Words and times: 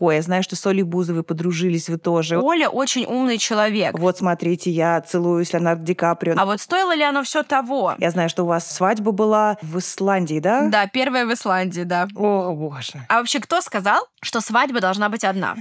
легко. 0.00 0.12
Я 0.12 0.22
знаю, 0.22 0.42
что 0.42 0.56
с 0.56 0.66
Олей 0.66 0.82
Бузовой 0.82 1.22
подружились 1.22 1.88
вы 1.88 1.98
тоже. 1.98 2.38
Оля 2.38 2.68
очень 2.68 3.04
умный 3.04 3.38
человек. 3.38 3.98
Вот 3.98 4.18
смотрите, 4.18 4.70
я 4.70 5.00
целую 5.00 5.44
с 5.44 5.52
Леонардо 5.52 5.84
Ди 5.84 5.94
Каприо. 5.94 6.34
А 6.36 6.46
вот 6.46 6.60
стоило 6.60 6.94
ли 6.94 7.02
оно 7.02 7.22
все 7.22 7.42
того? 7.42 7.94
Я 7.98 8.10
знаю, 8.10 8.28
что 8.28 8.44
у 8.44 8.46
вас 8.46 8.70
свадьба 8.70 9.12
была 9.12 9.56
в 9.62 9.78
Исландии, 9.78 10.40
да? 10.40 10.68
Да, 10.68 10.86
первая 10.86 11.26
в 11.26 11.32
Исландии, 11.32 11.82
да. 11.82 12.08
О, 12.16 12.54
боже. 12.54 13.04
А 13.08 13.18
вообще, 13.18 13.40
кто 13.40 13.60
сказал, 13.60 14.06
что 14.22 14.40
свадьба 14.40 14.80
должна 14.80 15.08
быть 15.08 15.24
одна? 15.24 15.56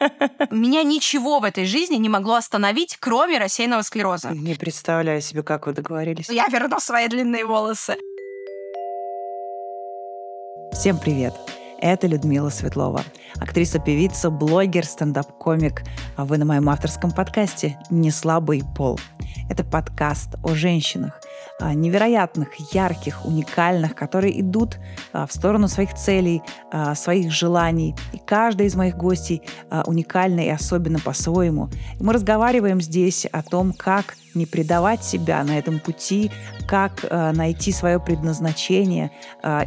Меня 0.50 0.82
ничего 0.82 1.38
в 1.38 1.44
этой 1.44 1.66
жизни 1.66 1.96
не 1.96 2.08
могло 2.08 2.34
остановить, 2.34 2.96
кроме 3.00 3.38
рассеянного 3.38 3.82
склероза. 3.82 4.30
Не 4.30 4.54
представляю 4.54 5.20
себе, 5.20 5.42
как 5.42 5.66
вы 5.66 5.72
договорились. 5.72 6.28
Я 6.28 6.46
верну 6.48 6.78
свои 6.80 7.08
длинные 7.08 7.44
волосы. 7.44 7.96
Всем 10.72 10.98
привет! 10.98 11.34
Это 11.84 12.06
Людмила 12.06 12.48
Светлова, 12.48 13.02
актриса-певица, 13.38 14.30
блогер, 14.30 14.86
стендап-комик. 14.86 15.82
А 16.16 16.24
вы 16.24 16.38
на 16.38 16.46
моем 16.46 16.70
авторском 16.70 17.10
подкасте 17.10 17.76
«Не 17.90 18.10
слабый 18.10 18.62
пол». 18.74 18.98
Это 19.50 19.64
подкаст 19.64 20.36
о 20.42 20.54
женщинах, 20.54 21.20
невероятных, 21.60 22.48
ярких, 22.72 23.26
уникальных, 23.26 23.94
которые 23.94 24.40
идут 24.40 24.78
а, 25.12 25.26
в 25.26 25.32
сторону 25.34 25.68
своих 25.68 25.92
целей, 25.92 26.40
а, 26.72 26.94
своих 26.94 27.30
желаний. 27.30 27.94
И 28.14 28.18
каждая 28.18 28.66
из 28.66 28.74
моих 28.74 28.96
гостей 28.96 29.42
а, 29.68 29.82
уникальна 29.86 30.40
и 30.40 30.48
особенно 30.48 30.98
по-своему. 30.98 31.68
Мы 32.00 32.14
разговариваем 32.14 32.80
здесь 32.80 33.26
о 33.26 33.42
том, 33.42 33.74
как 33.74 34.16
не 34.34 34.46
предавать 34.46 35.04
себя 35.04 35.44
на 35.44 35.58
этом 35.58 35.78
пути, 35.78 36.32
как 36.66 37.04
найти 37.10 37.70
свое 37.70 38.00
предназначение 38.00 39.12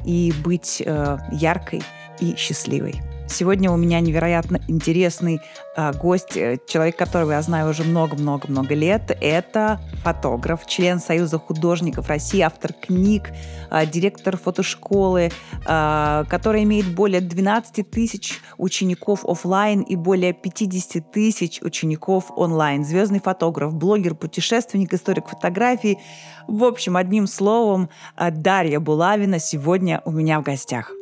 и 0.04 0.34
быть 0.44 0.84
яркой 1.32 1.84
и 2.20 2.36
счастливой. 2.36 3.02
Сегодня 3.30 3.70
у 3.72 3.78
меня 3.78 4.00
невероятно 4.00 4.62
интересный 4.68 5.42
э, 5.76 5.92
гость, 5.94 6.34
человек, 6.66 6.96
которого 6.96 7.34
я 7.34 7.42
знаю 7.42 7.70
уже 7.70 7.84
много-много-много 7.84 8.74
лет. 8.74 9.16
Это 9.20 9.82
фотограф, 10.04 10.66
член 10.66 11.00
Союза 11.00 11.38
художников 11.38 12.08
России, 12.08 12.40
автор 12.40 12.72
книг, 12.74 13.32
э, 13.70 13.86
директор 13.86 14.38
фотошколы, 14.38 15.30
э, 15.66 16.24
который 16.30 16.64
имеет 16.64 16.96
более 16.96 17.20
12 17.20 17.84
тысяч 17.84 18.40
учеников 18.58 19.26
офлайн 19.26 19.82
и 19.82 19.98
более 19.98 20.32
50 20.32 21.12
тысяч 21.12 21.62
учеников 21.62 22.32
онлайн. 22.36 22.86
Звездный 22.86 23.20
фотограф, 23.20 23.74
блогер, 23.74 24.16
путешественник, 24.16 24.94
историк 24.94 25.28
фотографии. 25.28 26.00
В 26.48 26.64
общем, 26.64 26.96
одним 26.96 27.28
словом, 27.28 27.90
э, 28.16 28.32
Дарья 28.32 28.80
Булавина 28.80 29.38
сегодня 29.38 30.02
у 30.06 30.12
меня 30.12 30.40
в 30.40 30.44
гостях. 30.44 30.97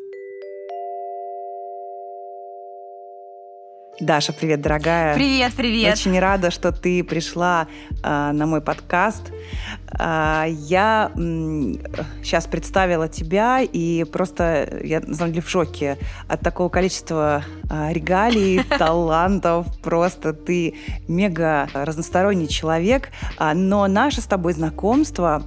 Даша, 3.99 4.33
привет, 4.33 4.59
дорогая. 4.59 5.15
Привет, 5.15 5.53
привет. 5.55 5.93
Очень 5.93 6.19
рада, 6.19 6.51
что 6.51 6.73
ты 6.73 7.01
пришла 7.01 7.67
э, 8.03 8.31
на 8.33 8.45
мой 8.45 8.59
подкаст. 8.59 9.31
Э, 9.97 10.43
я 10.49 11.11
э, 11.15 11.19
сейчас 12.21 12.45
представила 12.45 13.07
тебя, 13.07 13.61
и 13.61 14.03
просто 14.03 14.81
я, 14.83 14.99
на 14.99 15.15
самом 15.15 15.31
деле, 15.31 15.45
в 15.45 15.49
шоке 15.49 15.97
от 16.27 16.41
такого 16.41 16.67
количества 16.67 17.45
э, 17.69 17.93
регалий, 17.93 18.63
талантов. 18.77 19.65
Просто 19.81 20.33
ты 20.33 20.75
мега 21.07 21.69
разносторонний 21.73 22.49
человек. 22.49 23.11
Но 23.39 23.87
наше 23.87 24.19
с 24.19 24.25
тобой 24.25 24.52
знакомство 24.52 25.41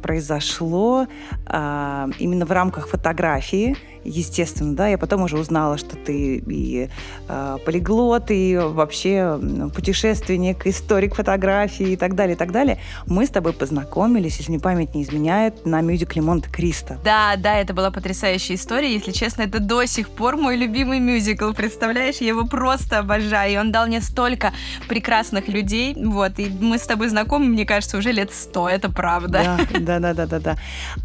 произошло 0.00 1.08
э, 1.46 2.08
именно 2.20 2.46
в 2.46 2.52
рамках 2.52 2.88
фотографии 2.88 3.76
естественно, 4.04 4.74
да, 4.74 4.88
я 4.88 4.98
потом 4.98 5.22
уже 5.22 5.38
узнала, 5.38 5.78
что 5.78 5.96
ты 5.96 6.36
и 6.46 6.88
э, 7.28 7.58
полиглот, 7.64 8.30
и 8.30 8.56
вообще 8.56 9.38
путешественник, 9.74 10.66
историк 10.66 11.14
фотографии 11.14 11.90
и 11.90 11.96
так 11.96 12.14
далее, 12.14 12.34
и 12.34 12.38
так 12.38 12.52
далее. 12.52 12.78
Мы 13.06 13.26
с 13.26 13.30
тобой 13.30 13.52
познакомились, 13.52 14.38
если 14.38 14.52
мне 14.52 14.60
память 14.60 14.94
не 14.94 15.02
изменяет, 15.02 15.66
на 15.66 15.80
мюзикле 15.80 16.22
Монте-Кристо. 16.22 16.98
Да, 17.04 17.34
да, 17.36 17.56
это 17.58 17.74
была 17.74 17.90
потрясающая 17.90 18.56
история. 18.56 18.92
Если 18.92 19.12
честно, 19.12 19.42
это 19.42 19.60
до 19.60 19.84
сих 19.84 20.08
пор 20.08 20.36
мой 20.36 20.56
любимый 20.56 20.98
мюзикл. 20.98 21.52
Представляешь, 21.52 22.16
я 22.16 22.28
его 22.28 22.46
просто 22.46 22.98
обожаю. 22.98 23.52
И 23.52 23.56
он 23.56 23.72
дал 23.72 23.86
мне 23.86 24.00
столько 24.00 24.52
прекрасных 24.88 25.48
людей. 25.48 25.94
Вот, 25.96 26.38
и 26.38 26.50
мы 26.60 26.78
с 26.78 26.82
тобой 26.82 27.08
знакомы, 27.08 27.46
мне 27.46 27.64
кажется, 27.64 27.98
уже 27.98 28.12
лет 28.12 28.32
сто, 28.32 28.68
это 28.68 28.90
правда. 28.90 29.58
Да, 29.78 29.98
да, 29.98 30.14
да, 30.14 30.26
да, 30.26 30.38
да. 30.38 30.56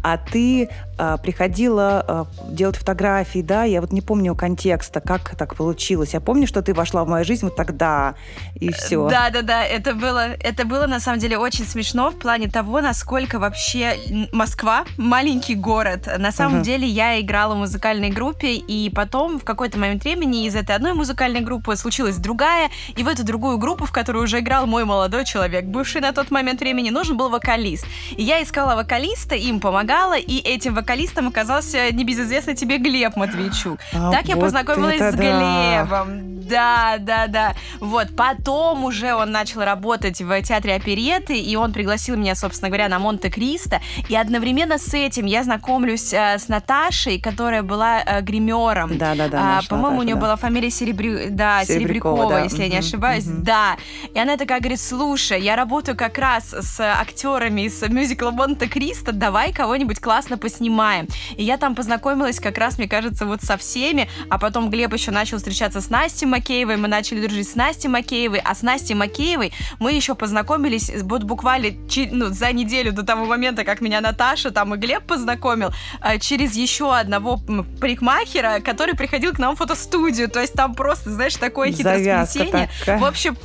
А 0.02 0.18
ты 0.18 0.68
а, 0.98 1.16
приходила 1.18 2.04
а, 2.06 2.26
делать 2.50 2.76
фотографии, 2.86 3.42
да, 3.42 3.64
я 3.64 3.80
вот 3.80 3.92
не 3.92 4.00
помню 4.00 4.36
контекста, 4.36 5.00
как 5.00 5.34
так 5.36 5.56
получилось. 5.56 6.14
Я 6.14 6.20
помню, 6.20 6.46
что 6.46 6.62
ты 6.62 6.72
вошла 6.72 7.04
в 7.04 7.08
мою 7.08 7.24
жизнь 7.24 7.44
вот 7.44 7.56
тогда, 7.56 8.14
и 8.54 8.70
все. 8.70 9.08
Да, 9.08 9.28
да, 9.30 9.42
да, 9.42 9.64
это 9.64 9.92
было, 9.92 10.28
это 10.38 10.64
было 10.64 10.86
на 10.86 11.00
самом 11.00 11.18
деле 11.18 11.36
очень 11.36 11.66
смешно 11.66 12.10
в 12.10 12.16
плане 12.16 12.48
того, 12.48 12.80
насколько 12.80 13.40
вообще 13.40 13.96
Москва 14.32 14.84
маленький 14.98 15.56
город. 15.56 16.08
На 16.18 16.30
самом 16.30 16.60
uh-huh. 16.60 16.64
деле 16.64 16.86
я 16.86 17.20
играла 17.20 17.54
в 17.54 17.58
музыкальной 17.58 18.10
группе, 18.10 18.54
и 18.54 18.88
потом 18.90 19.40
в 19.40 19.44
какой-то 19.44 19.78
момент 19.78 20.04
времени 20.04 20.46
из 20.46 20.54
этой 20.54 20.76
одной 20.76 20.92
музыкальной 20.92 21.40
группы 21.40 21.74
случилась 21.74 22.18
другая, 22.18 22.70
и 22.96 23.02
в 23.02 23.08
эту 23.08 23.24
другую 23.24 23.58
группу, 23.58 23.84
в 23.84 23.90
которую 23.90 24.22
уже 24.22 24.38
играл 24.38 24.66
мой 24.68 24.84
молодой 24.84 25.24
человек, 25.24 25.64
бывший 25.64 26.00
на 26.00 26.12
тот 26.12 26.30
момент 26.30 26.60
времени, 26.60 26.90
нужен 26.90 27.16
был 27.16 27.30
вокалист. 27.30 27.84
И 28.16 28.22
я 28.22 28.40
искала 28.40 28.76
вокалиста, 28.76 29.34
им 29.34 29.58
помогала, 29.58 30.16
и 30.16 30.38
этим 30.38 30.74
вокалистом 30.74 31.26
оказался 31.26 31.92
небезызвестный 31.92 32.54
тебе 32.54 32.75
Глеб 32.78 33.16
Матвейчук. 33.16 33.78
А, 33.92 34.10
так 34.10 34.26
вот 34.26 34.28
я 34.28 34.36
познакомилась 34.36 35.00
с 35.00 35.14
Глебом. 35.14 36.36
Да, 36.46 36.96
да, 36.98 37.26
да. 37.26 37.54
Вот, 37.80 38.14
потом 38.16 38.84
уже 38.84 39.14
он 39.14 39.32
начал 39.32 39.62
работать 39.62 40.20
в 40.20 40.42
театре 40.42 40.74
опереты, 40.74 41.38
и 41.38 41.56
он 41.56 41.72
пригласил 41.72 42.16
меня, 42.16 42.34
собственно 42.34 42.68
говоря, 42.68 42.88
на 42.88 42.98
Монте-Кристо. 42.98 43.80
И 44.08 44.16
одновременно 44.16 44.78
с 44.78 44.94
этим 44.94 45.26
я 45.26 45.42
знакомлюсь 45.42 46.12
э, 46.12 46.38
с 46.38 46.48
Наташей, 46.48 47.20
которая 47.20 47.62
была 47.62 48.00
э, 48.00 48.20
гримером. 48.20 48.96
Да, 48.96 49.14
да, 49.14 49.28
да. 49.28 49.58
А, 49.58 49.62
по-моему, 49.68 49.98
у 49.98 50.02
нее 50.02 50.14
да. 50.14 50.20
была 50.20 50.36
фамилия 50.36 50.70
Серебрю... 50.70 51.30
да, 51.30 51.64
Серебрякова, 51.64 52.16
Серебрякова 52.16 52.28
да. 52.28 52.44
если 52.44 52.62
я 52.62 52.68
не 52.68 52.78
ошибаюсь. 52.78 53.26
Угу. 53.26 53.42
Да. 53.42 53.76
И 54.14 54.18
она 54.18 54.36
такая 54.36 54.60
говорит: 54.60 54.80
слушай, 54.80 55.40
я 55.40 55.56
работаю 55.56 55.96
как 55.96 56.18
раз 56.18 56.52
с 56.52 56.80
актерами 56.80 57.62
из 57.62 57.82
мюзикла 57.82 58.30
Монте-Кристо, 58.30 59.12
давай 59.12 59.52
кого-нибудь 59.52 60.00
классно 60.00 60.38
поснимаем. 60.38 61.06
И 61.36 61.42
я 61.42 61.56
там 61.56 61.74
познакомилась 61.74 62.40
как 62.40 62.58
раз, 62.58 62.65
мне 62.78 62.88
кажется, 62.88 63.26
вот 63.26 63.42
со 63.42 63.56
всеми, 63.56 64.08
а 64.28 64.38
потом 64.38 64.70
Глеб 64.70 64.92
еще 64.92 65.10
начал 65.10 65.38
встречаться 65.38 65.80
с 65.80 65.90
Настей 65.90 66.26
Макеевой, 66.26 66.76
мы 66.76 66.88
начали 66.88 67.20
дружить 67.26 67.48
с 67.48 67.54
Настей 67.54 67.88
Макеевой, 67.88 68.40
а 68.44 68.54
с 68.54 68.62
Настей 68.62 68.94
Макеевой 68.94 69.52
мы 69.78 69.92
еще 69.92 70.14
познакомились 70.14 70.90
вот 71.02 71.22
буквально 71.22 71.68
ну, 72.10 72.26
за 72.26 72.52
неделю 72.52 72.92
до 72.92 73.02
того 73.02 73.24
момента, 73.24 73.64
как 73.64 73.80
меня 73.80 74.00
Наташа 74.00 74.50
там 74.50 74.74
и 74.74 74.78
Глеб 74.78 75.04
познакомил, 75.04 75.72
а, 76.00 76.18
через 76.18 76.54
еще 76.54 76.94
одного 76.94 77.38
парикмахера, 77.80 78.60
который 78.60 78.94
приходил 78.94 79.32
к 79.32 79.38
нам 79.38 79.54
в 79.54 79.58
фотостудию. 79.58 80.28
То 80.28 80.40
есть 80.40 80.54
там 80.54 80.74
просто, 80.74 81.10
знаешь, 81.10 81.36
такое 81.36 81.72
хитросплетение. 81.72 82.70
В 82.86 83.04
общем, 83.04 83.36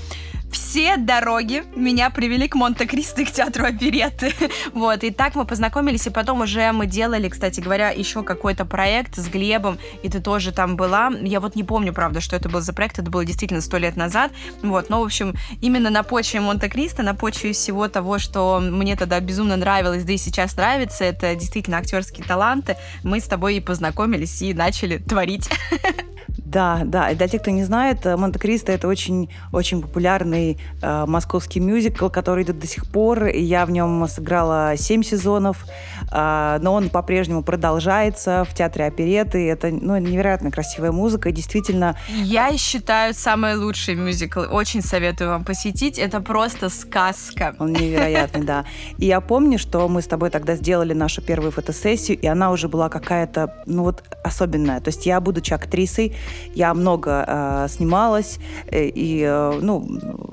все 0.51 0.97
дороги 0.97 1.63
меня 1.75 2.09
привели 2.09 2.47
к 2.47 2.55
Монте-Кристо 2.55 3.21
и 3.21 3.25
к 3.25 3.31
театру 3.31 3.65
оперетты. 3.65 4.33
вот, 4.73 5.03
и 5.03 5.11
так 5.11 5.35
мы 5.35 5.45
познакомились, 5.45 6.07
и 6.07 6.09
потом 6.09 6.41
уже 6.41 6.71
мы 6.71 6.85
делали, 6.85 7.29
кстати 7.29 7.59
говоря, 7.59 7.89
еще 7.89 8.23
какой-то 8.23 8.65
проект 8.65 9.17
с 9.17 9.27
Глебом, 9.27 9.79
и 10.03 10.09
ты 10.09 10.19
тоже 10.19 10.51
там 10.51 10.75
была. 10.75 11.11
Я 11.21 11.39
вот 11.39 11.55
не 11.55 11.63
помню, 11.63 11.93
правда, 11.93 12.21
что 12.21 12.35
это 12.35 12.49
был 12.49 12.61
за 12.61 12.73
проект, 12.73 12.99
это 12.99 13.09
было 13.09 13.25
действительно 13.25 13.61
сто 13.61 13.77
лет 13.77 13.95
назад. 13.95 14.31
Вот, 14.61 14.89
но, 14.89 15.01
в 15.01 15.05
общем, 15.05 15.35
именно 15.61 15.89
на 15.89 16.03
почве 16.03 16.39
Монте-Кристо, 16.39 17.03
на 17.03 17.15
почве 17.15 17.53
всего 17.53 17.87
того, 17.87 18.19
что 18.19 18.59
мне 18.59 18.95
тогда 18.95 19.19
безумно 19.19 19.55
нравилось, 19.55 20.03
да 20.03 20.13
и 20.13 20.17
сейчас 20.17 20.55
нравится, 20.55 21.03
это 21.03 21.35
действительно 21.35 21.77
актерские 21.77 22.25
таланты, 22.25 22.77
мы 23.03 23.19
с 23.19 23.25
тобой 23.25 23.57
и 23.57 23.59
познакомились 23.59 24.41
и 24.41 24.53
начали 24.53 24.97
творить. 24.97 25.49
Да, 26.51 26.81
да. 26.83 27.11
И 27.11 27.15
для 27.15 27.27
тех, 27.29 27.41
кто 27.41 27.51
не 27.51 27.63
знает, 27.63 28.05
э, 28.05 28.17
Монте-Кристо 28.17 28.73
это 28.73 28.89
очень, 28.89 29.29
очень 29.53 29.81
популярный 29.81 30.57
э, 30.81 31.05
московский 31.07 31.61
мюзикл, 31.61 32.09
который 32.09 32.43
идет 32.43 32.59
до 32.59 32.67
сих 32.67 32.87
пор. 32.87 33.27
И 33.27 33.41
я 33.41 33.65
в 33.65 33.71
нем 33.71 34.05
сыграла 34.09 34.75
семь 34.75 35.01
сезонов, 35.01 35.65
э, 36.11 36.59
но 36.61 36.73
он 36.73 36.89
по-прежнему 36.89 37.41
продолжается 37.41 38.43
в 38.43 38.53
театре 38.53 38.85
опереты. 38.85 39.49
Это 39.49 39.69
ну, 39.69 39.97
невероятно 39.97 40.51
красивая 40.51 40.91
музыка. 40.91 41.29
И 41.29 41.31
действительно... 41.31 41.95
Я 42.09 42.57
считаю 42.57 43.13
самый 43.13 43.55
лучший 43.55 43.95
мюзикл. 43.95 44.41
Очень 44.51 44.81
советую 44.81 45.29
вам 45.29 45.45
посетить. 45.45 45.97
Это 45.97 46.19
просто 46.19 46.67
сказка. 46.67 47.55
Он 47.59 47.71
невероятный, 47.71 48.43
да. 48.43 48.65
И 48.97 49.05
я 49.05 49.21
помню, 49.21 49.57
что 49.57 49.87
мы 49.87 50.01
с 50.01 50.07
тобой 50.07 50.29
тогда 50.29 50.55
сделали 50.55 50.91
нашу 50.93 51.21
первую 51.21 51.51
фотосессию, 51.51 52.19
и 52.19 52.27
она 52.27 52.51
уже 52.51 52.67
была 52.67 52.89
какая-то, 52.89 53.55
ну 53.65 53.83
вот, 53.83 54.03
особенная. 54.21 54.81
То 54.81 54.89
есть 54.89 55.05
я, 55.05 55.21
будучи 55.21 55.53
актрисой, 55.53 56.13
я 56.53 56.73
много 56.73 57.25
э, 57.27 57.67
снималась, 57.69 58.39
э, 58.67 58.85
и, 58.85 59.23
э, 59.23 59.59
ну, 59.61 59.87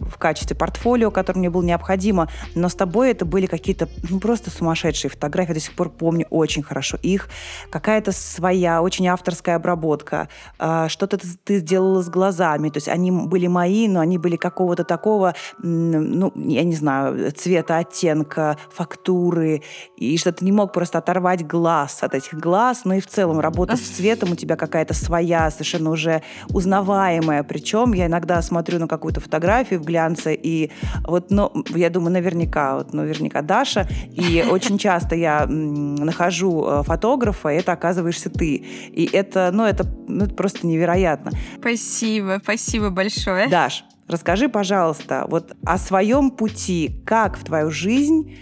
в 0.08 0.18
качестве 0.18 0.56
портфолио, 0.56 1.10
которое 1.10 1.38
мне 1.38 1.50
было 1.50 1.62
необходимо, 1.62 2.28
но 2.54 2.68
с 2.68 2.74
тобой 2.74 3.10
это 3.10 3.24
были 3.24 3.46
какие-то, 3.46 3.88
ну, 4.08 4.20
просто 4.20 4.50
сумасшедшие 4.50 5.10
фотографии, 5.10 5.50
я 5.50 5.54
до 5.54 5.60
сих 5.60 5.74
пор 5.74 5.90
помню 5.90 6.26
очень 6.30 6.62
хорошо 6.62 6.98
их, 7.02 7.28
какая-то 7.70 8.12
своя, 8.12 8.82
очень 8.82 9.06
авторская 9.08 9.56
обработка, 9.56 10.28
э, 10.58 10.86
что-то 10.88 11.18
ты, 11.44 11.58
сделала 11.58 12.02
с 12.02 12.08
глазами, 12.08 12.68
то 12.68 12.78
есть 12.78 12.88
они 12.88 13.10
были 13.10 13.46
мои, 13.46 13.88
но 13.88 14.00
они 14.00 14.18
были 14.18 14.36
какого-то 14.36 14.84
такого, 14.84 15.34
ну, 15.58 16.32
я 16.36 16.64
не 16.64 16.74
знаю, 16.74 17.32
цвета, 17.32 17.78
оттенка, 17.78 18.56
фактуры, 18.72 19.62
и 19.96 20.16
что 20.18 20.32
ты 20.32 20.44
не 20.44 20.52
мог 20.52 20.72
просто 20.72 20.98
оторвать 20.98 21.46
глаз 21.46 22.02
от 22.02 22.14
этих 22.14 22.34
глаз, 22.34 22.82
ну 22.84 22.94
и 22.94 23.00
в 23.00 23.06
целом 23.06 23.40
работа 23.40 23.76
с 23.76 23.80
цветом 23.80 24.32
у 24.32 24.36
тебя 24.36 24.56
какая-то 24.56 24.94
своя, 24.94 25.50
совершенно 25.50 25.90
уже 25.98 26.22
узнаваемая. 26.50 27.42
Причем 27.42 27.92
я 27.92 28.06
иногда 28.06 28.40
смотрю 28.42 28.78
на 28.78 28.86
какую-то 28.86 29.20
фотографию 29.20 29.80
в 29.80 29.84
глянце, 29.84 30.34
и 30.34 30.70
вот, 31.02 31.30
ну, 31.30 31.52
я 31.74 31.90
думаю, 31.90 32.12
наверняка, 32.12 32.76
вот 32.76 32.94
наверняка 32.94 33.42
Даша, 33.42 33.88
и 34.12 34.44
очень 34.50 34.78
часто 34.78 35.16
я 35.16 35.46
нахожу 35.46 36.64
э, 36.64 36.82
фотографа, 36.84 37.48
и 37.48 37.56
это 37.56 37.72
оказываешься 37.72 38.30
ты. 38.30 38.64
И 38.92 39.08
это, 39.12 39.50
ну, 39.52 39.64
это, 39.64 39.84
ну, 40.06 40.24
это 40.24 40.34
просто 40.34 40.66
невероятно. 40.66 41.32
Спасибо, 41.58 42.38
спасибо 42.42 42.90
большое. 42.90 43.48
Даш, 43.48 43.84
расскажи, 44.06 44.48
пожалуйста, 44.48 45.26
вот 45.28 45.56
о 45.64 45.78
своем 45.78 46.30
пути, 46.30 47.02
как 47.04 47.36
в 47.36 47.44
твою 47.44 47.70
жизнь 47.70 48.36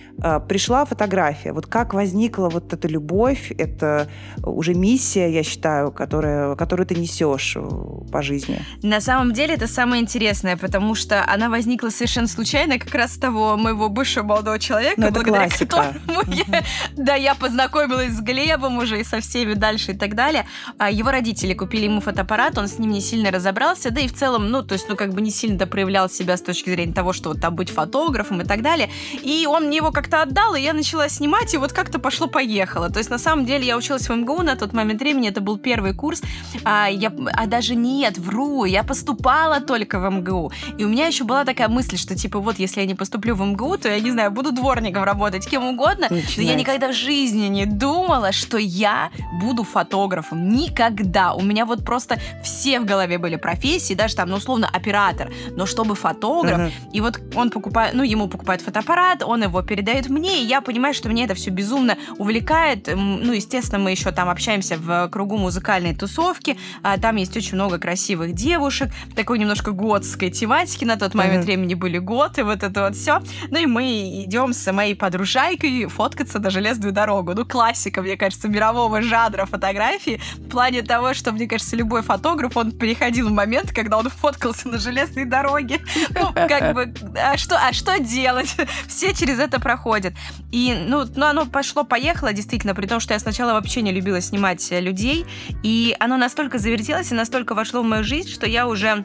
пришла 0.48 0.84
фотография. 0.84 1.52
Вот 1.52 1.66
как 1.66 1.94
возникла 1.94 2.48
вот 2.48 2.72
эта 2.72 2.88
любовь, 2.88 3.52
это 3.58 4.08
уже 4.42 4.74
миссия, 4.74 5.30
я 5.30 5.42
считаю, 5.42 5.92
которая, 5.92 6.54
которую 6.56 6.86
ты 6.86 6.94
несешь 6.94 7.56
э, 7.56 7.62
по 8.10 8.22
жизни. 8.22 8.60
На 8.82 9.00
самом 9.00 9.32
деле 9.32 9.54
это 9.54 9.66
самое 9.66 10.02
интересное, 10.02 10.56
потому 10.56 10.94
что 10.94 11.24
она 11.26 11.48
возникла 11.48 11.90
совершенно 11.90 12.28
случайно, 12.28 12.78
как 12.78 12.94
раз 12.94 13.14
с 13.14 13.18
того 13.18 13.56
моего 13.56 13.88
бывшего 13.88 14.24
молодого 14.24 14.58
человека, 14.58 15.00
Но 15.00 15.06
ну, 15.08 15.12
благодаря 15.12 15.48
которому 15.48 16.22
я, 16.28 16.62
да, 16.96 17.14
я 17.14 17.34
познакомилась 17.34 18.12
с 18.12 18.20
Глебом 18.20 18.78
уже 18.78 19.00
и 19.00 19.04
со 19.04 19.20
всеми 19.20 19.54
дальше 19.54 19.92
и 19.92 19.96
так 19.96 20.14
далее. 20.14 20.46
А 20.78 20.90
его 20.90 21.10
родители 21.10 21.54
купили 21.54 21.84
ему 21.84 22.00
фотоаппарат, 22.00 22.58
он 22.58 22.68
с 22.68 22.78
ним 22.78 22.90
не 22.90 23.00
сильно 23.00 23.30
разобрался, 23.30 23.90
да 23.90 24.00
и 24.00 24.08
в 24.08 24.14
целом, 24.14 24.50
ну, 24.50 24.62
то 24.62 24.74
есть, 24.74 24.88
ну, 24.88 24.96
как 24.96 25.12
бы 25.12 25.20
не 25.20 25.30
сильно 25.30 25.66
проявлял 25.66 26.08
себя 26.08 26.36
с 26.36 26.42
точки 26.42 26.70
зрения 26.70 26.92
того, 26.92 27.12
что 27.12 27.30
вот 27.30 27.40
там 27.40 27.54
быть 27.54 27.70
фотографом 27.70 28.40
и 28.40 28.44
так 28.44 28.62
далее. 28.62 28.90
И 29.22 29.46
он 29.46 29.66
мне 29.66 29.78
его 29.78 29.92
как 29.92 30.05
как-то 30.06 30.22
отдал, 30.22 30.54
и 30.54 30.60
я 30.60 30.72
начала 30.72 31.08
снимать, 31.08 31.54
и 31.54 31.56
вот 31.56 31.72
как-то 31.72 31.98
пошло-поехало. 31.98 32.90
То 32.90 32.98
есть, 32.98 33.10
на 33.10 33.18
самом 33.18 33.44
деле, 33.44 33.66
я 33.66 33.76
училась 33.76 34.08
в 34.08 34.14
МГУ 34.14 34.42
на 34.42 34.54
тот 34.54 34.72
момент 34.72 35.00
времени, 35.00 35.28
это 35.28 35.40
был 35.40 35.58
первый 35.58 35.94
курс, 35.94 36.22
а, 36.64 36.86
я, 36.88 37.12
а 37.32 37.46
даже 37.46 37.74
нет, 37.74 38.18
вру, 38.18 38.64
я 38.64 38.84
поступала 38.84 39.60
только 39.60 39.98
в 39.98 40.08
МГУ. 40.08 40.52
И 40.78 40.84
у 40.84 40.88
меня 40.88 41.06
еще 41.06 41.24
была 41.24 41.44
такая 41.44 41.68
мысль, 41.68 41.96
что, 41.96 42.14
типа, 42.14 42.38
вот, 42.38 42.58
если 42.58 42.80
я 42.80 42.86
не 42.86 42.94
поступлю 42.94 43.34
в 43.34 43.42
МГУ, 43.42 43.78
то 43.78 43.88
я, 43.88 44.00
не 44.00 44.12
знаю, 44.12 44.30
буду 44.30 44.52
дворником 44.52 45.02
работать, 45.02 45.46
кем 45.48 45.64
угодно. 45.66 46.06
Начинается. 46.10 46.40
Но 46.40 46.46
я 46.46 46.54
никогда 46.54 46.88
в 46.88 46.94
жизни 46.94 47.46
не 47.48 47.66
думала, 47.66 48.32
что 48.32 48.58
я 48.58 49.10
буду 49.40 49.64
фотографом. 49.64 50.48
Никогда. 50.48 51.34
У 51.34 51.42
меня 51.42 51.66
вот 51.66 51.84
просто 51.84 52.18
все 52.44 52.78
в 52.78 52.84
голове 52.84 53.18
были 53.18 53.36
профессии, 53.36 53.94
даже 53.94 54.14
там, 54.14 54.28
ну, 54.28 54.36
условно, 54.36 54.68
оператор, 54.72 55.32
но 55.56 55.66
чтобы 55.66 55.94
фотограф. 55.94 56.58
Uh-huh. 56.60 56.72
И 56.92 57.00
вот 57.00 57.20
он 57.34 57.50
покупает, 57.50 57.94
ну, 57.94 58.02
ему 58.02 58.28
покупает 58.28 58.62
фотоаппарат, 58.62 59.22
он 59.22 59.42
его 59.42 59.62
передает 59.62 59.95
передает 59.96 60.10
мне, 60.10 60.42
и 60.42 60.46
я 60.46 60.60
понимаю, 60.60 60.94
что 60.94 61.08
мне 61.08 61.24
это 61.24 61.34
все 61.34 61.50
безумно 61.50 61.96
увлекает. 62.18 62.88
Ну, 62.94 63.32
естественно, 63.32 63.78
мы 63.78 63.90
еще 63.90 64.12
там 64.12 64.28
общаемся 64.28 64.76
в 64.76 65.08
кругу 65.08 65.38
музыкальной 65.38 65.94
тусовки, 65.94 66.58
а 66.82 66.98
там 66.98 67.16
есть 67.16 67.36
очень 67.36 67.54
много 67.54 67.78
красивых 67.78 68.32
девушек, 68.32 68.90
такой 69.14 69.38
немножко 69.38 69.72
готской 69.72 70.30
тематики, 70.30 70.84
на 70.84 70.96
тот 70.96 71.14
момент 71.14 71.42
mm-hmm. 71.42 71.46
времени 71.46 71.74
были 71.74 71.98
готы, 71.98 72.44
вот 72.44 72.62
это 72.62 72.82
вот 72.82 72.96
все. 72.96 73.20
Ну 73.50 73.58
и 73.58 73.66
мы 73.66 74.22
идем 74.24 74.52
с 74.52 74.70
моей 74.72 74.94
подружайкой 74.94 75.86
фоткаться 75.86 76.38
на 76.38 76.50
железную 76.50 76.92
дорогу. 76.92 77.34
Ну, 77.34 77.46
классика, 77.46 78.02
мне 78.02 78.16
кажется, 78.16 78.48
мирового 78.48 79.02
жанра 79.02 79.46
фотографии, 79.46 80.20
в 80.36 80.48
плане 80.48 80.82
того, 80.82 81.14
что, 81.14 81.32
мне 81.32 81.46
кажется, 81.46 81.76
любой 81.76 82.02
фотограф, 82.02 82.56
он 82.56 82.72
переходил 82.72 83.28
в 83.28 83.32
момент, 83.32 83.72
когда 83.72 83.98
он 83.98 84.08
фоткался 84.08 84.68
на 84.68 84.78
железной 84.78 85.24
дороге. 85.24 85.80
Ну, 86.10 86.32
как 86.32 86.74
бы, 86.74 86.92
а 87.16 87.36
что, 87.36 87.56
а 87.56 87.72
что 87.72 87.98
делать? 87.98 88.54
Все 88.88 89.14
через 89.14 89.38
это 89.38 89.60
проходят 89.60 89.85
проходит. 89.86 90.14
И, 90.52 90.74
ну, 90.88 91.04
ну, 91.14 91.26
оно 91.26 91.46
пошло-поехало, 91.46 92.32
действительно, 92.32 92.74
при 92.74 92.86
том, 92.86 93.00
что 93.00 93.14
я 93.14 93.20
сначала 93.20 93.52
вообще 93.52 93.82
не 93.82 93.92
любила 93.92 94.20
снимать 94.20 94.68
людей, 94.70 95.24
и 95.62 95.94
оно 96.00 96.16
настолько 96.16 96.58
завертелось 96.58 97.12
и 97.12 97.14
настолько 97.14 97.54
вошло 97.54 97.82
в 97.82 97.84
мою 97.84 98.02
жизнь, 98.02 98.28
что 98.28 98.46
я 98.46 98.66
уже 98.66 99.04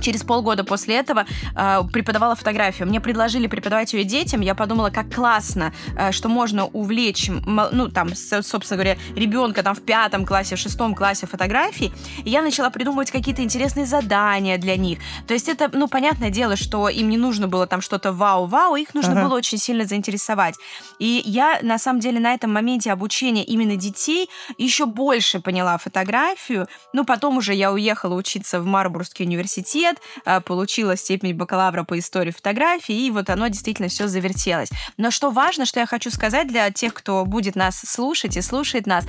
через 0.00 0.22
полгода 0.22 0.64
после 0.64 0.96
этого 0.96 1.26
э, 1.56 1.80
преподавала 1.92 2.34
фотографию. 2.34 2.88
Мне 2.88 3.00
предложили 3.00 3.46
преподавать 3.46 3.92
ее 3.92 4.04
детям. 4.04 4.40
Я 4.40 4.54
подумала, 4.54 4.90
как 4.90 5.12
классно, 5.12 5.72
э, 5.96 6.12
что 6.12 6.28
можно 6.28 6.66
увлечь, 6.66 7.30
ну, 7.46 7.88
там, 7.88 8.14
собственно 8.14 8.82
говоря, 8.82 8.96
ребенка 9.16 9.62
там 9.62 9.74
в 9.74 9.82
пятом 9.82 10.24
классе, 10.24 10.56
в 10.56 10.58
шестом 10.58 10.94
классе 10.94 11.26
фотографии. 11.26 11.92
И 12.24 12.30
я 12.30 12.42
начала 12.42 12.70
придумывать 12.70 13.10
какие-то 13.10 13.42
интересные 13.42 13.86
задания 13.86 14.58
для 14.58 14.76
них. 14.76 14.98
То 15.26 15.34
есть 15.34 15.48
это, 15.48 15.70
ну, 15.72 15.88
понятное 15.88 16.30
дело, 16.30 16.56
что 16.56 16.88
им 16.88 17.08
не 17.08 17.16
нужно 17.16 17.48
было 17.48 17.66
там 17.66 17.80
что-то 17.80 18.12
вау-вау, 18.12 18.76
их 18.76 18.94
нужно 18.94 19.12
uh-huh. 19.12 19.24
было 19.24 19.36
очень 19.36 19.58
сильно 19.58 19.84
заинтересовать. 19.84 20.54
И 20.98 21.22
я, 21.24 21.58
на 21.62 21.78
самом 21.78 22.00
деле, 22.00 22.20
на 22.20 22.34
этом 22.34 22.52
моменте 22.52 22.92
обучения 22.92 23.44
именно 23.44 23.76
детей 23.76 24.28
еще 24.58 24.86
больше 24.86 25.40
поняла 25.40 25.78
фотографию. 25.78 26.66
Ну, 26.92 27.04
потом 27.04 27.38
уже 27.38 27.54
я 27.54 27.72
уехала 27.72 28.14
учиться 28.14 28.60
в 28.60 28.66
Марбургский 28.66 29.24
университет, 29.24 29.83
университет, 29.84 30.00
а, 30.24 30.40
получила 30.40 30.96
степень 30.96 31.34
бакалавра 31.34 31.84
по 31.84 31.98
истории 31.98 32.30
фотографии, 32.30 33.06
и 33.06 33.10
вот 33.10 33.30
оно 33.30 33.48
действительно 33.48 33.88
все 33.88 34.08
завертелось. 34.08 34.70
Но 34.96 35.10
что 35.10 35.30
важно, 35.30 35.66
что 35.66 35.80
я 35.80 35.86
хочу 35.86 36.10
сказать 36.10 36.48
для 36.48 36.70
тех, 36.70 36.94
кто 36.94 37.24
будет 37.24 37.56
нас 37.56 37.80
слушать 37.80 38.36
и 38.36 38.42
слушает 38.42 38.86
нас, 38.86 39.06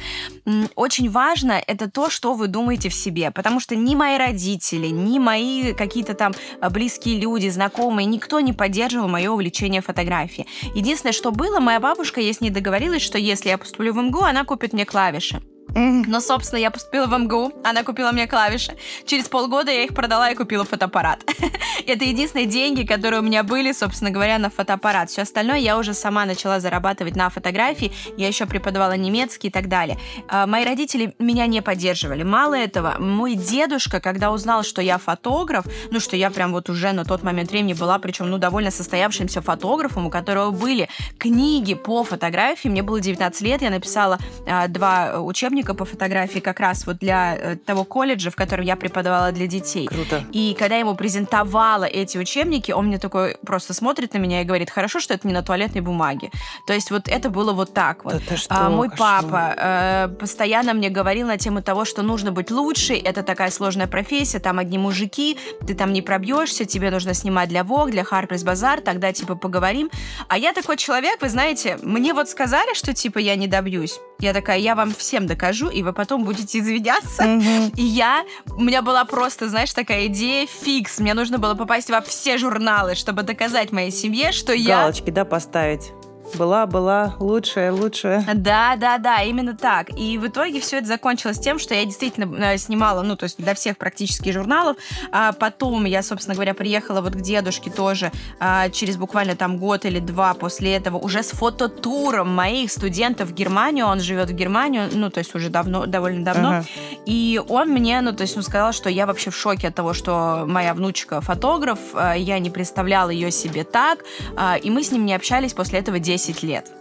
очень 0.75 1.09
важно 1.09 1.61
это 1.65 1.89
то, 1.89 2.09
что 2.09 2.33
вы 2.33 2.47
думаете 2.47 2.89
в 2.89 2.93
себе, 2.93 3.31
потому 3.31 3.59
что 3.59 3.75
ни 3.75 3.95
мои 3.95 4.17
родители, 4.17 4.87
ни 4.87 5.19
мои 5.19 5.73
какие-то 5.73 6.13
там 6.13 6.33
а, 6.61 6.69
близкие 6.69 7.19
люди, 7.19 7.49
знакомые, 7.49 8.05
никто 8.05 8.39
не 8.39 8.53
поддерживал 8.53 9.07
мое 9.07 9.31
увлечение 9.31 9.81
фотографией. 9.81 10.47
Единственное, 10.75 11.13
что 11.13 11.31
было, 11.31 11.59
моя 11.59 11.79
бабушка, 11.79 12.21
я 12.21 12.33
с 12.33 12.41
ней 12.41 12.49
договорилась, 12.49 13.01
что 13.01 13.17
если 13.17 13.49
я 13.49 13.57
поступлю 13.57 13.93
в 13.93 13.97
МГУ, 13.97 14.23
она 14.23 14.43
купит 14.43 14.73
мне 14.73 14.85
клавиши. 14.85 15.41
Но, 15.75 16.21
собственно, 16.21 16.59
я 16.59 16.71
поступила 16.71 17.05
в 17.05 17.17
МГУ, 17.17 17.51
она 17.61 17.83
купила 17.83 18.13
мне 18.13 18.27
клавиши. 18.27 18.77
Через 19.05 19.27
полгода 19.27 19.71
я 19.71 19.83
их 19.83 19.93
продала 19.93 20.31
и 20.31 20.35
купила 20.35 20.63
фотоаппарат. 20.63 21.19
Это 21.85 22.05
единственные 22.05 22.45
деньги, 22.45 22.83
которые 22.83 23.19
у 23.19 23.23
меня 23.23 23.43
были, 23.43 23.73
собственно 23.73 24.09
говоря, 24.09 24.39
на 24.39 24.49
фотоаппарат. 24.49 25.09
Все 25.09 25.23
остальное 25.23 25.57
я 25.57 25.77
уже 25.77 25.93
сама 25.93 26.23
начала 26.23 26.61
зарабатывать 26.61 27.17
на 27.17 27.29
фотографии. 27.29 27.91
Я 28.15 28.29
еще 28.29 28.45
преподавала 28.45 28.93
немецкий 28.93 29.49
и 29.49 29.51
так 29.51 29.67
далее. 29.67 29.99
А, 30.29 30.47
мои 30.47 30.63
родители 30.63 31.13
меня 31.19 31.45
не 31.45 31.61
поддерживали. 31.61 32.23
Мало 32.23 32.53
этого, 32.53 32.95
мой 32.97 33.35
дедушка, 33.35 33.99
когда 33.99 34.31
узнал, 34.31 34.63
что 34.63 34.81
я 34.81 34.97
фотограф, 34.97 35.65
ну, 35.91 35.99
что 35.99 36.15
я 36.15 36.29
прям 36.29 36.53
вот 36.53 36.69
уже 36.69 36.93
на 36.93 37.03
тот 37.03 37.21
момент 37.21 37.51
времени 37.51 37.73
была, 37.73 37.99
причем, 37.99 38.29
ну, 38.29 38.37
довольно 38.37 38.71
состоявшимся 38.71 39.41
фотографом, 39.41 40.05
у 40.05 40.09
которого 40.09 40.51
были 40.51 40.87
книги 41.17 41.73
по 41.73 42.05
фотографии. 42.05 42.69
Мне 42.69 42.81
было 42.81 43.01
19 43.01 43.41
лет, 43.41 43.61
я 43.61 43.69
написала 43.69 44.19
а, 44.47 44.69
два 44.69 45.19
учебника 45.19 45.64
учебника 45.65 45.73
по 45.73 45.85
фотографии 45.85 46.39
как 46.39 46.59
раз 46.59 46.85
вот 46.85 46.97
для 46.99 47.35
э, 47.35 47.55
того 47.55 47.83
колледжа, 47.83 48.29
в 48.29 48.35
котором 48.35 48.65
я 48.65 48.75
преподавала 48.75 49.31
для 49.31 49.47
детей. 49.47 49.87
Круто. 49.87 50.23
И 50.33 50.55
когда 50.59 50.75
я 50.75 50.81
ему 50.81 50.95
презентовала 50.95 51.85
эти 51.85 52.17
учебники, 52.17 52.73
он 52.73 52.87
мне 52.87 52.97
такой 52.97 53.37
просто 53.45 53.73
смотрит 53.73 54.13
на 54.13 54.19
меня 54.19 54.41
и 54.41 54.45
говорит, 54.45 54.69
хорошо, 54.69 54.99
что 54.99 55.13
это 55.13 55.27
не 55.27 55.33
на 55.33 55.41
туалетной 55.41 55.81
бумаге. 55.81 56.29
То 56.67 56.73
есть 56.73 56.91
вот 56.91 57.07
это 57.07 57.29
было 57.29 57.53
вот 57.53 57.73
так 57.73 58.05
вот. 58.05 58.21
Да 58.29 58.37
что, 58.37 58.55
а, 58.55 58.69
мой 58.69 58.89
папа 58.89 59.53
э, 59.57 60.07
постоянно 60.19 60.73
мне 60.73 60.89
говорил 60.89 61.27
на 61.27 61.37
тему 61.37 61.61
того, 61.61 61.85
что 61.85 62.03
нужно 62.03 62.31
быть 62.31 62.51
лучше, 62.51 62.93
это 62.93 63.23
такая 63.23 63.51
сложная 63.51 63.87
профессия, 63.87 64.39
там 64.39 64.59
одни 64.59 64.77
мужики, 64.77 65.37
ты 65.67 65.73
там 65.73 65.93
не 65.93 66.01
пробьешься, 66.01 66.65
тебе 66.65 66.91
нужно 66.91 67.13
снимать 67.13 67.49
для 67.49 67.61
Vogue, 67.61 67.91
для 67.91 68.03
Harper's 68.03 68.45
Bazaar, 68.45 68.81
тогда 68.81 69.11
типа 69.11 69.35
поговорим. 69.35 69.89
А 70.27 70.37
я 70.37 70.53
такой 70.53 70.77
человек, 70.77 71.21
вы 71.21 71.29
знаете, 71.29 71.77
мне 71.81 72.13
вот 72.13 72.29
сказали, 72.29 72.73
что 72.75 72.93
типа 72.93 73.19
я 73.19 73.35
не 73.35 73.47
добьюсь. 73.47 73.99
Я 74.19 74.33
такая, 74.33 74.59
я 74.59 74.75
вам 74.75 74.93
всем 74.93 75.27
докажу, 75.27 75.54
и 75.69 75.83
вы 75.83 75.93
потом 75.93 76.23
будете 76.23 76.59
извиняться. 76.59 77.23
Mm-hmm. 77.23 77.73
И 77.75 77.83
я, 77.83 78.23
у 78.55 78.61
меня 78.61 78.81
была 78.81 79.05
просто, 79.05 79.49
знаешь, 79.49 79.73
такая 79.73 80.07
идея 80.07 80.47
фикс. 80.47 80.99
Мне 80.99 81.13
нужно 81.13 81.37
было 81.37 81.55
попасть 81.55 81.89
во 81.89 82.01
все 82.01 82.37
журналы, 82.37 82.95
чтобы 82.95 83.23
доказать 83.23 83.71
моей 83.71 83.91
семье, 83.91 84.31
что 84.31 84.53
Галочки, 84.53 84.67
я... 84.67 84.81
Галочки, 84.81 85.09
да, 85.09 85.25
поставить. 85.25 85.91
Была, 86.37 86.65
была, 86.65 87.15
лучшая, 87.19 87.71
лучшая. 87.71 88.25
Да, 88.33 88.75
да, 88.75 88.97
да, 88.97 89.21
именно 89.21 89.55
так. 89.55 89.89
И 89.97 90.17
в 90.17 90.27
итоге 90.27 90.59
все 90.59 90.77
это 90.77 90.87
закончилось 90.87 91.39
тем, 91.39 91.59
что 91.59 91.73
я 91.73 91.85
действительно 91.85 92.33
э, 92.35 92.57
снимала, 92.57 93.01
ну, 93.03 93.15
то 93.15 93.23
есть 93.23 93.37
для 93.37 93.53
всех 93.53 93.77
практически 93.77 94.31
журналов. 94.31 94.77
А 95.11 95.31
потом 95.31 95.85
я, 95.85 96.03
собственно 96.03 96.35
говоря, 96.35 96.53
приехала 96.53 97.01
вот 97.01 97.13
к 97.13 97.21
дедушке 97.21 97.69
тоже 97.69 98.11
а, 98.39 98.69
через 98.69 98.97
буквально 98.97 99.35
там 99.35 99.57
год 99.57 99.85
или 99.85 99.99
два 99.99 100.33
после 100.33 100.75
этого 100.75 100.97
уже 100.97 101.23
с 101.23 101.31
фототуром 101.31 102.29
моих 102.29 102.71
студентов 102.71 103.29
в 103.29 103.33
Германию. 103.33 103.85
Он 103.85 103.99
живет 103.99 104.29
в 104.29 104.33
Германию, 104.33 104.89
ну, 104.91 105.09
то 105.09 105.19
есть 105.19 105.33
уже 105.35 105.49
давно, 105.49 105.85
довольно 105.85 106.25
давно. 106.25 106.49
Ага. 106.49 106.65
И 107.05 107.41
он 107.47 107.69
мне, 107.69 108.01
ну, 108.01 108.13
то 108.13 108.21
есть 108.21 108.35
он 108.35 108.43
сказал, 108.43 108.73
что 108.73 108.89
я 108.89 109.05
вообще 109.05 109.29
в 109.29 109.35
шоке 109.35 109.69
от 109.69 109.75
того, 109.75 109.93
что 109.93 110.45
моя 110.47 110.73
внучка 110.73 111.21
фотограф, 111.21 111.79
а, 111.93 112.13
я 112.13 112.39
не 112.39 112.49
представляла 112.49 113.09
ее 113.09 113.31
себе 113.31 113.63
так, 113.63 113.99
а, 114.35 114.57
и 114.57 114.69
мы 114.69 114.83
с 114.83 114.91
ним 114.91 115.05
не 115.05 115.13
общались 115.13 115.53
после 115.53 115.79
этого 115.79 115.99
10 115.99 116.24
лет 116.43 116.71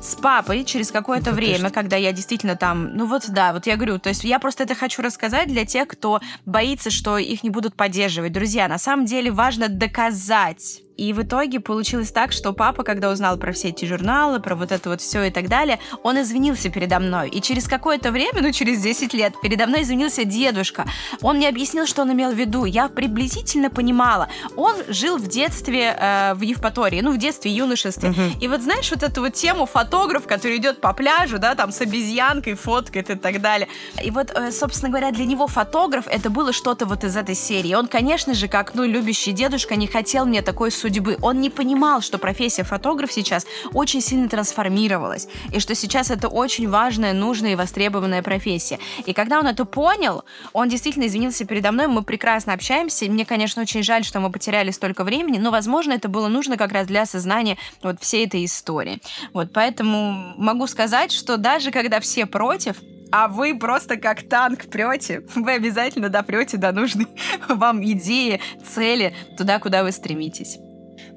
с 0.00 0.14
папой 0.14 0.64
через 0.64 0.90
какое-то 0.90 1.30
ну, 1.30 1.36
время, 1.36 1.70
когда 1.70 1.96
я 1.96 2.12
действительно 2.12 2.56
там, 2.56 2.96
ну 2.96 3.06
вот 3.06 3.28
да, 3.28 3.52
вот 3.52 3.66
я 3.66 3.76
говорю, 3.76 3.98
то 3.98 4.08
есть 4.08 4.24
я 4.24 4.38
просто 4.38 4.62
это 4.62 4.74
хочу 4.74 5.02
рассказать 5.02 5.48
для 5.48 5.64
тех, 5.64 5.88
кто 5.88 6.20
боится, 6.44 6.90
что 6.90 7.18
их 7.18 7.42
не 7.42 7.50
будут 7.50 7.74
поддерживать. 7.74 8.32
Друзья, 8.32 8.68
на 8.68 8.78
самом 8.78 9.06
деле 9.06 9.30
важно 9.30 9.68
доказать 9.68 10.82
и 10.96 11.12
в 11.12 11.22
итоге 11.22 11.60
получилось 11.60 12.10
так, 12.10 12.32
что 12.32 12.52
папа, 12.52 12.82
когда 12.82 13.10
узнал 13.10 13.36
про 13.36 13.52
все 13.52 13.68
эти 13.68 13.84
журналы, 13.84 14.40
про 14.40 14.54
вот 14.54 14.72
это 14.72 14.88
вот 14.88 15.00
все 15.00 15.24
и 15.24 15.30
так 15.30 15.48
далее, 15.48 15.78
он 16.02 16.20
извинился 16.20 16.70
передо 16.70 16.98
мной. 16.98 17.28
И 17.28 17.42
через 17.42 17.68
какое-то 17.68 18.10
время, 18.10 18.40
ну 18.40 18.50
через 18.50 18.80
10 18.80 19.12
лет, 19.12 19.34
передо 19.42 19.66
мной 19.66 19.82
извинился 19.82 20.24
дедушка. 20.24 20.86
Он 21.20 21.36
мне 21.36 21.48
объяснил, 21.48 21.86
что 21.86 22.02
он 22.02 22.12
имел 22.12 22.32
в 22.32 22.34
виду. 22.34 22.64
Я 22.64 22.88
приблизительно 22.88 23.68
понимала. 23.68 24.28
Он 24.56 24.74
жил 24.88 25.18
в 25.18 25.28
детстве 25.28 25.96
э, 25.98 26.34
в 26.34 26.40
Евпатории, 26.40 27.00
ну 27.02 27.12
в 27.12 27.18
детстве, 27.18 27.50
юношестве. 27.50 28.10
Uh-huh. 28.10 28.38
И 28.40 28.48
вот 28.48 28.62
знаешь 28.62 28.90
вот 28.90 29.02
эту 29.02 29.20
вот 29.20 29.34
тему 29.34 29.66
фотограф, 29.66 30.26
который 30.26 30.56
идет 30.56 30.80
по 30.80 30.94
пляжу, 30.94 31.38
да, 31.38 31.54
там 31.54 31.72
с 31.72 31.80
обезьянкой 31.82 32.54
фоткает 32.54 33.10
и 33.10 33.16
так 33.16 33.42
далее. 33.42 33.68
И 34.02 34.10
вот, 34.10 34.30
э, 34.30 34.50
собственно 34.50 34.88
говоря, 34.88 35.10
для 35.10 35.26
него 35.26 35.46
фотограф 35.46 36.06
это 36.08 36.30
было 36.30 36.52
что-то 36.54 36.86
вот 36.86 37.04
из 37.04 37.16
этой 37.16 37.34
серии. 37.34 37.74
Он, 37.74 37.86
конечно 37.86 38.32
же, 38.32 38.48
как, 38.48 38.74
ну, 38.74 38.84
любящий 38.84 39.32
дедушка, 39.32 39.76
не 39.76 39.86
хотел 39.86 40.24
мне 40.24 40.40
такой 40.40 40.70
судьбы. 40.70 40.85
Он 41.22 41.40
не 41.40 41.50
понимал, 41.50 42.00
что 42.00 42.18
профессия 42.18 42.64
фотограф 42.64 43.12
сейчас 43.12 43.46
очень 43.72 44.00
сильно 44.00 44.28
трансформировалась, 44.28 45.28
и 45.52 45.60
что 45.60 45.74
сейчас 45.74 46.10
это 46.10 46.28
очень 46.28 46.68
важная, 46.68 47.12
нужная 47.12 47.52
и 47.52 47.56
востребованная 47.56 48.22
профессия. 48.22 48.78
И 49.04 49.12
когда 49.12 49.38
он 49.38 49.46
это 49.46 49.64
понял, 49.64 50.24
он 50.52 50.68
действительно 50.68 51.06
извинился 51.06 51.44
передо 51.44 51.72
мной, 51.72 51.86
мы 51.86 52.02
прекрасно 52.02 52.52
общаемся, 52.52 53.06
мне, 53.06 53.24
конечно, 53.24 53.62
очень 53.62 53.82
жаль, 53.82 54.04
что 54.04 54.20
мы 54.20 54.30
потеряли 54.30 54.70
столько 54.70 55.04
времени, 55.04 55.38
но, 55.38 55.50
возможно, 55.50 55.92
это 55.92 56.08
было 56.08 56.28
нужно 56.28 56.56
как 56.56 56.72
раз 56.72 56.86
для 56.86 57.02
осознания 57.02 57.56
вот 57.82 58.00
всей 58.00 58.26
этой 58.26 58.44
истории. 58.44 59.00
Вот, 59.32 59.52
поэтому 59.52 60.34
могу 60.36 60.66
сказать, 60.66 61.12
что 61.12 61.36
даже 61.36 61.70
когда 61.70 62.00
все 62.00 62.26
против, 62.26 62.76
а 63.10 63.28
вы 63.28 63.58
просто 63.58 63.96
как 63.96 64.28
танк 64.28 64.66
прете, 64.66 65.22
вы 65.34 65.52
обязательно 65.52 66.08
допрете 66.08 66.56
до 66.56 66.72
нужной 66.72 67.06
вам 67.48 67.84
идеи, 67.84 68.40
цели, 68.74 69.14
туда, 69.36 69.58
куда 69.58 69.82
вы 69.84 69.92
стремитесь. 69.92 70.58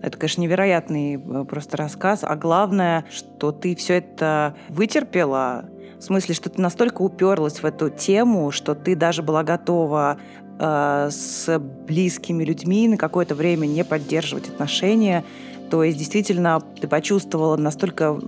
Это, 0.01 0.17
конечно, 0.17 0.41
невероятный 0.41 1.15
э, 1.15 1.45
просто 1.45 1.77
рассказ. 1.77 2.23
А 2.23 2.35
главное, 2.35 3.05
что 3.11 3.51
ты 3.51 3.75
все 3.75 3.95
это 3.95 4.55
вытерпела, 4.69 5.65
в 5.99 6.03
смысле, 6.03 6.33
что 6.33 6.49
ты 6.49 6.61
настолько 6.61 7.01
уперлась 7.01 7.61
в 7.61 7.65
эту 7.65 7.89
тему, 7.89 8.51
что 8.51 8.75
ты 8.75 8.95
даже 8.95 9.21
была 9.21 9.43
готова 9.43 10.17
э, 10.57 11.09
с 11.11 11.59
близкими 11.59 12.43
людьми 12.43 12.87
на 12.87 12.97
какое-то 12.97 13.35
время 13.35 13.65
не 13.65 13.83
поддерживать 13.83 14.47
отношения, 14.47 15.25
то 15.69 15.83
есть 15.83 15.97
действительно 15.97 16.61
ты 16.81 16.87
почувствовала 16.87 17.57
настолько 17.57 18.19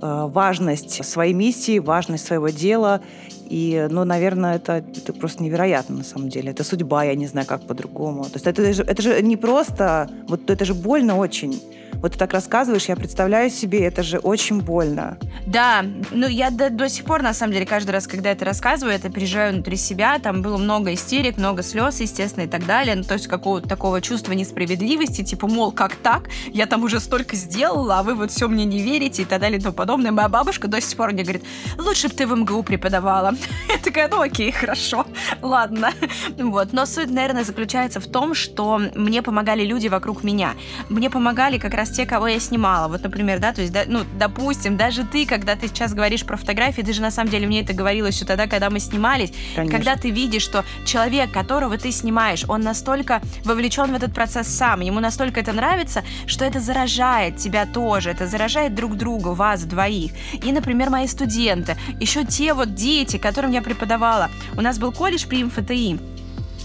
э, 0.00 0.28
важность 0.28 1.04
своей 1.04 1.34
миссии, 1.34 1.78
важность 1.78 2.26
своего 2.26 2.48
дела. 2.48 3.00
И, 3.48 3.86
ну, 3.90 4.04
наверное, 4.04 4.56
это, 4.56 4.84
это 4.96 5.12
просто 5.12 5.42
невероятно 5.42 5.98
на 5.98 6.04
самом 6.04 6.28
деле. 6.28 6.50
Это 6.50 6.64
судьба, 6.64 7.04
я 7.04 7.14
не 7.14 7.26
знаю, 7.26 7.46
как 7.46 7.62
по-другому. 7.62 8.24
То 8.24 8.34
есть 8.34 8.46
это, 8.46 8.72
же, 8.72 8.82
это 8.82 9.02
же 9.02 9.22
не 9.22 9.36
просто, 9.36 10.10
вот 10.28 10.50
это 10.50 10.64
же 10.64 10.74
больно 10.74 11.16
очень. 11.16 11.60
Вот 12.00 12.12
ты 12.12 12.18
так 12.18 12.32
рассказываешь, 12.32 12.86
я 12.86 12.94
представляю 12.96 13.50
себе, 13.50 13.84
это 13.84 14.02
же 14.02 14.18
очень 14.18 14.60
больно. 14.60 15.18
Да, 15.46 15.84
ну 16.12 16.28
я 16.28 16.50
до, 16.50 16.70
до 16.70 16.88
сих 16.88 17.04
пор, 17.04 17.22
на 17.22 17.34
самом 17.34 17.52
деле, 17.52 17.66
каждый 17.66 17.90
раз, 17.90 18.06
когда 18.06 18.30
это 18.30 18.44
рассказываю, 18.44 18.94
это 18.94 19.10
переживаю 19.10 19.52
внутри 19.52 19.76
себя. 19.76 20.18
Там 20.20 20.42
было 20.42 20.58
много 20.58 20.94
истерик, 20.94 21.38
много 21.38 21.62
слез, 21.62 22.00
естественно, 22.00 22.44
и 22.44 22.48
так 22.48 22.66
далее. 22.66 22.94
Ну, 22.94 23.02
то 23.02 23.14
есть 23.14 23.26
какого-то 23.26 23.68
такого 23.68 24.00
чувства 24.00 24.32
несправедливости, 24.32 25.24
типа, 25.24 25.48
мол, 25.48 25.72
как 25.72 25.96
так? 25.96 26.28
Я 26.52 26.66
там 26.66 26.84
уже 26.84 27.00
столько 27.00 27.34
сделала, 27.34 27.98
а 27.98 28.02
вы 28.02 28.14
вот 28.14 28.30
все 28.30 28.46
мне 28.46 28.64
не 28.64 28.80
верите 28.80 29.22
и 29.22 29.24
так 29.24 29.40
далее 29.40 29.58
и 29.58 29.62
тому 29.62 29.74
подобное. 29.74 30.12
Моя 30.12 30.28
бабушка 30.28 30.68
до 30.68 30.80
сих 30.80 30.96
пор 30.96 31.12
мне 31.12 31.24
говорит, 31.24 31.42
лучше 31.78 32.08
бы 32.08 32.14
ты 32.14 32.26
в 32.26 32.36
МГУ 32.36 32.62
преподавала. 32.62 33.34
Я 33.68 33.78
такая, 33.78 34.08
ну 34.08 34.20
окей, 34.20 34.52
хорошо, 34.52 35.06
ладно. 35.42 35.90
Вот. 36.38 36.72
Но 36.72 36.86
суть, 36.86 37.10
наверное, 37.10 37.44
заключается 37.44 38.00
в 38.00 38.06
том, 38.06 38.34
что 38.34 38.80
мне 38.94 39.22
помогали 39.22 39.64
люди 39.64 39.88
вокруг 39.88 40.22
меня. 40.24 40.54
Мне 40.88 41.10
помогали 41.10 41.58
как 41.58 41.74
раз 41.74 41.87
раз 41.88 41.96
те, 41.96 42.06
кого 42.06 42.28
я 42.28 42.40
снимала. 42.40 42.88
Вот, 42.88 43.02
например, 43.02 43.38
да, 43.38 43.52
то 43.52 43.60
есть, 43.60 43.72
да, 43.72 43.84
ну, 43.86 44.04
допустим, 44.18 44.76
даже 44.76 45.04
ты, 45.04 45.26
когда 45.26 45.56
ты 45.56 45.68
сейчас 45.68 45.94
говоришь 45.94 46.24
про 46.24 46.36
фотографии, 46.36 46.82
ты 46.82 46.92
же 46.92 47.00
на 47.00 47.10
самом 47.10 47.30
деле 47.30 47.46
мне 47.46 47.60
это 47.60 47.72
говорила 47.72 48.06
еще 48.06 48.24
тогда, 48.24 48.46
когда 48.46 48.70
мы 48.70 48.80
снимались. 48.80 49.32
Конечно. 49.56 49.76
Когда 49.76 49.96
ты 49.96 50.10
видишь, 50.10 50.42
что 50.42 50.64
человек, 50.84 51.32
которого 51.32 51.76
ты 51.78 51.92
снимаешь, 51.92 52.44
он 52.48 52.60
настолько 52.62 53.20
вовлечен 53.44 53.92
в 53.92 53.94
этот 53.94 54.14
процесс 54.14 54.48
сам, 54.48 54.80
ему 54.80 55.00
настолько 55.00 55.40
это 55.40 55.52
нравится, 55.52 56.04
что 56.26 56.44
это 56.44 56.60
заражает 56.60 57.36
тебя 57.36 57.66
тоже, 57.66 58.10
это 58.10 58.26
заражает 58.26 58.74
друг 58.74 58.96
друга, 58.96 59.28
вас 59.28 59.64
двоих. 59.64 60.12
И, 60.44 60.52
например, 60.52 60.90
мои 60.90 61.06
студенты, 61.06 61.76
еще 62.00 62.24
те 62.24 62.54
вот 62.54 62.74
дети, 62.74 63.18
которым 63.18 63.52
я 63.52 63.62
преподавала. 63.62 64.30
У 64.56 64.60
нас 64.60 64.78
был 64.78 64.92
колледж 64.92 65.26
при 65.26 65.44
МФТИ, 65.44 65.98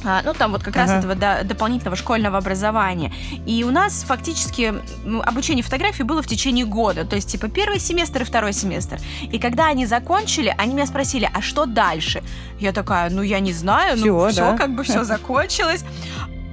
ну, 0.04 0.34
там 0.34 0.52
вот 0.52 0.64
как 0.64 0.76
раз 0.76 0.92
этого 0.92 1.16
до, 1.16 1.42
дополнительного 1.44 1.96
школьного 1.96 2.38
образования. 2.38 3.14
И 3.46 3.64
у 3.64 3.72
нас 3.72 4.04
фактически 4.04 4.74
обучение 5.24 5.64
фотографии 5.64 6.04
было 6.04 6.22
в 6.22 6.28
течение 6.28 6.66
года. 6.66 7.06
То 7.06 7.16
есть, 7.16 7.32
типа, 7.32 7.48
первый 7.48 7.80
семестр 7.80 8.22
и 8.22 8.26
второй 8.26 8.54
семестр. 8.54 9.00
И 9.32 9.40
когда 9.40 9.68
они 9.68 9.86
закончили, 9.86 10.54
они 10.58 10.74
меня 10.74 10.86
спросили, 10.86 11.30
а 11.34 11.42
что 11.42 11.66
дальше? 11.66 12.24
Я 12.60 12.72
такая, 12.72 13.10
ну, 13.10 13.22
я 13.22 13.40
не 13.40 13.54
знаю, 13.54 13.98
ну, 13.98 14.28
все, 14.28 14.30
все 14.30 14.52
да? 14.52 14.58
как 14.58 14.76
бы 14.76 14.84
все 14.84 15.04
закончилось. 15.04 15.84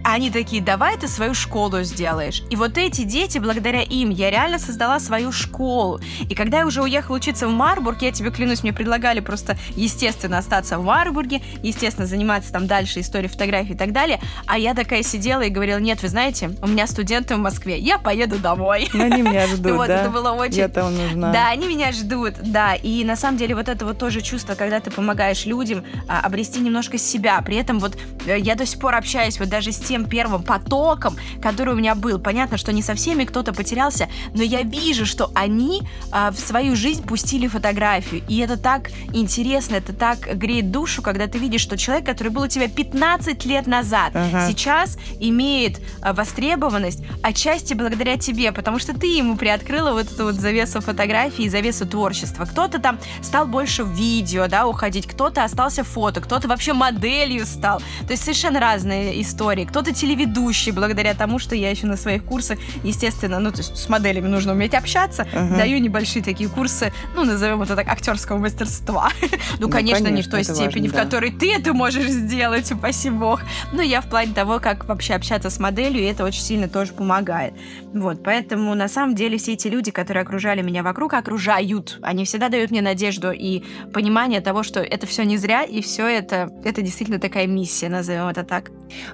А 0.02 0.14
они 0.14 0.30
такие, 0.30 0.62
давай 0.62 0.96
ты 0.96 1.08
свою 1.08 1.34
школу 1.34 1.82
сделаешь. 1.82 2.42
И 2.50 2.56
вот 2.56 2.78
эти 2.78 3.02
дети, 3.02 3.38
благодаря 3.38 3.82
им, 3.82 4.10
я 4.10 4.30
реально 4.30 4.58
создала 4.58 4.98
свою 4.98 5.30
школу. 5.30 6.00
И 6.28 6.34
когда 6.34 6.60
я 6.60 6.66
уже 6.66 6.82
уехала 6.82 7.16
учиться 7.16 7.46
в 7.46 7.50
Марбург, 7.50 8.02
я 8.02 8.10
тебе 8.10 8.30
клянусь, 8.30 8.62
мне 8.62 8.72
предлагали 8.72 9.20
просто, 9.20 9.58
естественно, 9.76 10.38
остаться 10.38 10.78
в 10.78 10.84
Марбурге, 10.84 11.42
естественно, 11.62 12.06
заниматься 12.06 12.52
там 12.52 12.66
дальше 12.66 13.00
историей 13.00 13.28
фотографии 13.28 13.72
и 13.72 13.76
так 13.76 13.92
далее. 13.92 14.20
А 14.46 14.58
я 14.58 14.74
такая 14.74 15.02
сидела 15.02 15.42
и 15.42 15.50
говорила, 15.50 15.78
нет, 15.78 16.02
вы 16.02 16.08
знаете, 16.08 16.50
у 16.62 16.66
меня 16.66 16.86
студенты 16.86 17.34
в 17.34 17.38
Москве, 17.38 17.78
я 17.78 17.98
поеду 17.98 18.38
домой. 18.38 18.88
Но 18.94 19.04
они 19.04 19.22
меня 19.22 19.46
ждут, 19.54 19.72
Вот, 19.72 19.88
да? 19.88 20.02
это 20.02 20.10
было 20.10 20.32
очень... 20.32 20.58
Я 20.58 20.68
там 20.68 20.96
нужна. 20.96 21.32
Да, 21.32 21.50
они 21.50 21.66
меня 21.66 21.92
ждут, 21.92 22.34
да. 22.42 22.74
И 22.74 23.04
на 23.04 23.16
самом 23.16 23.36
деле 23.36 23.54
вот 23.54 23.68
это 23.68 23.84
вот 23.84 23.98
тоже 23.98 24.22
чувство, 24.22 24.54
когда 24.54 24.80
ты 24.80 24.90
помогаешь 24.90 25.44
людям 25.44 25.84
а, 26.08 26.20
обрести 26.20 26.60
немножко 26.60 26.96
себя. 26.96 27.40
При 27.42 27.56
этом 27.56 27.78
вот 27.80 27.98
э, 28.26 28.38
я 28.38 28.54
до 28.54 28.64
сих 28.64 28.80
пор 28.80 28.94
общаюсь 28.94 29.38
вот 29.38 29.48
даже 29.48 29.72
с 29.72 29.89
тем 29.90 30.04
первым 30.04 30.44
потоком, 30.44 31.16
который 31.42 31.74
у 31.74 31.76
меня 31.76 31.96
был. 31.96 32.20
Понятно, 32.20 32.56
что 32.56 32.72
не 32.72 32.80
со 32.80 32.94
всеми 32.94 33.24
кто-то 33.24 33.52
потерялся, 33.52 34.08
но 34.34 34.42
я 34.44 34.62
вижу, 34.62 35.04
что 35.04 35.32
они 35.34 35.82
а, 36.12 36.30
в 36.30 36.38
свою 36.38 36.76
жизнь 36.76 37.02
пустили 37.02 37.48
фотографию. 37.48 38.22
И 38.28 38.38
это 38.38 38.56
так 38.56 38.90
интересно, 39.12 39.74
это 39.74 39.92
так 39.92 40.38
греет 40.38 40.70
душу, 40.70 41.02
когда 41.02 41.26
ты 41.26 41.38
видишь, 41.38 41.62
что 41.62 41.76
человек, 41.76 42.06
который 42.06 42.28
был 42.28 42.42
у 42.42 42.46
тебя 42.46 42.68
15 42.68 43.44
лет 43.46 43.66
назад, 43.66 44.12
ага. 44.14 44.46
сейчас 44.48 44.96
имеет 45.18 45.80
а, 46.02 46.12
востребованность 46.12 47.02
отчасти 47.20 47.74
благодаря 47.74 48.16
тебе, 48.16 48.52
потому 48.52 48.78
что 48.78 48.96
ты 48.96 49.08
ему 49.08 49.36
приоткрыла 49.36 49.90
вот 49.90 50.12
эту 50.12 50.26
вот 50.26 50.34
завесу 50.34 50.80
фотографии 50.80 51.46
и 51.46 51.48
завесу 51.48 51.84
творчества. 51.84 52.44
Кто-то 52.44 52.78
там 52.78 53.00
стал 53.22 53.48
больше 53.48 53.82
в 53.82 53.90
видео, 53.90 54.46
да, 54.46 54.68
уходить, 54.68 55.08
кто-то 55.08 55.42
остался 55.42 55.82
фото, 55.82 56.20
кто-то 56.20 56.46
вообще 56.46 56.74
моделью 56.74 57.44
стал. 57.44 57.80
То 58.06 58.12
есть 58.12 58.22
совершенно 58.22 58.60
разные 58.60 59.20
истории. 59.20 59.64
Кто-то 59.64 59.79
кто-то 59.80 59.94
телеведущий, 59.94 60.72
благодаря 60.72 61.14
тому, 61.14 61.38
что 61.38 61.54
я 61.54 61.70
еще 61.70 61.86
на 61.86 61.96
своих 61.96 62.22
курсах, 62.22 62.58
естественно, 62.84 63.38
ну, 63.38 63.50
то 63.50 63.58
есть 63.58 63.78
с 63.78 63.88
моделями 63.88 64.28
нужно 64.28 64.52
уметь 64.52 64.74
общаться, 64.74 65.22
uh-huh. 65.22 65.56
даю 65.56 65.78
небольшие 65.78 66.22
такие 66.22 66.50
курсы, 66.50 66.92
ну, 67.16 67.24
назовем 67.24 67.62
это 67.62 67.76
так, 67.76 67.88
актерского 67.88 68.36
мастерства. 68.36 69.08
ну, 69.22 69.28
ну, 69.60 69.68
конечно, 69.70 70.08
не 70.08 70.20
в 70.20 70.28
той 70.28 70.44
степени, 70.44 70.88
важно, 70.88 71.00
в 71.00 71.04
которой 71.04 71.30
ты 71.30 71.54
это 71.54 71.72
можешь 71.72 72.08
сделать, 72.08 72.70
упаси 72.70 73.08
бог. 73.08 73.40
Но 73.72 73.80
я 73.80 74.02
в 74.02 74.10
плане 74.10 74.34
того, 74.34 74.60
как 74.60 74.84
вообще 74.84 75.14
общаться 75.14 75.48
с 75.48 75.58
моделью, 75.58 76.02
и 76.02 76.04
это 76.04 76.24
очень 76.24 76.42
сильно 76.42 76.68
тоже 76.68 76.92
помогает. 76.92 77.54
Вот, 77.94 78.22
поэтому 78.22 78.74
на 78.74 78.88
самом 78.88 79.14
деле 79.14 79.38
все 79.38 79.54
эти 79.54 79.68
люди, 79.68 79.90
которые 79.90 80.24
окружали 80.24 80.60
меня 80.60 80.82
вокруг, 80.82 81.14
окружают. 81.14 81.98
Они 82.02 82.26
всегда 82.26 82.50
дают 82.50 82.70
мне 82.70 82.82
надежду 82.82 83.32
и 83.32 83.62
понимание 83.94 84.42
того, 84.42 84.62
что 84.62 84.80
это 84.80 85.06
все 85.06 85.24
не 85.24 85.38
зря, 85.38 85.62
и 85.62 85.80
все 85.80 86.06
это, 86.06 86.50
это 86.64 86.82
действительно 86.82 87.18
такая 87.18 87.46
миссия, 87.46 87.88
назовем 87.88 88.26
это 88.26 88.44
так. 88.44 88.70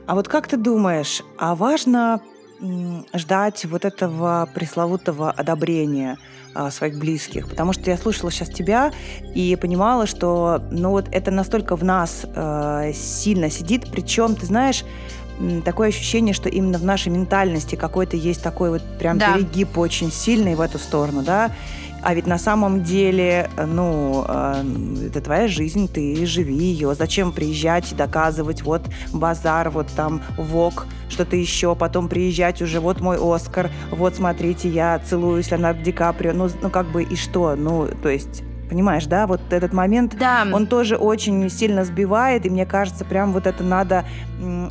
А 0.07 0.15
вот 0.15 0.27
как 0.29 0.49
ты 0.49 0.56
думаешь, 0.57 1.23
а 1.39 1.55
важно 1.55 2.21
ждать 3.15 3.65
вот 3.67 3.85
этого 3.85 4.49
пресловутого 4.55 5.31
одобрения 5.31 6.17
а, 6.55 6.71
своих 6.71 6.99
близких. 6.99 7.49
Потому 7.49 7.73
что 7.73 7.91
я 7.91 7.99
слушала 7.99 8.31
сейчас 8.31 8.49
тебя 8.49 8.93
и 9.35 9.57
понимала, 9.61 10.07
что 10.07 10.63
ну 10.71 10.91
вот 10.91 11.07
это 11.13 11.31
настолько 11.31 11.77
в 11.77 11.85
нас 11.85 12.25
э, 12.25 12.93
сильно 12.95 13.51
сидит. 13.51 13.91
Причем, 13.91 14.35
ты 14.35 14.47
знаешь, 14.47 14.85
такое 15.65 15.89
ощущение, 15.89 16.33
что 16.33 16.49
именно 16.49 16.79
в 16.79 16.85
нашей 16.85 17.09
ментальности 17.09 17.75
какой-то 17.75 18.17
есть 18.17 18.43
такой 18.43 18.71
вот 18.71 18.83
прям 18.99 19.19
да. 19.19 19.35
перегиб 19.35 19.77
очень 19.77 20.11
сильный 20.11 20.55
в 20.55 20.61
эту 20.61 20.79
сторону, 20.79 21.23
да. 21.23 21.51
А 22.07 22.15
ведь 22.15 22.29
на 22.29 22.39
самом 22.39 22.85
деле, 22.85 23.51
ну, 23.57 24.25
э, 24.29 24.63
это 25.09 25.21
твоя 25.21 25.49
жизнь, 25.49 25.89
ты 25.93 26.25
живи 26.25 26.55
ее. 26.55 26.95
Зачем 26.95 27.33
приезжать 27.33 27.91
и 27.91 27.97
доказывать, 27.97 28.63
вот 28.63 28.83
базар, 29.13 29.71
вот 29.71 29.89
там 29.89 30.23
ВОК, 30.39 30.87
что-то 31.09 31.35
еще, 31.35 31.75
потом 31.75 32.09
приезжать 32.09 32.63
уже, 32.63 32.79
вот 32.79 33.01
мой 33.01 33.19
Оскар, 33.21 33.71
вот 33.91 34.15
смотрите, 34.15 34.69
я 34.69 35.01
целуюсь 35.01 35.51
Леонардо 35.51 35.83
Ди 35.83 35.91
Каприо. 35.91 36.33
Ну, 36.33 36.49
ну 36.63 36.71
как 36.71 36.87
бы 36.93 37.03
и 37.03 37.17
что? 37.17 37.57
Ну, 37.57 37.89
то 38.01 38.09
есть 38.09 38.45
Понимаешь, 38.69 39.07
да, 39.07 39.29
вот 39.29 39.41
этот 39.51 39.73
момент, 39.73 40.17
да. 40.19 40.45
он 40.53 40.67
тоже 40.67 40.97
очень 40.97 41.49
сильно 41.51 41.85
сбивает, 41.85 42.47
и 42.47 42.51
мне 42.51 42.67
кажется, 42.67 43.05
прям 43.05 43.33
вот 43.33 43.47
это 43.47 43.63
надо, 43.63 44.05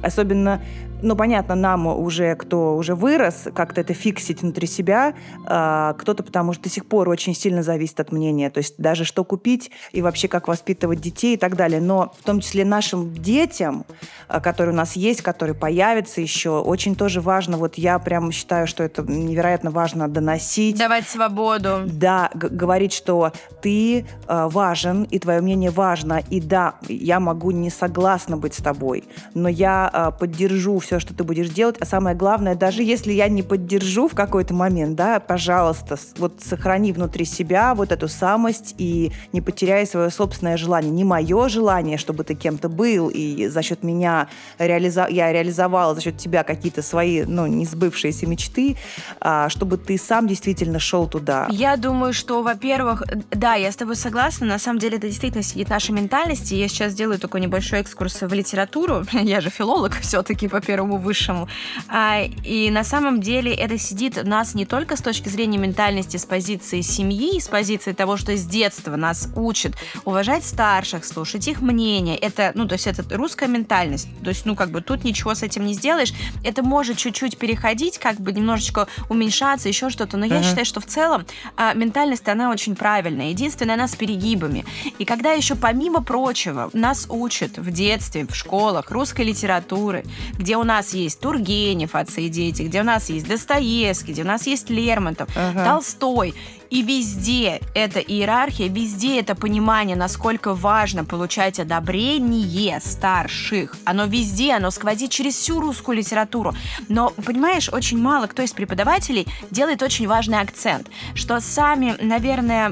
особенно 0.02 0.62
ну, 1.06 1.16
понятно, 1.16 1.54
нам 1.54 1.86
уже, 1.86 2.36
кто 2.36 2.76
уже 2.76 2.96
вырос, 2.96 3.48
как-то 3.54 3.82
это 3.82 3.94
фиксить 3.94 4.42
внутри 4.42 4.66
себя, 4.68 5.14
а, 5.46 5.94
кто-то 5.94 6.24
потому 6.24 6.54
что 6.54 6.64
до 6.64 6.70
сих 6.70 6.88
пор 6.88 7.10
очень 7.10 7.36
сильно 7.36 7.62
зависит 7.62 8.00
от 8.00 8.12
мнения, 8.12 8.50
то 8.50 8.58
есть 8.58 8.76
даже 8.80 9.06
что 9.06 9.24
купить 9.24 9.70
и 9.92 10.02
вообще 10.02 10.28
как 10.28 10.48
воспитывать 10.48 11.00
детей 11.00 11.36
и 11.36 11.38
так 11.38 11.56
далее. 11.56 11.80
Но 11.80 12.12
в 12.20 12.24
том 12.24 12.40
числе 12.40 12.66
нашим 12.66 13.14
детям, 13.14 13.86
а, 14.28 14.40
которые 14.40 14.74
у 14.74 14.78
нас 14.78 14.96
есть, 14.96 15.22
которые 15.22 15.56
появятся 15.56 16.22
еще, 16.22 16.60
очень 16.60 16.96
тоже 16.96 17.22
важно, 17.22 17.58
вот 17.58 17.76
я 17.76 18.00
прям 18.00 18.32
считаю, 18.32 18.66
что 18.66 18.84
это 18.84 19.04
невероятно 19.04 19.70
важно 19.70 20.08
доносить. 20.08 20.78
Давать 20.80 21.08
свободу. 21.08 21.84
Да, 21.86 22.32
говорить, 22.34 22.94
что 22.94 23.32
ты 23.62 24.08
а, 24.28 24.50
важен, 24.50 25.04
и 25.04 25.20
твое 25.20 25.40
мнение 25.42 25.70
важно, 25.70 26.24
и 26.32 26.42
да, 26.42 26.76
я 26.88 27.20
могу 27.20 27.52
не 27.52 27.70
согласна 27.70 28.38
быть 28.38 28.56
с 28.56 28.64
тобой, 28.64 29.04
но 29.36 29.48
я 29.48 30.16
поддержу 30.20 30.80
все, 30.80 30.95
что 31.00 31.14
ты 31.14 31.24
будешь 31.24 31.50
делать. 31.50 31.78
А 31.80 31.86
самое 31.86 32.16
главное, 32.16 32.56
даже 32.56 32.84
если 32.84 33.12
я 33.14 33.28
не 33.28 33.44
поддержу 33.44 34.08
в 34.08 34.16
какой-то 34.16 34.54
момент, 34.54 34.96
да, 34.96 35.20
пожалуйста, 35.20 35.98
вот 36.18 36.42
сохрани 36.42 36.92
внутри 36.92 37.26
себя 37.26 37.76
вот 37.76 37.92
эту 37.92 38.08
самость 38.08 38.76
и 38.78 39.12
не 39.34 39.42
потеряй 39.42 39.86
свое 39.86 40.10
собственное 40.10 40.58
желание. 40.58 40.92
Не 40.92 41.04
мое 41.04 41.50
желание, 41.50 41.98
чтобы 41.98 42.24
ты 42.24 42.36
кем-то 42.36 42.70
был, 42.70 43.10
и 43.10 43.48
за 43.48 43.62
счет 43.62 43.84
меня 43.84 44.28
реализа... 44.60 45.08
я 45.10 45.32
реализовала 45.32 45.96
за 45.96 46.02
счет 46.02 46.18
тебя 46.18 46.44
какие-то 46.44 46.82
свои, 46.82 47.24
ну, 47.24 47.48
не 47.48 47.66
сбывшиеся 47.66 48.28
мечты, 48.28 48.78
а 49.20 49.50
чтобы 49.50 49.78
ты 49.78 49.98
сам 49.98 50.28
действительно 50.28 50.80
шел 50.80 51.08
туда. 51.08 51.48
Я 51.50 51.78
думаю, 51.78 52.14
что, 52.14 52.42
во-первых, 52.42 53.04
да, 53.32 53.56
я 53.56 53.72
с 53.72 53.76
тобой 53.76 53.96
согласна. 53.96 54.46
На 54.46 54.60
самом 54.60 54.80
деле 54.80 54.98
это 54.98 55.08
действительно 55.08 55.44
сидит 55.44 55.68
в 55.68 55.72
нашей 55.72 55.92
ментальности. 55.92 56.54
Я 56.54 56.68
сейчас 56.68 56.94
делаю 56.94 57.20
такой 57.20 57.42
небольшой 57.42 57.80
экскурс 57.80 58.22
в 58.22 58.34
литературу. 58.34 59.04
Я 59.14 59.42
же 59.42 59.50
филолог 59.50 59.94
все-таки 60.02 60.48
по 60.48 60.62
первому 60.62 60.85
высшему. 60.98 61.48
А, 61.88 62.22
и 62.44 62.70
на 62.70 62.84
самом 62.84 63.22
деле 63.22 63.54
это 63.54 63.78
сидит 63.78 64.18
у 64.18 64.28
нас 64.28 64.56
не 64.56 64.66
только 64.66 64.96
с 64.96 65.02
точки 65.02 65.30
зрения 65.30 65.58
ментальности, 65.58 66.18
с 66.18 66.26
позиции 66.26 66.82
семьи, 66.82 67.40
с 67.40 67.48
позиции 67.48 67.92
того, 67.92 68.18
что 68.18 68.36
с 68.36 68.46
детства 68.46 68.96
нас 68.96 69.30
учат 69.36 69.76
уважать 70.06 70.46
старших, 70.46 71.06
слушать 71.06 71.48
их 71.48 71.62
мнение. 71.62 72.18
Это, 72.18 72.52
ну, 72.56 72.68
то 72.68 72.74
есть 72.74 72.88
это 72.88 73.04
русская 73.16 73.48
ментальность. 73.48 74.08
То 74.24 74.30
есть, 74.30 74.46
ну, 74.46 74.56
как 74.56 74.72
бы 74.72 74.82
тут 74.82 75.04
ничего 75.04 75.36
с 75.36 75.44
этим 75.44 75.66
не 75.66 75.74
сделаешь. 75.74 76.14
Это 76.44 76.64
может 76.64 76.98
чуть-чуть 76.98 77.38
переходить, 77.38 77.98
как 77.98 78.20
бы 78.20 78.32
немножечко 78.32 78.88
уменьшаться, 79.10 79.68
еще 79.68 79.90
что-то. 79.90 80.18
Но 80.18 80.26
uh-huh. 80.26 80.38
я 80.38 80.44
считаю, 80.44 80.66
что 80.66 80.80
в 80.80 80.86
целом 80.86 81.26
а, 81.58 81.74
ментальность, 81.74 82.28
она 82.28 82.50
очень 82.50 82.76
правильная. 82.76 83.30
Единственное, 83.30 83.76
она 83.76 83.88
с 83.88 83.96
перегибами. 83.96 84.66
И 85.00 85.06
когда 85.06 85.32
еще 85.32 85.56
помимо 85.56 86.04
прочего 86.04 86.70
нас 86.74 87.08
учат 87.10 87.58
в 87.58 87.72
детстве, 87.72 88.26
в 88.26 88.36
школах 88.36 88.92
русской 88.92 89.22
литературы, 89.22 90.06
где 90.34 90.58
у 90.58 90.64
нас 90.66 90.94
есть 90.94 91.20
Тургенев, 91.20 91.96
отцы 91.96 92.24
и 92.24 92.30
дети, 92.30 92.64
где 92.64 92.82
у 92.82 92.84
нас 92.84 93.10
есть 93.10 93.28
Достоевский, 93.28 94.12
где 94.12 94.24
у 94.24 94.28
нас 94.28 94.48
есть 94.48 94.70
Лермонтов, 94.70 95.30
ага. 95.36 95.64
Толстой. 95.66 96.34
И 96.70 96.82
везде 96.82 97.62
эта 97.74 98.00
иерархия, 98.00 98.68
везде 98.68 99.20
это 99.20 99.36
понимание, 99.36 99.96
насколько 99.96 100.54
важно 100.54 101.06
получать 101.06 101.60
одобрение 101.60 102.80
старших. 102.80 103.78
Оно 103.86 104.06
везде, 104.06 104.54
оно 104.54 104.72
сквозит 104.72 105.12
через 105.12 105.36
всю 105.36 105.60
русскую 105.60 105.98
литературу. 105.98 106.56
Но, 106.90 107.12
понимаешь, 107.12 107.70
очень 107.70 108.00
мало 108.00 108.28
кто 108.28 108.42
из 108.42 108.54
преподавателей 108.54 109.28
делает 109.52 109.82
очень 109.82 110.08
важный 110.08 110.40
акцент, 110.40 110.90
что 111.14 111.40
сами, 111.40 111.96
наверное, 112.02 112.70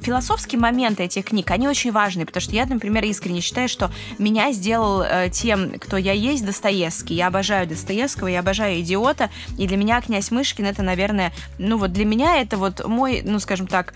философские 0.00 0.60
моменты 0.60 1.04
этих 1.04 1.26
книг, 1.26 1.50
они 1.50 1.68
очень 1.68 1.92
важны, 1.92 2.26
потому 2.26 2.42
что 2.42 2.54
я, 2.54 2.66
например, 2.66 3.04
искренне 3.04 3.40
считаю, 3.40 3.68
что 3.68 3.90
меня 4.18 4.52
сделал 4.52 5.02
э, 5.02 5.30
тем, 5.30 5.78
кто 5.78 5.96
я 5.96 6.12
есть, 6.12 6.44
Достоевский. 6.44 7.14
Я 7.14 7.28
обожаю 7.28 7.66
Достоевского, 7.66 8.28
я 8.28 8.40
обожаю 8.40 8.80
«Идиота», 8.80 9.30
и 9.58 9.66
для 9.66 9.76
меня 9.76 10.00
князь 10.00 10.30
Мышкин 10.30 10.66
это, 10.66 10.82
наверное, 10.82 11.32
ну 11.58 11.78
вот 11.78 11.92
для 11.92 12.04
меня 12.04 12.40
это 12.40 12.56
вот 12.56 12.86
мой 12.86 13.21
ну, 13.24 13.38
скажем 13.38 13.66
так, 13.66 13.94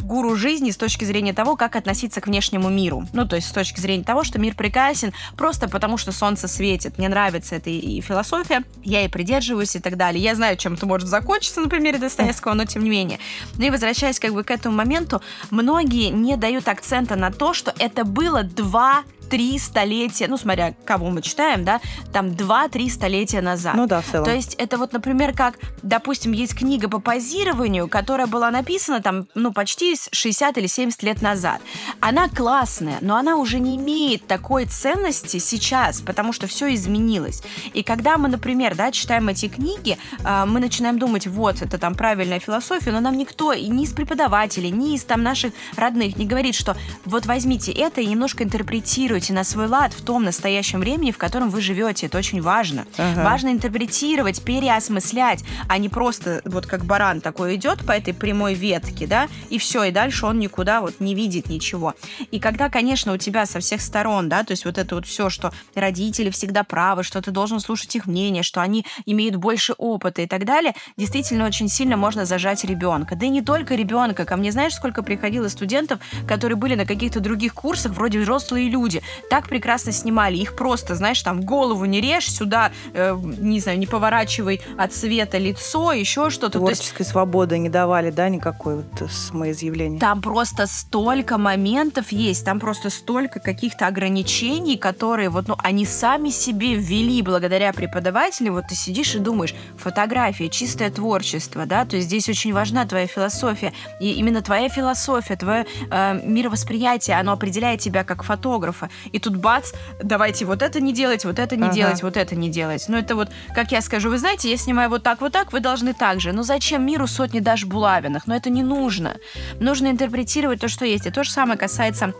гуру 0.00 0.36
жизни 0.36 0.70
с 0.70 0.76
точки 0.76 1.04
зрения 1.04 1.32
того, 1.32 1.56
как 1.56 1.76
относиться 1.76 2.20
к 2.20 2.26
внешнему 2.26 2.68
миру. 2.68 3.06
Ну, 3.12 3.26
то 3.26 3.36
есть 3.36 3.48
с 3.48 3.52
точки 3.52 3.80
зрения 3.80 4.04
того, 4.04 4.24
что 4.24 4.38
мир 4.38 4.54
прекрасен 4.54 5.12
просто 5.36 5.68
потому, 5.68 5.96
что 5.96 6.12
солнце 6.12 6.48
светит. 6.48 6.98
Мне 6.98 7.08
нравится 7.08 7.56
эта 7.56 7.70
и 7.70 8.00
философия, 8.00 8.64
я 8.82 9.04
и 9.04 9.08
придерживаюсь 9.08 9.76
и 9.76 9.80
так 9.80 9.96
далее. 9.96 10.22
Я 10.22 10.34
знаю, 10.34 10.56
чем 10.56 10.74
это 10.74 10.86
может 10.86 11.08
закончиться 11.08 11.60
на 11.60 11.68
примере 11.68 11.98
Достоевского, 11.98 12.54
но 12.54 12.64
тем 12.64 12.84
не 12.84 12.90
менее. 12.90 13.18
Ну 13.56 13.66
и 13.66 13.70
возвращаясь 13.70 14.20
как 14.20 14.32
бы 14.32 14.44
к 14.44 14.50
этому 14.50 14.76
моменту, 14.76 15.22
многие 15.50 16.10
не 16.10 16.36
дают 16.36 16.68
акцента 16.68 17.16
на 17.16 17.30
то, 17.30 17.54
что 17.54 17.74
это 17.78 18.04
было 18.04 18.42
два 18.42 19.04
три 19.28 19.58
столетия, 19.58 20.28
ну, 20.28 20.36
смотря 20.36 20.74
кого 20.84 21.10
мы 21.10 21.22
читаем, 21.22 21.64
да, 21.64 21.80
там 22.12 22.34
два-три 22.34 22.88
столетия 22.88 23.40
назад. 23.40 23.74
Ну 23.74 23.86
да, 23.86 24.00
в 24.00 24.06
целом. 24.06 24.24
То 24.24 24.32
есть 24.32 24.54
это 24.54 24.78
вот, 24.78 24.92
например, 24.92 25.32
как, 25.32 25.58
допустим, 25.82 26.32
есть 26.32 26.54
книга 26.54 26.88
по 26.88 26.98
позированию, 27.00 27.88
которая 27.88 28.26
была 28.26 28.50
написана 28.50 29.00
там, 29.00 29.26
ну, 29.34 29.52
почти 29.52 29.96
60 30.10 30.58
или 30.58 30.66
70 30.66 31.02
лет 31.02 31.22
назад. 31.22 31.60
Она 32.00 32.28
классная, 32.28 32.98
но 33.00 33.16
она 33.16 33.36
уже 33.36 33.60
не 33.60 33.76
имеет 33.76 34.26
такой 34.26 34.66
ценности 34.66 35.38
сейчас, 35.38 36.00
потому 36.00 36.32
что 36.32 36.46
все 36.46 36.72
изменилось. 36.74 37.42
И 37.72 37.82
когда 37.82 38.18
мы, 38.18 38.28
например, 38.28 38.74
да, 38.74 38.92
читаем 38.92 39.28
эти 39.28 39.48
книги, 39.48 39.98
а, 40.22 40.46
мы 40.46 40.60
начинаем 40.60 40.98
думать, 40.98 41.26
вот, 41.26 41.62
это 41.62 41.78
там 41.78 41.94
правильная 41.94 42.40
философия, 42.40 42.92
но 42.92 43.00
нам 43.00 43.16
никто, 43.16 43.52
и 43.52 43.68
ни 43.68 43.84
из 43.84 43.92
преподавателей, 43.92 44.70
ни 44.70 44.94
из 44.94 45.04
там 45.04 45.22
наших 45.22 45.52
родных 45.76 46.16
не 46.16 46.26
говорит, 46.26 46.54
что 46.54 46.76
вот 47.04 47.26
возьмите 47.26 47.72
это 47.72 48.00
и 48.00 48.06
немножко 48.06 48.44
интерпретируйте 48.44 49.13
интерпретируете 49.14 49.32
на 49.32 49.44
свой 49.44 49.66
лад 49.66 49.92
в 49.92 50.02
том 50.02 50.24
настоящем 50.24 50.80
времени, 50.80 51.12
в 51.12 51.18
котором 51.18 51.50
вы 51.50 51.60
живете. 51.60 52.06
Это 52.06 52.18
очень 52.18 52.42
важно. 52.42 52.86
Ага. 52.98 53.24
Важно 53.24 53.48
интерпретировать, 53.50 54.42
переосмыслять, 54.42 55.44
а 55.68 55.78
не 55.78 55.88
просто 55.88 56.42
вот 56.44 56.66
как 56.66 56.84
баран 56.84 57.20
такой 57.20 57.56
идет 57.56 57.86
по 57.86 57.92
этой 57.92 58.12
прямой 58.12 58.54
ветке, 58.54 59.06
да, 59.06 59.28
и 59.50 59.58
все, 59.58 59.84
и 59.84 59.90
дальше 59.90 60.26
он 60.26 60.38
никуда 60.38 60.80
вот 60.80 61.00
не 61.00 61.14
видит 61.14 61.48
ничего. 61.48 61.94
И 62.30 62.40
когда, 62.40 62.68
конечно, 62.68 63.12
у 63.12 63.16
тебя 63.16 63.46
со 63.46 63.60
всех 63.60 63.80
сторон, 63.80 64.28
да, 64.28 64.42
то 64.42 64.52
есть 64.52 64.64
вот 64.64 64.78
это 64.78 64.94
вот 64.94 65.06
все, 65.06 65.30
что 65.30 65.52
родители 65.74 66.30
всегда 66.30 66.64
правы, 66.64 67.04
что 67.04 67.20
ты 67.22 67.30
должен 67.30 67.60
слушать 67.60 67.94
их 67.96 68.06
мнение, 68.06 68.42
что 68.42 68.60
они 68.60 68.84
имеют 69.06 69.36
больше 69.36 69.74
опыта 69.78 70.22
и 70.22 70.26
так 70.26 70.44
далее, 70.44 70.74
действительно 70.96 71.46
очень 71.46 71.68
сильно 71.68 71.96
можно 71.96 72.24
зажать 72.24 72.64
ребенка. 72.64 73.14
Да 73.16 73.26
и 73.26 73.28
не 73.28 73.42
только 73.42 73.74
ребенка. 73.74 74.24
Ко 74.24 74.36
мне 74.36 74.50
знаешь, 74.50 74.74
сколько 74.74 75.02
приходило 75.02 75.48
студентов, 75.48 76.00
которые 76.26 76.56
были 76.56 76.74
на 76.74 76.86
каких-то 76.86 77.20
других 77.20 77.54
курсах, 77.54 77.92
вроде 77.92 78.18
взрослые 78.18 78.68
люди, 78.68 79.03
так 79.30 79.48
прекрасно 79.48 79.92
снимали. 79.92 80.36
Их 80.36 80.56
просто, 80.56 80.94
знаешь, 80.94 81.22
там 81.22 81.40
голову 81.40 81.84
не 81.84 82.00
режь, 82.00 82.30
сюда, 82.30 82.72
э, 82.92 83.16
не 83.22 83.60
знаю, 83.60 83.78
не 83.78 83.86
поворачивай 83.86 84.60
от 84.76 84.94
света 84.94 85.38
лицо, 85.38 85.92
еще 85.92 86.30
что-то. 86.30 86.58
Творческой 86.58 87.02
есть... 87.02 87.10
свободы 87.10 87.58
не 87.58 87.68
давали, 87.68 88.10
да, 88.10 88.28
никакой 88.28 88.76
вот 88.76 89.10
самоизъявления? 89.10 89.98
Там 89.98 90.22
просто 90.22 90.66
столько 90.66 91.38
моментов 91.38 92.12
есть, 92.12 92.44
там 92.44 92.60
просто 92.60 92.90
столько 92.90 93.40
каких-то 93.40 93.86
ограничений, 93.86 94.76
которые 94.76 95.28
вот, 95.28 95.48
ну, 95.48 95.56
они 95.58 95.86
сами 95.86 96.30
себе 96.30 96.74
ввели 96.74 97.22
благодаря 97.22 97.72
преподавателю. 97.72 98.52
Вот 98.52 98.64
ты 98.68 98.74
сидишь 98.74 99.14
и 99.14 99.18
думаешь, 99.18 99.54
фотография, 99.76 100.48
чистое 100.48 100.90
творчество, 100.90 101.66
да, 101.66 101.84
то 101.84 101.96
есть 101.96 102.08
здесь 102.08 102.28
очень 102.28 102.52
важна 102.52 102.86
твоя 102.86 103.06
философия. 103.06 103.72
И 104.00 104.12
именно 104.12 104.42
твоя 104.42 104.68
философия, 104.68 105.36
твое 105.36 105.66
э, 105.90 106.20
мировосприятие, 106.24 107.18
оно 107.18 107.32
определяет 107.32 107.80
тебя 107.80 108.04
как 108.04 108.22
фотографа 108.22 108.90
и 109.12 109.18
тут 109.18 109.36
бац, 109.36 109.72
давайте 110.02 110.44
вот 110.44 110.62
это 110.62 110.80
не 110.80 110.92
делать, 110.92 111.24
вот 111.24 111.38
это 111.38 111.56
не 111.56 111.64
ага. 111.64 111.74
делать, 111.74 112.02
вот 112.02 112.16
это 112.16 112.34
не 112.34 112.50
делать. 112.50 112.84
Ну, 112.88 112.96
это 112.96 113.14
вот, 113.14 113.28
как 113.54 113.72
я 113.72 113.80
скажу, 113.80 114.10
вы 114.10 114.18
знаете, 114.18 114.50
я 114.50 114.56
снимаю 114.56 114.90
вот 114.90 115.02
так, 115.02 115.20
вот 115.20 115.32
так, 115.32 115.52
вы 115.52 115.60
должны 115.60 115.94
так 115.94 116.20
же. 116.20 116.32
Ну, 116.32 116.42
зачем 116.42 116.84
миру 116.84 117.06
сотни 117.06 117.40
даже 117.40 117.66
булавиных? 117.66 118.26
Но 118.26 118.34
это 118.34 118.50
не 118.50 118.62
нужно. 118.62 119.16
Нужно 119.60 119.88
интерпретировать 119.88 120.60
то, 120.60 120.68
что 120.68 120.84
есть. 120.84 121.06
И 121.06 121.10
то 121.10 121.24
же 121.24 121.30
самое 121.30 121.58
касается 121.58 122.14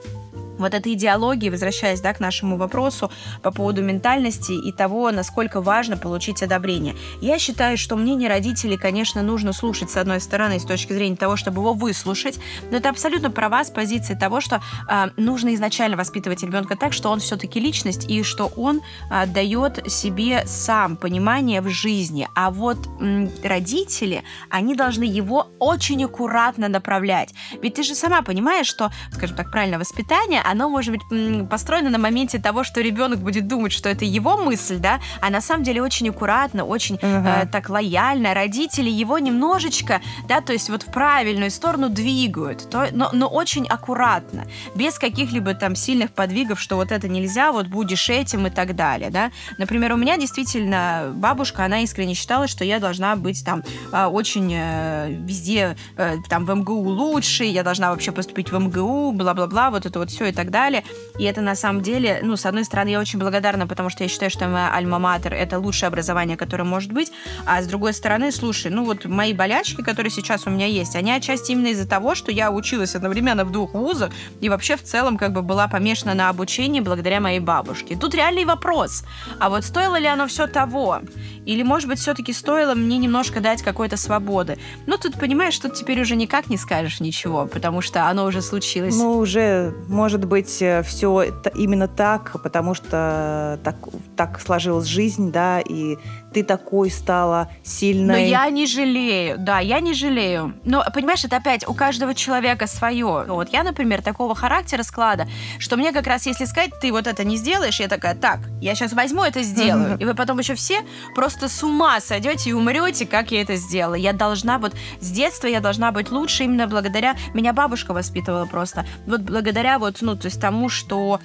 вот 0.59 0.75
этой 0.75 0.93
идеологии, 0.95 1.51
возвращаясь 1.51 2.01
да, 2.01 2.13
к 2.13 2.21
нашему 2.21 2.57
вопросу 2.57 3.11
по 3.43 3.51
поводу 3.51 3.83
ментальности 3.83 4.53
и 4.53 4.73
того, 4.73 5.11
насколько 5.11 5.61
важно 5.61 5.97
получить 5.97 6.43
одобрение. 6.43 6.95
Я 7.21 7.39
считаю, 7.39 7.77
что 7.77 7.97
мнение 7.97 8.29
родителей, 8.29 8.77
конечно, 8.77 9.23
нужно 9.23 9.53
слушать, 9.53 9.91
с 9.91 9.97
одной 9.97 10.21
стороны, 10.21 10.59
с 10.59 10.65
точки 10.65 10.93
зрения 10.93 11.17
того, 11.17 11.37
чтобы 11.37 11.61
его 11.61 11.73
выслушать, 11.73 12.39
но 12.71 12.77
это 12.77 12.91
абсолютно 12.91 13.31
права 13.31 13.65
с 13.65 13.71
позиции 13.71 14.15
того, 14.15 14.41
что 14.41 14.63
э, 14.89 15.11
нужно 15.17 15.55
изначально 15.55 15.97
воспитывать 15.97 16.43
ребенка 16.43 16.77
так, 16.77 16.93
что 16.93 17.11
он 17.11 17.21
все-таки 17.21 17.61
личность 17.61 18.09
и 18.09 18.23
что 18.23 18.53
он 18.57 18.81
э, 19.11 19.27
дает 19.27 19.91
себе 19.91 20.45
сам 20.47 20.97
понимание 20.97 21.61
в 21.61 21.69
жизни. 21.69 22.29
А 22.35 22.51
вот 22.51 22.79
м, 23.01 23.31
родители, 23.43 24.23
они 24.51 24.75
должны 24.75 25.05
его 25.05 25.49
очень 25.59 26.05
аккуратно 26.05 26.69
направлять. 26.69 27.35
Ведь 27.63 27.75
ты 27.75 27.83
же 27.83 27.95
сама 27.95 28.23
понимаешь, 28.23 28.67
что, 28.67 28.91
скажем 29.13 29.37
так, 29.37 29.51
правильное 29.51 29.79
воспитание, 29.79 30.43
оно 30.45 30.69
может 30.69 30.95
быть 30.95 31.49
построено 31.49 31.91
на 31.91 31.99
моменте 31.99 32.39
того, 32.39 32.65
что 32.65 32.81
ребенок 32.81 33.21
будет 33.21 33.47
думать, 33.47 33.73
что 33.73 33.89
это 33.89 34.05
его 34.05 34.37
мысль, 34.37 34.79
да, 34.79 35.01
а 35.21 35.31
на 35.31 35.41
самом 35.41 35.65
деле 35.65 35.83
очень 35.83 36.09
аккуратно, 36.11 36.65
очень 36.65 36.97
uh-huh. 36.97 37.45
э, 37.45 37.47
так 37.47 37.69
лояльно. 37.71 38.35
Родители 38.35 38.91
его 38.91 39.19
немножечко, 39.19 40.01
да, 40.29 40.41
то 40.41 40.53
есть 40.53 40.71
вот 40.71 40.83
в 40.83 40.93
правильную 40.93 41.51
сторону 41.51 41.89
двигают, 41.89 42.69
то, 42.71 42.89
но, 42.93 43.11
но 43.13 43.29
очень 43.29 43.67
аккуратно, 43.67 44.45
без 44.75 44.99
каких-либо 44.99 45.55
там 45.55 45.77
сильных 45.77 46.13
подвигов, 46.13 46.61
что 46.61 46.77
вот 46.77 46.93
это 46.93 47.09
нельзя, 47.09 47.53
вот 47.53 47.67
будешь 47.67 48.09
этим 48.11 48.47
и 48.47 48.51
так 48.51 48.77
далее, 48.77 49.11
да. 49.11 49.31
Например, 49.59 49.93
у 49.93 49.97
меня 49.97 50.17
действительно 50.17 51.13
бабушка, 51.15 51.65
она 51.65 51.81
искренне 51.81 52.15
считала, 52.15 52.47
что 52.47 52.65
я 52.65 52.79
должна 52.79 53.17
быть 53.17 53.45
там 53.45 53.63
а, 53.93 54.09
очень 54.09 54.53
э, 54.55 55.11
везде, 55.11 55.77
э, 55.97 56.17
там 56.29 56.45
в 56.45 56.55
МГУ 56.55 56.89
лучше, 56.89 57.45
я 57.45 57.63
должна 57.63 57.91
вообще 57.91 58.13
поступить 58.13 58.51
в 58.51 58.59
МГУ, 58.59 59.13
бла-бла-бла, 59.13 59.71
вот 59.71 59.87
это 59.87 59.99
вот 59.99 60.11
все 60.11 60.27
так 60.35 60.51
далее. 60.51 60.85
И 61.19 61.25
это 61.25 61.41
на 61.41 61.55
самом 61.55 61.83
деле, 61.83 62.21
ну, 62.23 62.37
с 62.37 62.45
одной 62.47 62.65
стороны, 62.65 62.89
я 62.89 63.01
очень 63.01 63.19
благодарна, 63.19 63.67
потому 63.67 63.89
что 63.91 64.03
я 64.03 64.09
считаю, 64.09 64.31
что 64.31 64.49
моя 64.49 64.75
альма-матер— 64.77 65.33
это 65.35 65.59
лучшее 65.59 65.89
образование, 65.89 66.37
которое 66.37 66.65
может 66.65 66.93
быть, 66.93 67.13
а 67.47 67.63
с 67.63 67.67
другой 67.67 67.93
стороны, 67.93 68.33
слушай, 68.33 68.71
ну 68.71 68.85
вот 68.85 69.05
мои 69.05 69.33
болячки, 69.33 69.83
которые 69.83 70.11
сейчас 70.11 70.47
у 70.47 70.51
меня 70.51 70.67
есть, 70.67 70.97
они 70.97 71.13
отчасти 71.13 71.53
именно 71.53 71.69
из-за 71.69 71.89
того, 71.89 72.15
что 72.15 72.33
я 72.33 72.51
училась 72.51 72.95
одновременно 72.95 73.45
в 73.45 73.53
двух 73.53 73.75
вузах 73.75 74.11
и 74.41 74.49
вообще 74.49 74.77
в 74.77 74.83
целом 74.83 75.17
как 75.17 75.33
бы 75.33 75.43
была 75.43 75.69
помешана 75.69 76.15
на 76.15 76.29
обучении 76.29 76.81
благодаря 76.81 77.21
моей 77.21 77.41
бабушке. 77.41 77.97
Тут 77.97 78.15
реальный 78.15 78.45
вопрос. 78.45 79.05
А 79.39 79.49
вот 79.49 79.65
стоило 79.65 79.99
ли 79.99 80.07
оно 80.07 80.27
все 80.27 80.47
того? 80.47 81.01
Или, 81.47 81.63
может 81.63 81.89
быть, 81.89 81.99
все-таки 81.99 82.33
стоило 82.33 82.75
мне 82.75 82.99
немножко 82.99 83.41
дать 83.41 83.63
какой-то 83.63 83.97
свободы? 83.97 84.59
Ну, 84.87 84.97
тут, 84.97 85.19
понимаешь, 85.19 85.59
тут 85.59 85.75
теперь 85.75 86.01
уже 86.01 86.17
никак 86.17 86.49
не 86.49 86.57
скажешь 86.57 87.01
ничего, 87.01 87.47
потому 87.47 87.83
что 87.83 88.09
оно 88.09 88.25
уже 88.25 88.43
случилось. 88.43 88.97
Ну, 88.97 89.19
уже, 89.19 89.75
может 89.89 90.24
быть, 90.25 90.63
э, 90.63 90.83
все 90.83 91.25
именно 91.55 91.89
так, 91.89 92.37
потому 92.43 92.75
что 92.75 93.59
так, 93.63 93.77
так 94.17 94.41
сложилась 94.41 94.87
жизнь, 94.87 95.33
да, 95.33 95.61
и 95.61 95.97
ты 96.35 96.43
такой 96.43 96.91
стала 96.91 97.49
сильной. 97.63 98.15
Но 98.15 98.19
я 98.19 98.51
не 98.51 98.67
жалею, 98.67 99.37
да, 99.39 99.61
я 99.61 99.79
не 99.79 99.95
жалею. 99.95 100.55
Но, 100.65 100.85
понимаешь, 100.93 101.25
это 101.25 101.37
опять 101.37 101.67
у 101.67 101.75
каждого 101.75 102.13
человека 102.13 102.67
свое. 102.67 103.25
Вот 103.29 103.51
я, 103.51 103.63
например, 103.63 104.03
такого 104.03 104.35
характера 104.35 104.83
склада, 104.83 105.29
что 105.61 105.77
мне 105.77 105.93
как 105.93 106.09
раз, 106.09 106.27
если 106.27 106.45
сказать, 106.45 106.73
ты 106.81 106.91
вот 106.91 107.07
это 107.07 107.23
не 107.23 107.37
сделаешь, 107.37 107.79
я 107.79 107.87
такая, 107.87 108.17
так, 108.17 108.41
я 108.61 108.75
сейчас 108.75 108.93
возьму 108.93 109.23
это 109.23 109.43
сделаю. 109.43 109.97
И 109.99 110.05
вы 110.05 110.15
потом 110.15 110.41
еще 110.41 110.57
все 110.57 110.81
просто 111.15 111.49
с 111.49 111.63
ума 111.63 112.01
сойдете 112.01 112.51
и 112.51 112.53
умрете, 112.53 113.07
как 113.07 113.31
я 113.31 113.43
это 113.43 113.55
сделала. 113.55 113.95
Я 113.95 114.13
должна 114.13 114.59
вот 114.59 114.75
с 115.01 115.11
детства 115.11 115.47
я 115.47 115.61
должна 115.61 115.93
быть 115.93 116.11
лучше 116.11 116.45
именно 116.45 116.67
благодаря... 116.67 117.15
Меня 117.33 117.53
бабушка 117.53 117.95
воспитывала 117.95 118.47
просто. 118.47 118.85
Вот 119.07 119.21
благодаря 119.21 119.79
вот, 119.79 119.99
ну, 120.01 120.17
то 120.17 120.27
есть 120.27 120.41
тому, 120.41 120.69
что 120.69 121.21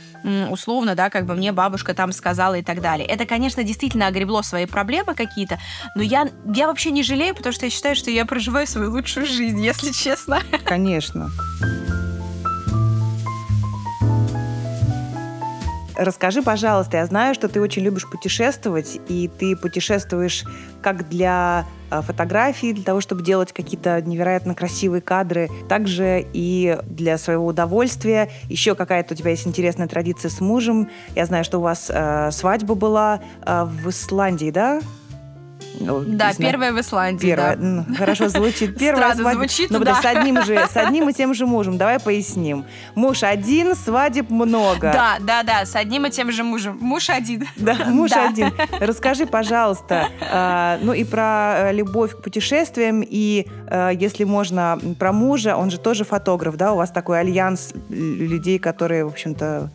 условно, 0.51 0.93
да, 0.93 1.09
как 1.09 1.25
бы 1.25 1.33
мне 1.33 1.51
бабушка 1.51 1.95
там 1.95 2.11
сказала 2.11 2.55
и 2.55 2.61
так 2.61 2.81
далее. 2.81 3.07
Это, 3.07 3.25
конечно, 3.25 3.63
действительно 3.63 4.05
огребло 4.05 4.43
свои 4.43 4.67
проблемы 4.67 4.98
какие-то, 5.03 5.59
но 5.95 6.03
я, 6.03 6.29
я 6.53 6.67
вообще 6.67 6.91
не 6.91 7.03
жалею, 7.03 7.35
потому 7.35 7.53
что 7.53 7.65
я 7.65 7.69
считаю, 7.69 7.95
что 7.95 8.11
я 8.11 8.25
проживаю 8.25 8.67
свою 8.67 8.91
лучшую 8.91 9.25
жизнь, 9.25 9.63
если 9.63 9.91
честно. 9.91 10.41
Конечно. 10.65 11.29
Расскажи, 15.99 16.41
пожалуйста, 16.41 16.95
я 16.95 17.05
знаю, 17.05 17.35
что 17.35 17.49
ты 17.49 17.59
очень 17.59 17.81
любишь 17.81 18.09
путешествовать, 18.09 19.01
и 19.09 19.27
ты 19.27 19.57
путешествуешь 19.57 20.45
как 20.81 21.09
для 21.09 21.65
э, 21.91 22.01
фотографий, 22.01 22.71
для 22.71 22.85
того, 22.85 23.01
чтобы 23.01 23.21
делать 23.21 23.51
какие-то 23.51 24.01
невероятно 24.01 24.55
красивые 24.55 25.01
кадры, 25.01 25.49
также 25.67 26.25
и 26.31 26.77
для 26.85 27.17
своего 27.17 27.45
удовольствия. 27.45 28.29
Еще 28.47 28.75
какая-то 28.75 29.13
у 29.13 29.17
тебя 29.17 29.31
есть 29.31 29.45
интересная 29.45 29.89
традиция 29.89 30.29
с 30.29 30.39
мужем. 30.39 30.89
Я 31.17 31.25
знаю, 31.25 31.43
что 31.43 31.57
у 31.57 31.61
вас 31.61 31.91
э, 31.93 32.31
свадьба 32.31 32.75
была 32.75 33.19
э, 33.45 33.65
в 33.65 33.89
Исландии, 33.89 34.51
да? 34.51 34.79
Ну, 35.79 36.03
да, 36.05 36.33
первая 36.37 36.73
в 36.73 36.79
Исландии. 36.79 37.27
Первая. 37.27 37.55
Да. 37.55 37.61
Ну, 37.61 37.95
хорошо 37.95 38.29
звучит. 38.29 38.77
Первая 38.79 39.15
свадьба. 39.15 39.33
звучит, 39.33 39.69
ну, 39.71 39.79
да. 39.79 39.95
с 39.95 40.05
одним 40.05 40.43
же, 40.43 40.55
с 40.67 40.75
одним 40.75 41.09
и 41.09 41.13
тем 41.13 41.33
же 41.33 41.45
мужем. 41.45 41.77
Давай 41.77 41.99
поясним. 41.99 42.65
Муж 42.95 43.23
один, 43.23 43.75
свадеб 43.75 44.29
много. 44.29 44.91
Да, 44.91 45.17
да, 45.19 45.43
да, 45.43 45.65
с 45.65 45.75
одним 45.75 46.05
и 46.05 46.11
тем 46.11 46.31
же 46.31 46.43
мужем. 46.43 46.77
Муж 46.81 47.09
один. 47.09 47.47
Да, 47.55 47.75
муж 47.85 48.11
да. 48.11 48.29
один. 48.29 48.51
Расскажи, 48.79 49.25
пожалуйста, 49.25 50.07
э, 50.21 50.79
ну 50.81 50.93
и 50.93 51.03
про 51.03 51.69
э, 51.69 51.73
любовь 51.73 52.15
к 52.15 52.21
путешествиям, 52.21 53.03
и, 53.05 53.47
э, 53.67 53.91
если 53.93 54.23
можно, 54.23 54.79
про 54.97 55.11
мужа. 55.11 55.55
Он 55.55 55.69
же 55.69 55.77
тоже 55.77 56.05
фотограф, 56.05 56.55
да? 56.55 56.73
У 56.73 56.77
вас 56.77 56.91
такой 56.91 57.19
альянс 57.19 57.73
людей, 57.89 58.59
которые, 58.59 59.05
в 59.05 59.09
общем-то, 59.09 59.71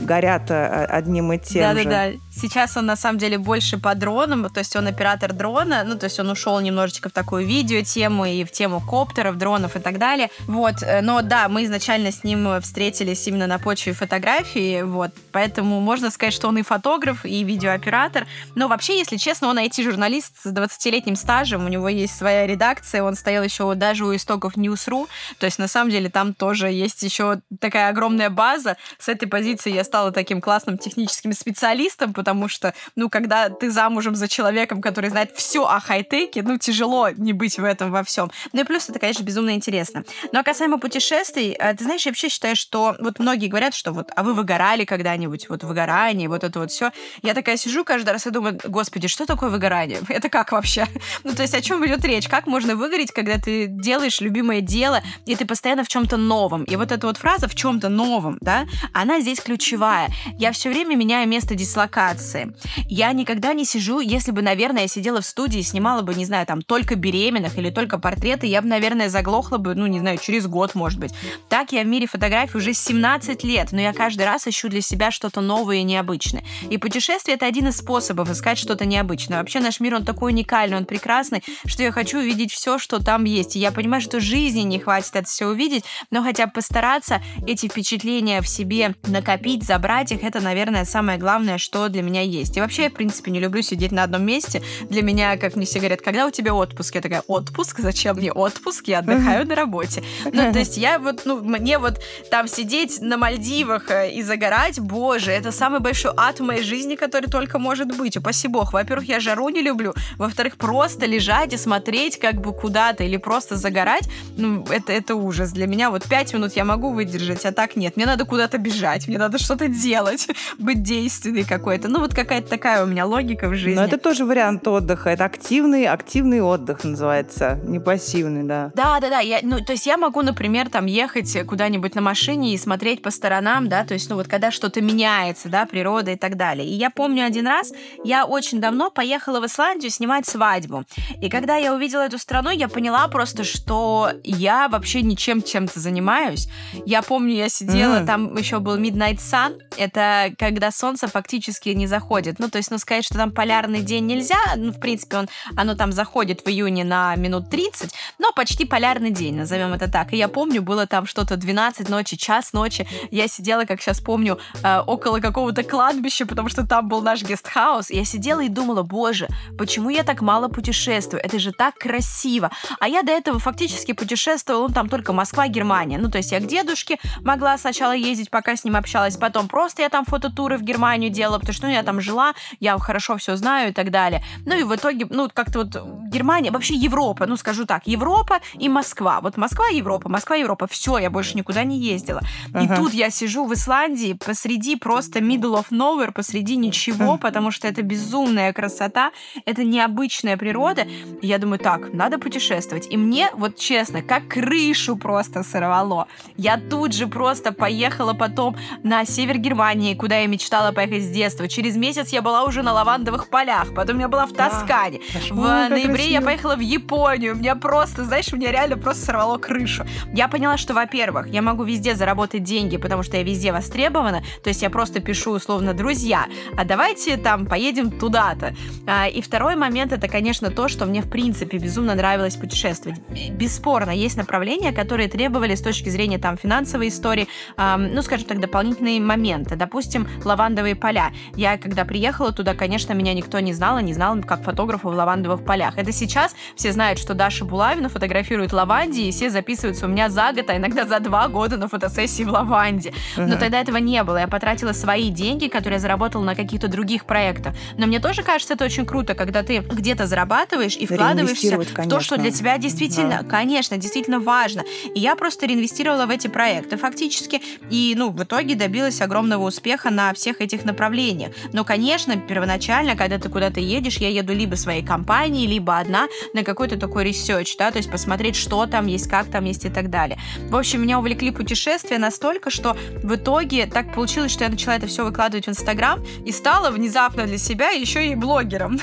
горят 0.00 0.50
одним 0.50 1.32
и 1.32 1.38
тем 1.38 1.62
да, 1.62 1.74
же. 1.74 1.84
Да-да-да. 1.84 2.18
Сейчас 2.30 2.76
он, 2.76 2.86
на 2.86 2.96
самом 2.96 3.18
деле, 3.18 3.38
больше 3.38 3.78
по 3.78 3.94
дронам, 3.94 4.48
то 4.50 4.60
есть 4.60 4.76
он 4.76 4.86
оператор 4.86 5.15
дрона, 5.20 5.84
ну, 5.84 5.98
то 5.98 6.04
есть 6.04 6.18
он 6.20 6.30
ушел 6.30 6.58
немножечко 6.60 7.08
в 7.08 7.12
такую 7.12 7.46
видео-тему 7.46 8.26
и 8.26 8.44
в 8.44 8.50
тему 8.50 8.80
коптеров, 8.80 9.38
дронов 9.38 9.76
и 9.76 9.80
так 9.80 9.98
далее. 9.98 10.30
Вот, 10.46 10.82
э, 10.82 11.00
но 11.00 11.22
да, 11.22 11.48
мы 11.48 11.64
изначально 11.64 12.12
с 12.12 12.24
ним 12.24 12.60
встретились 12.60 13.26
именно 13.26 13.46
на 13.46 13.58
почве 13.58 13.92
фотографии, 13.92 14.82
вот, 14.82 15.10
поэтому 15.32 15.80
можно 15.80 16.10
сказать, 16.10 16.34
что 16.34 16.48
он 16.48 16.58
и 16.58 16.62
фотограф, 16.62 17.24
и 17.24 17.44
видеооператор, 17.44 18.26
но 18.54 18.68
вообще, 18.68 18.98
если 18.98 19.16
честно, 19.16 19.48
он 19.48 19.58
IT-журналист 19.58 20.32
с 20.42 20.52
20-летним 20.52 21.16
стажем, 21.16 21.64
у 21.64 21.68
него 21.68 21.88
есть 21.88 22.16
своя 22.16 22.46
редакция, 22.46 23.02
он 23.02 23.14
стоял 23.14 23.42
еще 23.42 23.74
даже 23.74 24.04
у 24.04 24.14
истоков 24.14 24.56
News.ru, 24.56 25.08
то 25.38 25.46
есть 25.46 25.58
на 25.58 25.68
самом 25.68 25.90
деле 25.90 26.10
там 26.10 26.34
тоже 26.34 26.68
есть 26.68 27.02
еще 27.02 27.40
такая 27.60 27.88
огромная 27.88 28.30
база. 28.30 28.76
С 28.98 29.08
этой 29.08 29.26
позиции 29.26 29.72
я 29.72 29.84
стала 29.84 30.12
таким 30.12 30.40
классным 30.40 30.78
техническим 30.78 31.32
специалистом, 31.32 32.12
потому 32.12 32.48
что, 32.48 32.74
ну, 32.94 33.08
когда 33.08 33.48
ты 33.48 33.70
замужем 33.70 34.14
за 34.14 34.28
человеком, 34.28 34.80
который 34.80 35.05
знает 35.10 35.32
все 35.34 35.64
о 35.66 35.80
хай-теке, 35.80 36.42
ну, 36.42 36.58
тяжело 36.58 37.10
не 37.10 37.32
быть 37.32 37.58
в 37.58 37.64
этом 37.64 37.90
во 37.90 38.02
всем. 38.02 38.30
Ну 38.52 38.60
и 38.60 38.64
плюс 38.64 38.88
это, 38.88 38.98
конечно, 38.98 39.22
безумно 39.22 39.50
интересно. 39.50 40.04
Ну 40.32 40.40
а 40.40 40.42
касаемо 40.42 40.78
путешествий, 40.78 41.52
э, 41.52 41.74
ты 41.74 41.84
знаешь, 41.84 42.06
я 42.06 42.10
вообще 42.10 42.28
считаю, 42.28 42.56
что 42.56 42.96
вот 43.00 43.18
многие 43.18 43.48
говорят, 43.48 43.74
что 43.74 43.92
вот, 43.92 44.10
а 44.14 44.22
вы 44.22 44.34
выгорали 44.34 44.84
когда-нибудь, 44.84 45.48
вот 45.48 45.64
выгорание, 45.64 46.28
вот 46.28 46.44
это 46.44 46.60
вот 46.60 46.70
все. 46.70 46.90
Я 47.22 47.34
такая 47.34 47.56
сижу 47.56 47.84
каждый 47.84 48.10
раз 48.10 48.26
и 48.26 48.30
думаю, 48.30 48.58
господи, 48.64 49.08
что 49.08 49.26
такое 49.26 49.50
выгорание? 49.50 50.00
Это 50.08 50.28
как 50.28 50.52
вообще? 50.52 50.86
Ну, 51.24 51.34
то 51.34 51.42
есть 51.42 51.54
о 51.54 51.60
чем 51.60 51.84
идет 51.86 52.04
речь? 52.04 52.28
Как 52.28 52.46
можно 52.46 52.76
выгореть, 52.76 53.10
когда 53.10 53.38
ты 53.38 53.66
делаешь 53.66 54.20
любимое 54.20 54.60
дело, 54.60 55.02
и 55.24 55.34
ты 55.34 55.44
постоянно 55.44 55.82
в 55.82 55.88
чем-то 55.88 56.16
новом? 56.16 56.64
И 56.64 56.76
вот 56.76 56.92
эта 56.92 57.06
вот 57.06 57.16
фраза 57.16 57.48
в 57.48 57.54
чем-то 57.54 57.88
новом, 57.88 58.38
да, 58.40 58.66
она 58.92 59.20
здесь 59.20 59.40
ключевая. 59.40 60.10
Я 60.38 60.52
все 60.52 60.68
время 60.68 60.94
меняю 60.94 61.28
место 61.28 61.54
дислокации. 61.54 62.54
Я 62.88 63.12
никогда 63.12 63.54
не 63.54 63.64
сижу, 63.64 64.00
если 64.00 64.30
бы, 64.30 64.42
наверное, 64.42 64.82
я 64.82 64.88
сидела 64.96 65.20
в 65.20 65.26
студии 65.26 65.60
и 65.60 65.62
снимала 65.62 66.00
бы, 66.00 66.14
не 66.14 66.24
знаю, 66.24 66.46
там, 66.46 66.62
только 66.62 66.94
беременных 66.94 67.58
или 67.58 67.70
только 67.70 67.98
портреты, 67.98 68.46
я 68.46 68.62
бы, 68.62 68.68
наверное, 68.68 69.10
заглохла 69.10 69.58
бы, 69.58 69.74
ну, 69.74 69.86
не 69.86 70.00
знаю, 70.00 70.18
через 70.18 70.46
год, 70.46 70.74
может 70.74 70.98
быть. 70.98 71.12
Так 71.50 71.72
я 71.72 71.82
в 71.82 71.86
мире 71.86 72.06
фотографий 72.06 72.56
уже 72.56 72.72
17 72.72 73.44
лет, 73.44 73.72
но 73.72 73.80
я 73.80 73.92
каждый 73.92 74.24
раз 74.24 74.46
ищу 74.46 74.68
для 74.68 74.80
себя 74.80 75.10
что-то 75.10 75.42
новое 75.42 75.76
и 75.76 75.82
необычное. 75.82 76.42
И 76.70 76.78
путешествие— 76.78 77.34
это 77.36 77.44
один 77.44 77.68
из 77.68 77.76
способов 77.76 78.30
искать 78.30 78.56
что-то 78.58 78.86
необычное. 78.86 79.38
Вообще 79.38 79.60
наш 79.60 79.80
мир, 79.80 79.94
он 79.96 80.04
такой 80.04 80.32
уникальный, 80.32 80.78
он 80.78 80.86
прекрасный, 80.86 81.42
что 81.66 81.82
я 81.82 81.92
хочу 81.92 82.18
увидеть 82.18 82.52
все, 82.52 82.78
что 82.78 83.02
там 83.04 83.24
есть. 83.24 83.56
И 83.56 83.58
я 83.58 83.72
понимаю, 83.72 84.00
что 84.00 84.18
жизни 84.18 84.62
не 84.62 84.78
хватит 84.78 85.14
это 85.14 85.28
все 85.28 85.46
увидеть, 85.46 85.84
но 86.10 86.22
хотя 86.22 86.46
бы 86.46 86.52
постараться 86.52 87.22
эти 87.46 87.68
впечатления 87.68 88.40
в 88.40 88.48
себе 88.48 88.94
накопить 89.06 89.62
забрать 89.62 90.12
их, 90.12 90.24
это, 90.24 90.40
наверное, 90.40 90.86
самое 90.86 91.18
главное, 91.18 91.58
что 91.58 91.88
для 91.88 92.02
меня 92.02 92.22
есть. 92.22 92.56
И 92.56 92.60
вообще, 92.60 92.84
я, 92.84 92.90
в 92.90 92.94
принципе, 92.94 93.30
не 93.30 93.40
люблю 93.40 93.60
сидеть 93.60 93.92
на 93.92 94.02
одном 94.02 94.24
месте. 94.24 94.62
Для 94.90 95.02
меня, 95.02 95.36
как 95.36 95.56
мне 95.56 95.66
все 95.66 95.78
говорят, 95.78 96.00
когда 96.00 96.26
у 96.26 96.30
тебя 96.30 96.54
отпуск? 96.54 96.94
Я 96.94 97.00
такая, 97.00 97.22
отпуск? 97.26 97.80
Зачем 97.80 98.16
мне 98.16 98.32
отпуск? 98.32 98.88
Я 98.88 99.00
отдыхаю 99.00 99.46
на 99.46 99.54
работе. 99.54 100.02
Ну, 100.24 100.52
то 100.52 100.58
есть 100.58 100.76
я 100.76 100.98
вот, 100.98 101.22
ну, 101.24 101.42
мне 101.42 101.78
вот 101.78 102.00
там 102.30 102.48
сидеть 102.48 103.00
на 103.00 103.16
Мальдивах 103.16 103.90
э, 103.90 104.12
и 104.12 104.22
загорать, 104.22 104.80
боже, 104.80 105.32
это 105.32 105.52
самый 105.52 105.80
большой 105.80 106.12
ад 106.16 106.40
в 106.40 106.44
моей 106.44 106.62
жизни, 106.62 106.96
который 106.96 107.30
только 107.30 107.58
может 107.58 107.96
быть. 107.96 108.16
Упаси 108.16 108.48
бог. 108.48 108.72
Во-первых, 108.72 109.08
я 109.08 109.20
жару 109.20 109.48
не 109.48 109.62
люблю. 109.62 109.94
Во-вторых, 110.18 110.56
просто 110.56 111.06
лежать 111.06 111.52
и 111.52 111.56
смотреть 111.56 112.18
как 112.18 112.40
бы 112.40 112.52
куда-то 112.52 113.04
или 113.04 113.16
просто 113.16 113.56
загорать, 113.56 114.08
ну, 114.36 114.64
это, 114.70 114.92
это 114.92 115.14
ужас. 115.14 115.52
Для 115.52 115.66
меня 115.66 115.90
вот 115.90 116.04
пять 116.04 116.32
минут 116.34 116.52
я 116.54 116.64
могу 116.64 116.92
выдержать, 116.92 117.44
а 117.44 117.52
так 117.52 117.76
нет. 117.76 117.96
Мне 117.96 118.06
надо 118.06 118.24
куда-то 118.24 118.58
бежать, 118.58 119.08
мне 119.08 119.18
надо 119.18 119.38
что-то 119.38 119.68
делать, 119.68 120.28
быть 120.58 120.82
действенной 120.82 121.44
какой-то. 121.44 121.88
Ну, 121.88 122.00
вот 122.00 122.14
какая-то 122.14 122.48
такая 122.48 122.84
у 122.84 122.86
меня 122.86 123.06
логика 123.06 123.48
в 123.48 123.54
жизни. 123.54 123.76
Но 123.76 123.84
это 123.84 123.98
тоже 123.98 124.24
вариант 124.24 124.62
отдыха. 124.76 125.10
Это 125.10 125.24
активный, 125.24 125.86
активный 125.86 126.40
отдых 126.40 126.84
называется, 126.84 127.58
не 127.64 127.78
пассивный, 127.78 128.44
да. 128.44 128.70
Да, 128.74 129.00
да, 129.00 129.08
да. 129.08 129.20
Я, 129.20 129.40
ну, 129.42 129.58
то 129.64 129.72
есть 129.72 129.86
я 129.86 129.96
могу, 129.96 130.22
например, 130.22 130.68
там 130.68 130.86
ехать 130.86 131.36
куда-нибудь 131.46 131.94
на 131.94 132.00
машине 132.00 132.54
и 132.54 132.58
смотреть 132.58 133.02
по 133.02 133.10
сторонам, 133.10 133.68
да, 133.68 133.84
то 133.84 133.94
есть, 133.94 134.08
ну, 134.10 134.16
вот 134.16 134.28
когда 134.28 134.50
что-то 134.50 134.80
меняется, 134.80 135.48
да, 135.48 135.66
природа 135.66 136.12
и 136.12 136.16
так 136.16 136.36
далее. 136.36 136.66
И 136.66 136.72
я 136.72 136.90
помню 136.90 137.24
один 137.24 137.46
раз, 137.46 137.72
я 138.04 138.24
очень 138.24 138.60
давно 138.60 138.90
поехала 138.90 139.40
в 139.40 139.46
Исландию 139.46 139.90
снимать 139.90 140.26
свадьбу. 140.26 140.84
И 141.20 141.28
когда 141.28 141.56
я 141.56 141.74
увидела 141.74 142.02
эту 142.02 142.18
страну, 142.18 142.50
я 142.50 142.68
поняла 142.68 143.08
просто, 143.08 143.44
что 143.44 144.10
я 144.24 144.68
вообще 144.68 145.02
ничем 145.02 145.42
чем-то 145.42 145.80
занимаюсь. 145.80 146.48
Я 146.84 147.02
помню, 147.02 147.34
я 147.34 147.48
сидела, 147.48 148.00
mm. 148.00 148.06
там 148.06 148.36
еще 148.36 148.58
был 148.58 148.78
Midnight 148.78 149.18
Sun, 149.18 149.58
это 149.76 150.32
когда 150.38 150.70
солнце 150.70 151.08
фактически 151.08 151.70
не 151.70 151.86
заходит. 151.86 152.38
Ну, 152.38 152.48
то 152.48 152.58
есть, 152.58 152.70
ну, 152.70 152.78
сказать, 152.78 153.04
что 153.04 153.14
там 153.14 153.32
полярный 153.32 153.82
день 153.82 154.06
нельзя, 154.06 154.36
ну, 154.66 154.72
в 154.72 154.80
принципе, 154.80 155.18
он, 155.18 155.28
оно 155.56 155.74
там 155.74 155.92
заходит 155.92 156.44
в 156.44 156.48
июне 156.48 156.84
на 156.84 157.14
минут 157.16 157.50
30, 157.50 157.92
но 158.18 158.32
почти 158.32 158.64
полярный 158.64 159.10
день, 159.10 159.36
назовем 159.36 159.72
это 159.72 159.90
так. 159.90 160.12
И 160.12 160.16
я 160.16 160.28
помню, 160.28 160.62
было 160.62 160.86
там 160.86 161.06
что-то 161.06 161.36
12 161.36 161.88
ночи, 161.88 162.16
час 162.16 162.52
ночи, 162.52 162.86
я 163.10 163.28
сидела, 163.28 163.64
как 163.64 163.80
сейчас 163.80 164.00
помню, 164.00 164.38
э, 164.62 164.78
около 164.80 165.20
какого-то 165.20 165.62
кладбища, 165.62 166.26
потому 166.26 166.48
что 166.48 166.66
там 166.66 166.88
был 166.88 167.02
наш 167.02 167.22
гестхаус, 167.22 167.90
я 167.90 168.04
сидела 168.04 168.40
и 168.40 168.48
думала, 168.48 168.82
боже, 168.82 169.28
почему 169.58 169.90
я 169.90 170.02
так 170.02 170.22
мало 170.22 170.48
путешествую? 170.48 171.22
Это 171.24 171.38
же 171.38 171.52
так 171.52 171.74
красиво. 171.76 172.50
А 172.80 172.88
я 172.88 173.02
до 173.02 173.12
этого 173.12 173.38
фактически 173.38 173.92
путешествовала, 173.92 174.68
ну, 174.68 174.74
там 174.74 174.88
только 174.88 175.12
Москва, 175.12 175.48
Германия. 175.48 175.98
Ну, 175.98 176.10
то 176.10 176.18
есть 176.18 176.32
я 176.32 176.40
к 176.40 176.46
дедушке 176.46 176.98
могла 177.22 177.58
сначала 177.58 177.92
ездить, 177.92 178.30
пока 178.30 178.56
с 178.56 178.64
ним 178.64 178.76
общалась, 178.76 179.16
потом 179.16 179.48
просто 179.48 179.82
я 179.82 179.88
там 179.88 180.04
фототуры 180.04 180.58
в 180.58 180.62
Германию 180.62 181.10
делала, 181.10 181.38
потому 181.38 181.54
что, 181.54 181.66
ну, 181.66 181.72
я 181.72 181.82
там 181.82 182.00
жила, 182.00 182.34
я 182.60 182.78
хорошо 182.78 183.16
все 183.16 183.36
знаю 183.36 183.70
и 183.70 183.72
так 183.72 183.90
далее. 183.90 184.22
Ну, 184.56 184.62
и 184.62 184.64
в 184.64 184.74
итоге, 184.74 185.06
ну, 185.10 185.28
как-то 185.32 185.58
вот 185.58 185.76
Германия, 186.08 186.50
вообще 186.50 186.74
Европа, 186.74 187.26
ну, 187.26 187.36
скажу 187.36 187.66
так, 187.66 187.86
Европа 187.86 188.40
и 188.54 188.70
Москва. 188.70 189.20
Вот 189.20 189.36
Москва, 189.36 189.68
Европа, 189.68 190.08
Москва, 190.08 190.36
Европа. 190.36 190.66
Все, 190.66 190.96
я 190.96 191.10
больше 191.10 191.36
никуда 191.36 191.62
не 191.64 191.78
ездила. 191.78 192.22
Ага. 192.54 192.64
И 192.64 192.76
тут 192.76 192.94
я 192.94 193.10
сижу 193.10 193.44
в 193.44 193.52
Исландии 193.52 194.14
посреди 194.14 194.76
просто 194.76 195.18
middle 195.18 195.62
of 195.62 195.66
nowhere, 195.70 196.10
посреди 196.10 196.56
ничего, 196.56 197.18
потому 197.18 197.50
что 197.50 197.68
это 197.68 197.82
безумная 197.82 198.52
красота, 198.54 199.10
это 199.44 199.62
необычная 199.62 200.38
природа. 200.38 200.86
И 201.20 201.26
я 201.26 201.38
думаю, 201.38 201.58
так, 201.58 201.92
надо 201.92 202.18
путешествовать. 202.18 202.86
И 202.90 202.96
мне, 202.96 203.28
вот 203.34 203.56
честно, 203.58 204.00
как 204.00 204.28
крышу 204.28 204.96
просто 204.96 205.42
сорвало. 205.42 206.06
Я 206.38 206.56
тут 206.56 206.94
же 206.94 207.06
просто 207.08 207.52
поехала 207.52 208.14
потом 208.14 208.56
на 208.82 209.04
север 209.04 209.36
Германии, 209.36 209.94
куда 209.94 210.16
я 210.20 210.26
мечтала 210.26 210.72
поехать 210.72 211.02
с 211.02 211.08
детства. 211.08 211.46
Через 211.46 211.76
месяц 211.76 212.08
я 212.08 212.22
была 212.22 212.44
уже 212.44 212.62
на 212.62 212.72
лавандовых 212.72 213.28
полях, 213.28 213.74
потом 213.74 213.98
я 213.98 214.08
была 214.08 214.24
в 214.24 214.32
Тоскане. 214.50 215.00
В 215.30 215.68
ноябре 215.68 216.10
я 216.10 216.20
поехала 216.20 216.56
в 216.56 216.60
Японию. 216.60 217.34
У 217.34 217.38
меня 217.38 217.56
просто, 217.56 218.04
знаешь, 218.04 218.32
у 218.32 218.36
меня 218.36 218.52
реально 218.52 218.76
просто 218.76 219.06
сорвало 219.06 219.38
крышу. 219.38 219.84
Я 220.12 220.28
поняла, 220.28 220.56
что, 220.56 220.74
во-первых, 220.74 221.28
я 221.28 221.42
могу 221.42 221.64
везде 221.64 221.94
заработать 221.94 222.42
деньги, 222.42 222.76
потому 222.76 223.02
что 223.02 223.16
я 223.16 223.22
везде 223.22 223.52
востребована. 223.52 224.22
То 224.42 224.48
есть 224.48 224.62
я 224.62 224.70
просто 224.70 225.00
пишу 225.00 225.32
условно 225.32 225.74
друзья, 225.74 226.26
а 226.56 226.64
давайте 226.64 227.16
там 227.16 227.46
поедем 227.46 227.90
туда-то. 227.90 228.54
А, 228.86 229.08
и 229.08 229.20
второй 229.20 229.56
момент 229.56 229.92
это, 229.92 230.08
конечно, 230.08 230.50
то, 230.50 230.68
что 230.68 230.86
мне 230.86 231.02
в 231.02 231.10
принципе 231.10 231.58
безумно 231.58 231.94
нравилось 231.94 232.36
путешествовать. 232.36 233.00
Бесспорно, 233.30 233.90
есть 233.90 234.16
направления, 234.16 234.72
которые 234.72 235.08
требовали 235.08 235.54
с 235.54 235.62
точки 235.62 235.88
зрения 235.88 236.18
там 236.18 236.36
финансовой 236.36 236.88
истории, 236.88 237.28
ну, 237.56 238.02
скажем 238.02 238.26
так, 238.26 238.40
дополнительные 238.40 239.00
моменты. 239.00 239.56
Допустим, 239.56 240.08
лавандовые 240.24 240.74
поля. 240.74 241.12
Я, 241.34 241.58
когда 241.58 241.84
приехала 241.84 242.32
туда, 242.32 242.54
конечно, 242.54 242.92
меня 242.92 243.14
никто 243.14 243.40
не 243.40 243.52
знал, 243.52 243.78
и 243.78 243.82
не 243.82 243.94
знал, 243.94 244.14
как 244.26 244.42
фотографа 244.42 244.88
в 244.88 244.94
лавандовых 244.94 245.44
полях. 245.44 245.78
Это 245.78 245.92
сейчас 245.92 246.34
все 246.54 246.72
знают, 246.72 246.98
что 246.98 247.14
Даша 247.14 247.44
Булавина 247.44 247.88
фотографирует 247.88 248.52
лаванди, 248.52 249.00
и 249.00 249.10
все 249.10 249.30
записываются 249.30 249.86
у 249.86 249.88
меня 249.88 250.08
за 250.08 250.32
год, 250.32 250.50
а 250.50 250.56
иногда 250.56 250.84
за 250.86 251.00
два 251.00 251.28
года 251.28 251.56
на 251.56 251.68
фотосессии 251.68 252.24
в 252.24 252.28
лаванде. 252.28 252.92
Uh-huh. 253.16 253.26
Но 253.26 253.36
тогда 253.36 253.60
этого 253.60 253.78
не 253.78 254.02
было. 254.02 254.18
Я 254.18 254.28
потратила 254.28 254.72
свои 254.72 255.10
деньги, 255.10 255.48
которые 255.48 255.76
я 255.76 255.80
заработала 255.80 256.22
на 256.22 256.34
каких-то 256.34 256.68
других 256.68 257.04
проектах. 257.04 257.54
Но 257.76 257.86
мне 257.86 258.00
тоже 258.00 258.22
кажется, 258.22 258.54
это 258.54 258.64
очень 258.64 258.86
круто, 258.86 259.14
когда 259.14 259.42
ты 259.42 259.58
где-то 259.58 260.06
зарабатываешь 260.06 260.76
и 260.76 260.86
вкладываешься 260.86 261.58
в 261.58 261.88
то, 261.88 262.00
что 262.00 262.16
для 262.16 262.30
тебя 262.30 262.58
действительно, 262.58 263.22
да. 263.22 263.28
конечно, 263.28 263.76
действительно 263.76 264.20
важно. 264.20 264.62
И 264.94 265.00
я 265.00 265.16
просто 265.16 265.46
реинвестировала 265.46 266.06
в 266.06 266.10
эти 266.10 266.26
проекты 266.26 266.76
фактически, 266.76 267.40
и, 267.70 267.94
ну, 267.96 268.10
в 268.10 268.22
итоге 268.22 268.54
добилась 268.54 269.00
огромного 269.00 269.44
успеха 269.44 269.90
на 269.90 270.12
всех 270.14 270.40
этих 270.40 270.64
направлениях. 270.64 271.32
Но, 271.52 271.64
конечно, 271.64 272.16
первоначально, 272.16 272.96
когда 272.96 273.18
ты 273.18 273.28
куда-то 273.28 273.60
едешь, 273.60 273.98
я 273.98 274.08
еду 274.16 274.34
либо 274.34 274.54
своей 274.54 274.82
компанией, 274.82 275.46
либо 275.46 275.78
одна 275.78 276.08
на 276.32 276.42
какой-то 276.42 276.78
такой 276.78 277.04
research, 277.04 277.56
да, 277.56 277.70
то 277.70 277.78
есть 277.78 277.90
посмотреть, 277.90 278.36
что 278.36 278.66
там 278.66 278.86
есть, 278.86 279.08
как 279.08 279.26
там 279.26 279.44
есть 279.44 279.64
и 279.64 279.70
так 279.70 279.90
далее. 279.90 280.18
В 280.48 280.56
общем, 280.56 280.82
меня 280.82 280.98
увлекли 280.98 281.30
путешествия 281.30 281.98
настолько, 281.98 282.50
что 282.50 282.76
в 283.02 283.14
итоге 283.14 283.66
так 283.66 283.94
получилось, 283.94 284.32
что 284.32 284.44
я 284.44 284.50
начала 284.50 284.76
это 284.76 284.86
все 284.86 285.04
выкладывать 285.04 285.46
в 285.46 285.50
Инстаграм 285.50 286.02
и 286.24 286.32
стала 286.32 286.70
внезапно 286.70 287.26
для 287.26 287.38
себя 287.38 287.70
еще 287.70 288.08
и 288.08 288.14
блогером. 288.14 288.78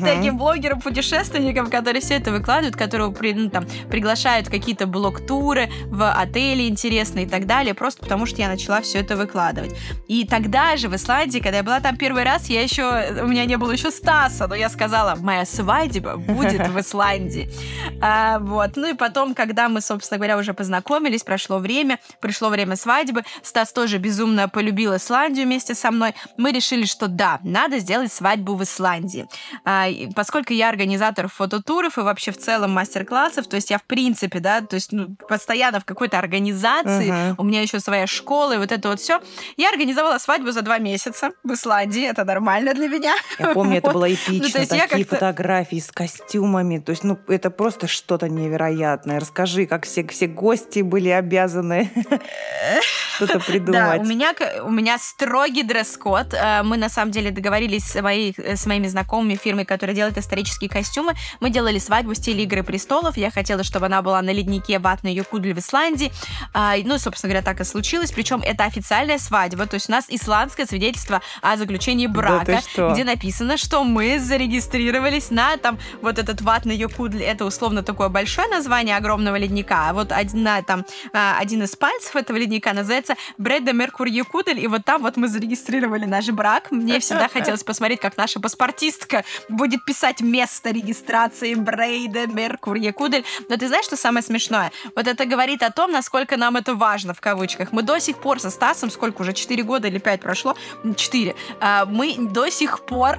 Таким 0.00 0.36
блогером-путешественником, 0.38 1.70
который 1.70 2.00
все 2.00 2.14
это 2.14 2.30
выкладывают, 2.30 2.76
которого 2.76 3.14
ну, 3.34 3.50
там, 3.50 3.66
приглашают 3.88 4.48
какие-то 4.48 4.86
блог-туры 4.86 5.70
в 5.86 6.10
отели 6.10 6.68
интересные 6.68 7.26
и 7.26 7.28
так 7.28 7.46
далее, 7.46 7.74
просто 7.74 8.02
потому 8.02 8.26
что 8.26 8.40
я 8.40 8.48
начала 8.48 8.80
все 8.80 8.98
это 8.98 9.16
выкладывать. 9.16 9.74
И 10.08 10.26
тогда 10.26 10.76
же 10.76 10.88
в 10.88 10.96
Исландии, 10.96 11.38
когда 11.38 11.58
я 11.58 11.62
была 11.62 11.80
там 11.80 11.96
первый 11.96 12.24
раз, 12.24 12.48
я 12.48 12.62
еще, 12.62 13.22
у 13.22 13.26
меня 13.26 13.44
не 13.44 13.56
было 13.56 13.72
еще 13.72 13.90
Стаса, 13.90 14.46
но 14.50 14.56
я 14.56 14.68
сказала, 14.68 15.14
моя 15.14 15.46
свадьба 15.46 16.16
будет 16.16 16.68
в 16.68 16.78
Исландии. 16.80 17.48
А, 18.02 18.38
вот. 18.38 18.76
Ну 18.76 18.86
и 18.86 18.94
потом, 18.94 19.34
когда 19.34 19.68
мы, 19.68 19.82
собственно 19.82 20.16
говоря, 20.16 20.38
уже 20.38 20.54
познакомились, 20.54 21.22
прошло 21.22 21.58
время, 21.58 21.98
пришло 22.20 22.48
время 22.48 22.76
свадьбы, 22.76 23.24
Стас 23.42 23.72
тоже 23.72 23.98
безумно 23.98 24.48
полюбил 24.48 24.96
Исландию 24.96 25.44
вместе 25.44 25.74
со 25.74 25.90
мной, 25.90 26.14
мы 26.38 26.50
решили, 26.50 26.86
что 26.86 27.08
да, 27.08 27.40
надо 27.42 27.78
сделать 27.78 28.10
свадьбу 28.10 28.54
в 28.54 28.62
Исландии. 28.62 29.28
А, 29.66 29.88
поскольку 30.16 30.54
я 30.54 30.70
организатор 30.70 31.28
фототуров 31.28 31.98
и 31.98 32.00
вообще 32.00 32.32
в 32.32 32.38
целом 32.38 32.70
мастер-классов, 32.72 33.46
то 33.48 33.56
есть 33.56 33.70
я 33.70 33.76
в 33.76 33.82
принципе, 33.82 34.40
да, 34.40 34.62
то 34.62 34.76
есть 34.76 34.92
ну, 34.92 35.14
постоянно 35.28 35.80
в 35.80 35.84
какой-то 35.84 36.18
организации, 36.18 37.10
uh-huh. 37.10 37.34
у 37.36 37.44
меня 37.44 37.60
еще 37.60 37.80
своя 37.80 38.06
школа 38.06 38.54
и 38.54 38.58
вот 38.58 38.72
это 38.72 38.88
вот 38.88 39.00
все. 39.00 39.20
Я 39.58 39.68
организовала 39.68 40.16
свадьбу 40.16 40.52
за 40.52 40.62
два 40.62 40.78
месяца 40.78 41.32
в 41.44 41.52
Исландии, 41.52 42.08
это 42.08 42.24
нормально 42.24 42.72
для 42.72 42.88
меня. 42.88 43.14
Я 43.38 43.48
помню, 43.48 43.78
это 43.78 43.90
было 43.92 44.10
эпично, 44.12 44.39
ну, 44.40 44.66
такие 44.66 45.04
фотографии 45.04 45.78
с 45.78 45.90
костюмами, 45.90 46.78
то 46.78 46.90
есть, 46.90 47.04
ну, 47.04 47.18
это 47.28 47.50
просто 47.50 47.86
что-то 47.86 48.28
невероятное. 48.28 49.20
Расскажи, 49.20 49.66
как 49.66 49.84
все, 49.84 50.06
все 50.06 50.26
гости 50.26 50.80
были 50.80 51.08
обязаны 51.08 51.90
что-то 53.16 53.40
придумать. 53.40 53.72
Да, 53.72 53.96
у 53.98 54.04
меня, 54.04 54.34
у 54.64 54.70
меня 54.70 54.98
строгий 54.98 55.62
дресс-код. 55.62 56.34
Э, 56.34 56.62
мы, 56.62 56.76
на 56.76 56.88
самом 56.88 57.12
деле, 57.12 57.30
договорились 57.30 57.84
с, 57.84 58.00
моей, 58.00 58.34
с 58.36 58.66
моими 58.66 58.88
знакомыми 58.88 59.36
фирмой, 59.36 59.64
которая 59.64 59.94
делает 59.94 60.18
исторические 60.18 60.70
костюмы. 60.70 61.14
Мы 61.40 61.50
делали 61.50 61.78
свадьбу 61.78 62.12
в 62.12 62.16
стиле 62.16 62.44
«Игры 62.44 62.62
престолов». 62.62 63.16
Я 63.16 63.30
хотела, 63.30 63.62
чтобы 63.62 63.86
она 63.86 64.02
была 64.02 64.22
на 64.22 64.30
леднике 64.30 64.78
Ватной 64.78 65.14
Юкудль 65.14 65.52
в 65.52 65.58
Исландии. 65.58 66.12
А, 66.52 66.74
ну, 66.84 66.98
собственно 66.98 67.32
говоря, 67.32 67.44
так 67.44 67.60
и 67.60 67.64
случилось. 67.64 68.12
Причем 68.12 68.42
это 68.42 68.64
официальная 68.64 69.18
свадьба. 69.18 69.66
То 69.66 69.74
есть 69.74 69.88
у 69.88 69.92
нас 69.92 70.06
исландское 70.08 70.66
свидетельство 70.66 71.20
о 71.42 71.56
заключении 71.56 72.06
брака, 72.06 72.62
да 72.76 72.90
где 72.92 73.04
написано, 73.04 73.56
что 73.56 73.84
мы 73.84 74.18
зарегистрировались 74.30 75.30
на 75.30 75.56
там 75.56 75.78
вот 76.02 76.18
этот 76.18 76.40
Ватный 76.40 76.76
Юкудль. 76.76 77.22
Это 77.22 77.44
условно 77.44 77.82
такое 77.82 78.08
большое 78.08 78.48
название 78.48 78.96
огромного 78.96 79.36
ледника. 79.36 79.88
А 79.88 79.92
вот 79.92 80.12
один, 80.12 80.48
там, 80.66 80.84
а, 81.12 81.36
один 81.38 81.62
из 81.62 81.76
пальцев 81.76 82.16
этого 82.16 82.36
ледника 82.36 82.72
называется 82.72 83.16
Брэда 83.38 83.72
Меркур 83.72 84.06
Юкудль. 84.06 84.58
И 84.60 84.66
вот 84.66 84.84
там 84.84 85.02
вот 85.02 85.16
мы 85.16 85.28
зарегистрировали 85.28 86.06
наш 86.06 86.28
брак. 86.28 86.70
Мне 86.70 87.00
всегда 87.00 87.28
хотелось 87.32 87.64
посмотреть, 87.64 88.00
как 88.00 88.16
наша 88.16 88.40
паспортистка 88.40 89.24
будет 89.48 89.84
писать 89.84 90.20
место 90.20 90.70
регистрации 90.70 91.54
Брейда, 91.54 92.26
Меркур, 92.26 92.76
Якудель. 92.76 93.24
Но 93.48 93.56
ты 93.56 93.68
знаешь, 93.68 93.84
что 93.84 93.96
самое 93.96 94.22
смешное? 94.22 94.70
Вот 94.96 95.06
это 95.06 95.24
говорит 95.26 95.62
о 95.62 95.70
том, 95.70 95.90
насколько 95.90 96.36
нам 96.36 96.56
это 96.56 96.74
важно, 96.74 97.14
в 97.14 97.20
кавычках. 97.20 97.72
Мы 97.72 97.82
до 97.82 97.98
сих 97.98 98.18
пор 98.18 98.40
со 98.40 98.50
часом, 98.50 98.90
сколько 98.90 99.22
уже, 99.22 99.32
4 99.32 99.62
года 99.62 99.88
или 99.88 99.98
5 99.98 100.20
прошло, 100.20 100.54
4, 100.96 101.34
а, 101.60 101.84
мы 101.84 102.14
до 102.18 102.48
сих 102.50 102.80
пор, 102.86 103.18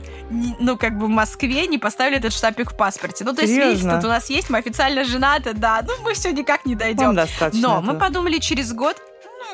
ну, 0.60 0.78
как 0.78 0.98
бы 0.98 1.01
в 1.02 1.10
Москве 1.10 1.68
не 1.68 1.78
поставили 1.78 2.18
этот 2.18 2.34
штампик 2.34 2.72
в 2.72 2.78
паспорте. 2.78 3.24
Ну, 3.24 3.34
то 3.34 3.42
есть 3.42 3.54
Серьезно? 3.54 3.96
тут 3.96 4.06
у 4.06 4.08
нас 4.08 4.30
есть, 4.30 4.50
мы 4.50 4.60
официально 4.60 5.04
женаты, 5.04 5.54
да, 5.54 5.82
ну, 5.88 5.94
мы 6.04 6.14
все 6.14 6.32
никак 6.32 6.66
не 6.66 6.76
дойдем. 6.76 7.14
Но 7.14 7.22
этого. 7.22 7.82
мы 7.82 8.00
подумали 8.00 8.38
через 8.40 8.74
год, 8.74 8.98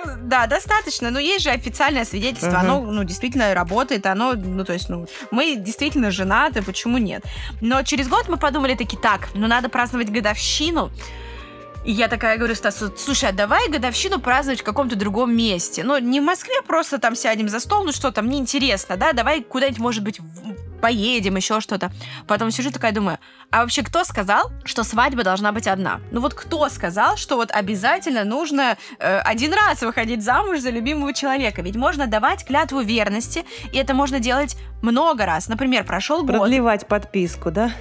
ну, 0.05 0.11
да, 0.23 0.47
достаточно. 0.47 1.11
Но 1.11 1.19
есть 1.19 1.43
же 1.43 1.49
официальное 1.49 2.05
свидетельство. 2.05 2.49
Uh-huh. 2.49 2.59
Оно, 2.59 2.81
ну, 2.81 3.03
действительно 3.03 3.53
работает. 3.53 4.05
Оно, 4.05 4.33
ну, 4.33 4.63
то 4.65 4.73
есть, 4.73 4.89
ну, 4.89 5.07
мы 5.31 5.55
действительно 5.55 6.11
женаты, 6.11 6.61
почему 6.61 6.97
нет? 6.97 7.23
Но 7.61 7.83
через 7.83 8.07
год 8.07 8.27
мы 8.27 8.37
подумали 8.37 8.75
таки, 8.75 8.97
так, 8.97 9.29
ну, 9.33 9.47
надо 9.47 9.69
праздновать 9.69 10.11
годовщину. 10.11 10.91
И 11.87 11.91
я 11.93 12.09
такая 12.09 12.37
говорю 12.37 12.53
Стасу, 12.53 12.91
слушай, 12.97 13.29
а 13.29 13.31
давай 13.31 13.69
годовщину 13.69 14.19
праздновать 14.19 14.59
в 14.59 14.63
каком-то 14.65 14.97
другом 14.97 15.33
месте. 15.33 15.85
Ну, 15.85 15.97
не 15.99 16.19
в 16.19 16.23
Москве, 16.23 16.61
просто 16.67 16.97
там 16.97 17.15
сядем 17.15 17.47
за 17.47 17.61
стол, 17.61 17.85
ну 17.85 17.93
что 17.93 18.11
там, 18.11 18.25
мне 18.25 18.39
интересно, 18.39 18.97
да, 18.97 19.13
давай 19.13 19.41
куда-нибудь, 19.41 19.79
может 19.79 20.03
быть, 20.03 20.19
поедем, 20.81 21.37
еще 21.37 21.61
что-то. 21.61 21.89
Потом 22.27 22.51
сижу 22.51 22.71
такая, 22.71 22.91
думаю, 22.91 23.19
а 23.51 23.61
вообще 23.61 23.83
кто 23.83 24.03
сказал, 24.03 24.51
что 24.65 24.83
свадьба 24.83 25.23
должна 25.23 25.53
быть 25.53 25.65
одна? 25.65 26.01
Ну 26.11 26.19
вот 26.19 26.33
кто 26.33 26.67
сказал, 26.67 27.15
что 27.15 27.37
вот 27.37 27.51
обязательно 27.51 28.25
нужно 28.25 28.77
э, 28.99 29.19
один 29.19 29.53
раз 29.53 29.81
выходить 29.81 30.25
замуж 30.25 30.59
за 30.59 30.71
любимого 30.71 31.13
человека? 31.13 31.61
Ведь 31.61 31.77
можно 31.77 32.05
давать 32.05 32.45
клятву 32.45 32.81
верности, 32.81 33.45
и 33.71 33.77
это 33.77 33.93
можно 33.93 34.19
делать 34.19 34.57
много 34.81 35.25
раз. 35.25 35.47
Например, 35.47 35.85
прошел 35.85 36.23
год. 36.23 36.35
Продлевать 36.35 36.85
подписку, 36.85 37.49
да? 37.49 37.71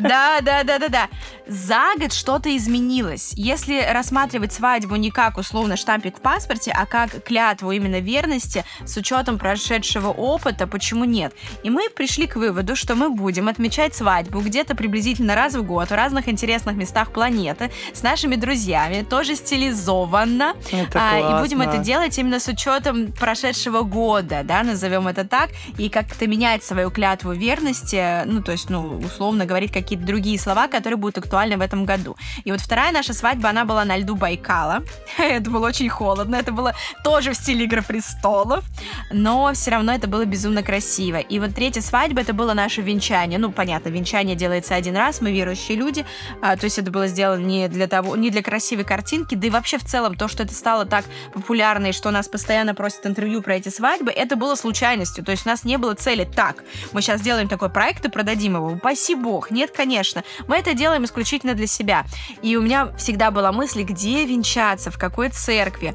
Да, 0.00 0.40
да, 0.40 0.62
да, 0.64 0.78
да, 0.78 0.88
да. 0.88 1.08
За 1.46 1.92
год 1.98 2.12
что-то 2.12 2.54
изменилось. 2.56 3.32
Если 3.36 3.80
рассматривать 3.80 4.52
свадьбу 4.52 4.96
не 4.96 5.10
как 5.10 5.38
условно 5.38 5.76
штампик 5.76 6.18
в 6.18 6.20
паспорте, 6.20 6.72
а 6.72 6.86
как 6.86 7.24
клятву 7.24 7.72
именно 7.72 8.00
верности 8.00 8.64
с 8.84 8.96
учетом 8.96 9.38
прошедшего 9.38 10.08
опыта, 10.08 10.66
почему 10.66 11.04
нет? 11.04 11.34
И 11.62 11.70
мы 11.70 11.88
пришли 11.90 12.26
к 12.26 12.36
выводу, 12.36 12.76
что 12.76 12.94
мы 12.94 13.10
будем 13.10 13.48
отмечать 13.48 13.94
свадьбу 13.94 14.40
где-то 14.40 14.74
приблизительно 14.74 15.34
раз 15.34 15.54
в 15.54 15.62
год 15.62 15.88
в 15.88 15.94
разных 15.94 16.28
интересных 16.28 16.76
местах 16.76 17.12
планеты 17.12 17.70
с 17.92 18.02
нашими 18.02 18.36
друзьями, 18.36 19.02
тоже 19.02 19.36
стилизованно. 19.36 20.54
а, 20.94 21.38
и 21.38 21.40
будем 21.42 21.60
это 21.60 21.78
делать 21.78 22.18
именно 22.18 22.40
с 22.40 22.48
учетом 22.48 23.12
прошедшего 23.12 23.82
года, 23.82 24.42
да, 24.44 24.62
назовем 24.62 25.08
это 25.08 25.24
так, 25.24 25.50
и 25.78 25.88
как-то 25.88 26.26
менять 26.26 26.64
свою 26.64 26.90
клятву 26.90 27.32
верности, 27.32 28.24
ну, 28.26 28.42
то 28.42 28.52
есть, 28.52 28.70
ну, 28.70 29.01
условно 29.04 29.46
говорить 29.46 29.72
какие-то 29.72 30.04
другие 30.04 30.38
слова, 30.38 30.68
которые 30.68 30.96
будут 30.96 31.18
актуальны 31.18 31.56
в 31.56 31.60
этом 31.60 31.84
году. 31.84 32.16
И 32.44 32.52
вот 32.52 32.60
вторая 32.60 32.92
наша 32.92 33.12
свадьба, 33.14 33.50
она 33.50 33.64
была 33.64 33.84
на 33.84 33.96
льду 33.96 34.14
Байкала. 34.14 34.82
это 35.18 35.50
было 35.50 35.68
очень 35.68 35.88
холодно, 35.88 36.36
это 36.36 36.52
было 36.52 36.74
тоже 37.04 37.32
в 37.32 37.36
стиле 37.36 37.64
Игры 37.64 37.82
престолов, 37.82 38.64
но 39.10 39.52
все 39.54 39.70
равно 39.70 39.92
это 39.92 40.08
было 40.08 40.24
безумно 40.24 40.62
красиво. 40.62 41.18
И 41.18 41.38
вот 41.38 41.54
третья 41.54 41.80
свадьба, 41.80 42.22
это 42.22 42.32
было 42.32 42.54
наше 42.54 42.82
венчание. 42.82 43.38
Ну, 43.38 43.52
понятно, 43.52 43.88
венчание 43.88 44.36
делается 44.36 44.74
один 44.74 44.96
раз, 44.96 45.20
мы 45.20 45.32
верующие 45.32 45.76
люди, 45.76 46.04
а, 46.40 46.56
то 46.56 46.64
есть 46.64 46.78
это 46.78 46.90
было 46.90 47.06
сделано 47.06 47.44
не 47.44 47.68
для 47.68 47.86
того, 47.86 48.16
не 48.16 48.30
для 48.30 48.42
красивой 48.42 48.84
картинки, 48.84 49.34
да 49.34 49.46
и 49.46 49.50
вообще 49.50 49.78
в 49.78 49.84
целом 49.84 50.16
то, 50.16 50.28
что 50.28 50.42
это 50.42 50.54
стало 50.54 50.86
так 50.86 51.04
популярно 51.32 51.86
и 51.86 51.92
что 51.92 52.10
нас 52.10 52.28
постоянно 52.28 52.74
просят 52.74 53.06
интервью 53.06 53.42
про 53.42 53.56
эти 53.56 53.68
свадьбы, 53.68 54.10
это 54.10 54.36
было 54.36 54.54
случайностью. 54.54 55.24
То 55.24 55.32
есть 55.32 55.46
у 55.46 55.48
нас 55.48 55.64
не 55.64 55.78
было 55.78 55.94
цели 55.94 56.24
так, 56.24 56.64
мы 56.92 57.02
сейчас 57.02 57.20
делаем 57.20 57.48
такой 57.48 57.70
проект 57.70 58.04
и 58.04 58.08
продадим 58.08 58.56
его 58.56 58.76
упаси 58.92 59.14
бог. 59.14 59.50
Нет, 59.50 59.70
конечно. 59.70 60.22
Мы 60.46 60.56
это 60.56 60.74
делаем 60.74 61.04
исключительно 61.04 61.54
для 61.54 61.66
себя. 61.66 62.04
И 62.42 62.56
у 62.56 62.62
меня 62.62 62.92
всегда 62.96 63.30
была 63.30 63.52
мысль, 63.52 63.82
где 63.82 64.24
венчаться, 64.24 64.90
в 64.90 64.98
какой 64.98 65.30
церкви. 65.30 65.94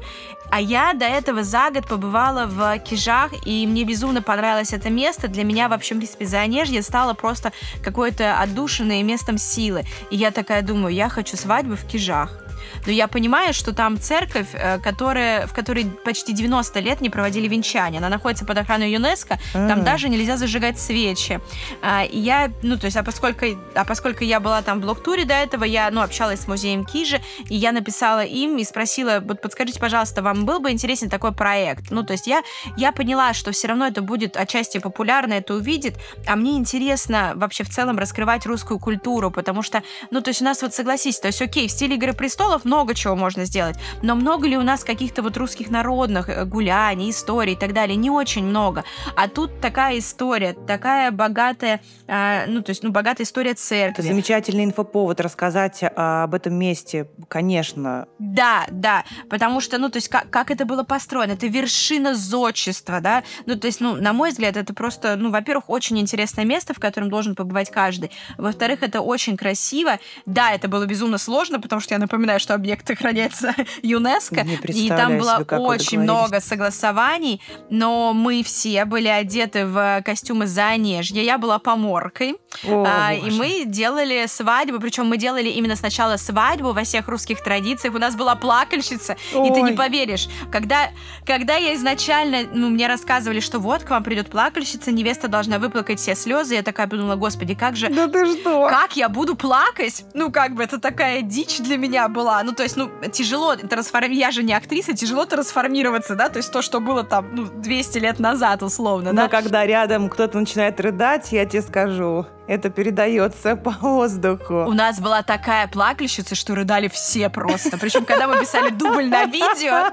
А 0.50 0.60
я 0.60 0.94
до 0.94 1.04
этого 1.04 1.42
за 1.42 1.70
год 1.70 1.86
побывала 1.86 2.46
в 2.46 2.78
Кижах, 2.78 3.32
и 3.46 3.66
мне 3.66 3.84
безумно 3.84 4.22
понравилось 4.22 4.72
это 4.72 4.90
место. 4.90 5.28
Для 5.28 5.44
меня, 5.44 5.68
вообще, 5.68 5.94
в 5.94 5.98
принципе, 5.98 6.26
Заонежье 6.26 6.82
стало 6.82 7.14
просто 7.14 7.52
какое-то 7.84 8.40
отдушенное 8.40 9.02
местом 9.02 9.38
силы. 9.38 9.84
И 10.10 10.16
я 10.16 10.30
такая 10.30 10.62
думаю, 10.62 10.94
я 10.94 11.08
хочу 11.08 11.36
свадьбу 11.36 11.76
в 11.76 11.84
Кижах 11.84 12.47
но 12.86 12.92
я 12.92 13.08
понимаю, 13.08 13.54
что 13.54 13.72
там 13.72 13.98
церковь, 13.98 14.48
э, 14.52 14.78
которая, 14.78 15.46
в 15.46 15.52
которой 15.52 15.86
почти 16.04 16.32
90 16.32 16.80
лет 16.80 17.00
не 17.00 17.10
проводили 17.10 17.48
венчания. 17.48 17.98
Она 17.98 18.08
находится 18.08 18.44
под 18.44 18.58
охраной 18.58 18.92
ЮНЕСКО, 18.92 19.34
mm-hmm. 19.34 19.68
там 19.68 19.84
даже 19.84 20.08
нельзя 20.08 20.36
зажигать 20.36 20.78
свечи. 20.78 21.40
А, 21.82 22.04
и 22.04 22.18
я, 22.18 22.50
ну, 22.62 22.78
то 22.78 22.86
есть, 22.86 22.96
а 22.96 23.02
поскольку, 23.02 23.46
а 23.74 23.84
поскольку 23.84 24.24
я 24.24 24.40
была 24.40 24.62
там 24.62 24.78
в 24.78 24.82
блок-туре 24.82 25.24
до 25.24 25.34
этого, 25.34 25.64
я, 25.64 25.90
ну, 25.90 26.02
общалась 26.02 26.40
с 26.40 26.48
музеем 26.48 26.84
Кижи, 26.84 27.20
и 27.48 27.54
я 27.54 27.72
написала 27.72 28.24
им 28.24 28.56
и 28.56 28.64
спросила, 28.64 29.20
вот 29.22 29.40
подскажите, 29.40 29.80
пожалуйста, 29.80 30.22
вам 30.22 30.44
был 30.44 30.60
бы 30.60 30.70
интересен 30.70 31.08
такой 31.08 31.32
проект? 31.32 31.90
Ну, 31.90 32.02
то 32.02 32.12
есть 32.12 32.26
я, 32.26 32.42
я 32.76 32.92
поняла, 32.92 33.34
что 33.34 33.52
все 33.52 33.68
равно 33.68 33.86
это 33.86 34.02
будет 34.02 34.36
отчасти 34.36 34.78
популярно, 34.78 35.34
это 35.34 35.54
увидит, 35.54 35.94
а 36.26 36.36
мне 36.36 36.56
интересно 36.56 37.32
вообще 37.34 37.64
в 37.64 37.70
целом 37.70 37.98
раскрывать 37.98 38.46
русскую 38.46 38.78
культуру, 38.78 39.30
потому 39.30 39.62
что, 39.62 39.82
ну, 40.10 40.20
то 40.20 40.30
есть 40.30 40.42
у 40.42 40.44
нас 40.44 40.62
вот 40.62 40.74
согласись, 40.74 41.18
то 41.18 41.28
есть 41.28 41.40
окей, 41.42 41.68
в 41.68 41.70
стиле 41.70 41.96
«Игры 41.96 42.12
престолов» 42.12 42.64
много 42.68 42.94
чего 42.94 43.16
можно 43.16 43.46
сделать. 43.46 43.76
Но 44.02 44.14
много 44.14 44.46
ли 44.46 44.56
у 44.56 44.62
нас 44.62 44.84
каких-то 44.84 45.22
вот 45.22 45.36
русских 45.36 45.70
народных 45.70 46.28
э, 46.28 46.44
гуляний, 46.44 47.10
историй 47.10 47.54
и 47.54 47.56
так 47.56 47.72
далее? 47.72 47.96
Не 47.96 48.10
очень 48.10 48.44
много. 48.44 48.84
А 49.16 49.26
тут 49.28 49.60
такая 49.60 49.98
история, 49.98 50.52
такая 50.52 51.10
богатая, 51.10 51.80
э, 52.06 52.44
ну, 52.46 52.62
то 52.62 52.70
есть, 52.70 52.82
ну, 52.82 52.90
богатая 52.90 53.24
история 53.24 53.54
церкви. 53.54 54.04
Это 54.04 54.08
замечательный 54.08 54.64
инфоповод 54.64 55.20
рассказать 55.20 55.80
а, 55.82 56.24
об 56.24 56.34
этом 56.34 56.54
месте, 56.54 57.08
конечно. 57.28 58.06
Да, 58.18 58.66
да, 58.70 59.04
потому 59.30 59.60
что, 59.60 59.78
ну, 59.78 59.88
то 59.88 59.96
есть, 59.96 60.08
как, 60.08 60.28
как 60.28 60.50
это 60.50 60.66
было 60.66 60.82
построено? 60.82 61.32
Это 61.32 61.46
вершина 61.46 62.14
зодчества, 62.14 63.00
да? 63.00 63.24
Ну, 63.46 63.56
то 63.56 63.66
есть, 63.66 63.80
ну, 63.80 63.96
на 63.96 64.12
мой 64.12 64.30
взгляд, 64.30 64.56
это 64.56 64.74
просто, 64.74 65.16
ну, 65.16 65.30
во-первых, 65.30 65.70
очень 65.70 65.98
интересное 65.98 66.44
место, 66.44 66.74
в 66.74 66.78
котором 66.78 67.08
должен 67.08 67.34
побывать 67.34 67.70
каждый. 67.70 68.10
Во-вторых, 68.36 68.82
это 68.82 69.00
очень 69.00 69.36
красиво. 69.36 69.98
Да, 70.26 70.52
это 70.52 70.68
было 70.68 70.84
безумно 70.84 71.16
сложно, 71.16 71.60
потому 71.60 71.80
что 71.80 71.94
я 71.94 71.98
напоминаю, 71.98 72.40
что 72.40 72.57
объект 72.58 72.90
охраняется 72.90 73.54
ЮНЕСКО, 73.82 74.46
и 74.68 74.88
там 74.88 75.18
было 75.18 75.44
очень 75.50 76.00
много 76.00 76.40
согласований, 76.40 77.40
но 77.70 78.12
мы 78.12 78.42
все 78.42 78.84
были 78.84 79.08
одеты 79.08 79.64
в 79.64 80.02
костюмы 80.04 80.46
Заонежья, 80.46 81.22
я 81.22 81.38
была 81.38 81.58
поморкой, 81.58 82.36
О, 82.66 82.84
а, 82.86 83.14
и 83.14 83.30
мы 83.30 83.64
делали 83.64 84.26
свадьбу, 84.26 84.80
причем 84.80 85.06
мы 85.06 85.16
делали 85.16 85.48
именно 85.48 85.76
сначала 85.76 86.16
свадьбу 86.16 86.72
во 86.72 86.82
всех 86.82 87.08
русских 87.08 87.42
традициях, 87.42 87.94
у 87.94 87.98
нас 87.98 88.14
была 88.16 88.34
плакальщица, 88.34 89.16
Ой. 89.34 89.48
и 89.48 89.54
ты 89.54 89.62
не 89.62 89.72
поверишь, 89.72 90.28
когда, 90.50 90.90
когда 91.24 91.56
я 91.56 91.74
изначально, 91.74 92.48
ну, 92.52 92.68
мне 92.68 92.86
рассказывали, 92.86 93.40
что 93.40 93.58
вот, 93.58 93.84
к 93.84 93.90
вам 93.90 94.02
придет 94.02 94.30
плакальщица, 94.30 94.92
невеста 94.92 95.28
должна 95.28 95.58
выплакать 95.58 96.00
все 96.00 96.14
слезы, 96.14 96.54
я 96.54 96.62
такая 96.62 96.86
подумала, 96.86 97.16
господи, 97.16 97.54
как 97.54 97.76
же... 97.76 97.88
Да 97.88 98.08
ты 98.08 98.26
что? 98.26 98.68
Как 98.68 98.96
я 98.96 99.08
буду 99.08 99.36
плакать? 99.36 100.04
Ну, 100.14 100.30
как 100.32 100.54
бы, 100.54 100.62
это 100.62 100.78
такая 100.78 101.22
дичь 101.22 101.58
для 101.58 101.76
меня 101.76 102.08
была, 102.08 102.42
ну, 102.48 102.54
то 102.54 102.62
есть, 102.62 102.76
ну, 102.76 102.90
тяжело 103.12 103.56
трансформироваться, 103.56 104.18
я 104.18 104.30
же 104.30 104.42
не 104.42 104.54
актриса, 104.54 104.94
тяжело 104.94 105.26
трансформироваться, 105.26 106.14
да, 106.14 106.30
то 106.30 106.38
есть 106.38 106.50
то, 106.50 106.62
что 106.62 106.80
было 106.80 107.04
там, 107.04 107.26
ну, 107.34 107.44
200 107.44 107.98
лет 107.98 108.18
назад, 108.18 108.62
условно, 108.62 109.12
Но 109.12 109.22
да. 109.22 109.28
когда 109.28 109.66
рядом 109.66 110.08
кто-то 110.08 110.38
начинает 110.38 110.80
рыдать, 110.80 111.30
я 111.30 111.44
тебе 111.44 111.60
скажу, 111.60 112.26
это 112.48 112.70
передается 112.70 113.56
по 113.56 113.70
воздуху. 113.70 114.64
У 114.64 114.72
нас 114.72 114.98
была 115.00 115.22
такая 115.22 115.68
плакальщица, 115.68 116.34
что 116.34 116.54
рыдали 116.54 116.88
все 116.88 117.28
просто. 117.28 117.76
Причем, 117.78 118.06
когда 118.06 118.26
мы 118.26 118.40
писали 118.40 118.70
дубль 118.70 119.06
на 119.06 119.26
видео, 119.26 119.92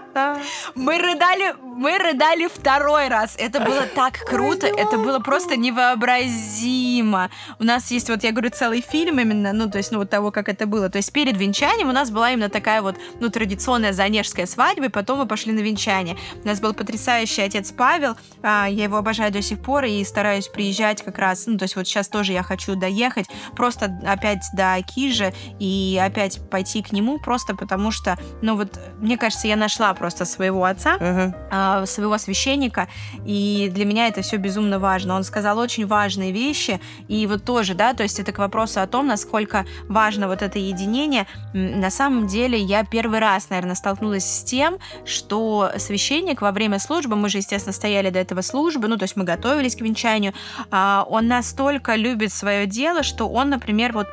мы 0.73 0.97
рыдали, 0.97 1.53
мы 1.61 1.97
рыдали 1.97 2.47
второй 2.47 3.09
раз. 3.09 3.35
Это 3.37 3.59
было 3.59 3.81
так 3.93 4.13
круто, 4.25 4.67
это 4.67 4.97
было 4.97 5.19
просто 5.19 5.57
невообразимо. 5.57 7.29
У 7.59 7.65
нас 7.65 7.91
есть, 7.91 8.09
вот 8.09 8.23
я 8.23 8.31
говорю, 8.31 8.51
целый 8.51 8.81
фильм 8.81 9.19
именно, 9.19 9.51
ну, 9.51 9.69
то 9.69 9.77
есть, 9.77 9.91
ну, 9.91 9.99
вот 9.99 10.09
того, 10.09 10.31
как 10.31 10.47
это 10.47 10.65
было. 10.65 10.89
То 10.89 10.97
есть 10.97 11.11
перед 11.11 11.37
венчанием 11.37 11.89
у 11.89 11.93
нас 11.93 12.09
была 12.09 12.31
именно 12.31 12.49
такая 12.49 12.81
вот, 12.81 12.95
ну, 13.19 13.29
традиционная 13.29 13.91
занежская 13.91 14.45
свадьба, 14.45 14.85
и 14.85 14.89
потом 14.89 15.19
мы 15.19 15.25
пошли 15.25 15.51
на 15.51 15.59
венчание. 15.59 16.17
У 16.41 16.47
нас 16.47 16.61
был 16.61 16.73
потрясающий 16.73 17.41
отец 17.41 17.73
Павел, 17.73 18.15
а, 18.41 18.67
я 18.69 18.85
его 18.85 18.95
обожаю 18.95 19.33
до 19.33 19.41
сих 19.41 19.59
пор 19.61 19.83
и 19.83 20.01
стараюсь 20.05 20.47
приезжать 20.47 21.03
как 21.03 21.17
раз, 21.19 21.47
ну, 21.47 21.57
то 21.57 21.63
есть 21.63 21.75
вот 21.75 21.85
сейчас 21.85 22.07
тоже 22.07 22.31
я 22.31 22.44
хочу 22.45 22.75
доехать, 22.75 23.27
просто 23.55 23.99
опять 24.05 24.45
до 24.53 24.81
Кижа 24.83 25.33
и 25.59 25.99
опять 26.01 26.39
пойти 26.49 26.81
к 26.81 26.91
нему, 26.91 27.19
просто 27.19 27.55
потому 27.55 27.91
что, 27.91 28.17
ну 28.41 28.55
вот, 28.55 28.79
мне 28.99 29.17
кажется, 29.17 29.47
я 29.47 29.55
нашла 29.55 29.93
просто 29.93 30.25
своего 30.25 30.63
отца, 30.65 30.97
uh-huh. 30.97 31.85
своего 31.85 32.17
священника, 32.17 32.87
и 33.25 33.71
для 33.73 33.85
меня 33.85 34.07
это 34.07 34.21
все 34.21 34.37
безумно 34.37 34.79
важно. 34.79 35.15
Он 35.15 35.23
сказал 35.23 35.57
очень 35.59 35.87
важные 35.87 36.31
вещи, 36.31 36.79
и 37.07 37.27
вот 37.27 37.43
тоже, 37.43 37.73
да, 37.73 37.93
то 37.93 38.03
есть 38.03 38.19
это 38.19 38.31
к 38.31 38.37
вопросу 38.37 38.81
о 38.81 38.87
том, 38.87 39.07
насколько 39.07 39.65
важно 39.89 40.27
вот 40.27 40.41
это 40.41 40.59
единение. 40.59 41.27
На 41.53 41.89
самом 41.89 42.27
деле 42.27 42.59
я 42.59 42.83
первый 42.83 43.19
раз, 43.19 43.49
наверное, 43.49 43.75
столкнулась 43.75 44.25
с 44.25 44.43
тем, 44.43 44.77
что 45.05 45.71
священник 45.77 46.41
во 46.41 46.51
время 46.51 46.79
службы, 46.79 47.15
мы 47.15 47.29
же, 47.29 47.39
естественно, 47.39 47.73
стояли 47.73 48.09
до 48.09 48.19
этого 48.19 48.41
службы, 48.41 48.87
ну, 48.87 48.97
то 48.97 49.03
есть 49.03 49.15
мы 49.15 49.23
готовились 49.23 49.75
к 49.75 49.81
венчанию, 49.81 50.33
а, 50.71 51.05
он 51.09 51.27
настолько 51.27 51.95
любит 51.95 52.31
свое 52.35 52.65
дело, 52.67 53.03
что 53.03 53.27
он, 53.29 53.49
например, 53.49 53.93
вот 53.93 54.07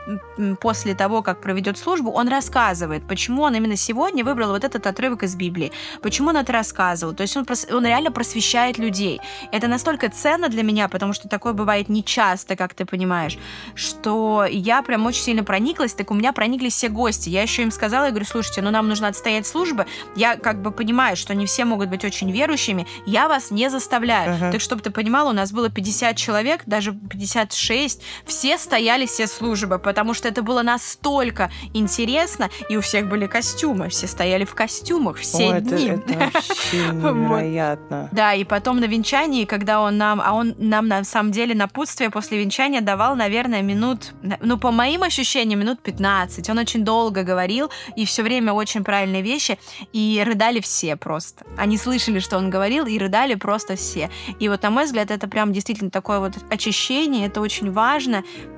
после 0.61 0.95
того, 0.95 1.23
как 1.23 1.41
проведет 1.41 1.79
службу, 1.79 2.11
он 2.11 2.29
рассказывает, 2.29 3.07
почему 3.07 3.43
он 3.43 3.55
именно 3.55 3.77
сегодня 3.77 4.25
выбрал 4.25 4.51
вот 4.51 4.65
этот 4.65 4.87
отрывок 4.87 5.23
из 5.23 5.35
Библии, 5.35 5.73
почему 6.03 6.31
он 6.31 6.37
это 6.37 6.53
рассказывал. 6.53 7.15
То 7.15 7.23
есть 7.23 7.37
он, 7.37 7.47
он 7.73 7.87
реально 7.87 8.13
просвещает 8.13 8.79
людей. 8.79 9.21
Это 9.53 9.69
настолько 9.69 10.09
ценно 10.09 10.49
для 10.49 10.63
меня, 10.63 10.89
потому 10.89 11.13
что 11.13 11.29
такое 11.29 11.53
бывает 11.53 11.89
нечасто, 11.89 12.57
как 12.57 12.75
ты 12.75 12.85
понимаешь, 12.85 13.39
что 13.75 14.47
я 14.49 14.83
прям 14.83 15.07
очень 15.07 15.23
сильно 15.23 15.45
прониклась, 15.45 15.95
так 15.95 16.11
у 16.11 16.15
меня 16.15 16.33
прониклись 16.33 16.75
все 16.75 16.89
гости. 16.89 17.29
Я 17.29 17.43
еще 17.43 17.63
им 17.63 17.71
сказала, 17.71 18.05
я 18.05 18.11
говорю, 18.11 18.27
слушайте, 18.27 18.63
ну 18.63 18.71
нам 18.71 18.89
нужно 18.89 19.09
отстоять 19.09 19.47
службы. 19.47 19.87
Я 20.17 20.37
как 20.37 20.63
бы 20.63 20.71
понимаю, 20.71 21.17
что 21.17 21.35
не 21.35 21.47
все 21.47 21.65
могут 21.65 21.89
быть 21.89 22.05
очень 22.05 22.31
верующими, 22.31 22.87
я 23.07 23.29
вас 23.29 23.51
не 23.51 23.71
заставляю. 23.71 24.35
Uh-huh. 24.35 24.53
Так, 24.53 24.61
чтобы 24.61 24.83
ты 24.83 24.91
понимала, 24.91 25.31
у 25.31 25.33
нас 25.33 25.53
было 25.53 25.69
50 25.69 26.17
человек, 26.17 26.63
даже 26.67 26.93
56, 26.93 28.03
все 28.25 28.59
стояли 28.59 29.07
все 29.07 29.27
службы, 29.27 29.79
потому 29.79 30.15
что 30.15 30.29
это 30.29 30.43
было 30.43 30.63
настолько 30.63 31.51
интересно, 31.75 32.51
и 32.69 32.77
у 32.77 32.81
всех 32.81 33.09
были 33.09 33.27
костюмы, 33.27 33.89
все 33.89 34.07
стояли 34.07 34.45
в 34.45 34.55
костюмах 34.55 35.17
все 35.17 35.55
О, 35.55 35.61
дни. 35.61 35.89
Это, 35.89 36.13
это 36.13 36.31
вообще 36.33 36.77
невероятно. 36.93 38.09
Да, 38.13 38.35
и 38.35 38.45
потом 38.45 38.81
на 38.81 38.85
венчании, 38.85 39.45
когда 39.45 39.81
он 39.81 39.97
нам, 39.97 40.21
а 40.25 40.33
он 40.33 40.55
нам 40.59 40.89
на 40.89 41.05
самом 41.05 41.33
деле 41.33 41.55
напутствие 41.55 42.11
после 42.11 42.39
венчания 42.39 42.81
давал, 42.81 43.17
наверное, 43.17 43.63
минут, 43.63 44.13
ну, 44.41 44.59
по 44.59 44.71
моим 44.71 45.03
ощущениям, 45.03 45.61
минут 45.61 45.81
15. 45.81 46.49
Он 46.51 46.59
очень 46.59 46.85
долго 46.85 47.23
говорил, 47.23 47.71
и 47.97 48.05
все 48.05 48.23
время 48.23 48.53
очень 48.53 48.85
правильные 48.85 49.23
вещи, 49.23 49.59
и 49.93 50.23
рыдали 50.25 50.61
все 50.61 50.97
просто. 50.97 51.45
Они 51.57 51.77
слышали, 51.77 52.19
что 52.19 52.39
он 52.39 52.51
говорил, 52.51 52.87
и 52.87 52.99
рыдали 52.99 53.35
просто 53.35 53.77
все. 53.77 54.11
И 54.39 54.49
вот, 54.49 54.63
на 54.63 54.71
мой 54.71 54.85
взгляд, 54.85 55.11
это 55.11 55.29
прям 55.29 55.53
действительно 55.53 55.91
такое 55.91 56.19
вот 56.19 56.33
очищение, 56.51 57.27
это 57.27 57.41
очень 57.41 57.71
важно, 57.71 58.02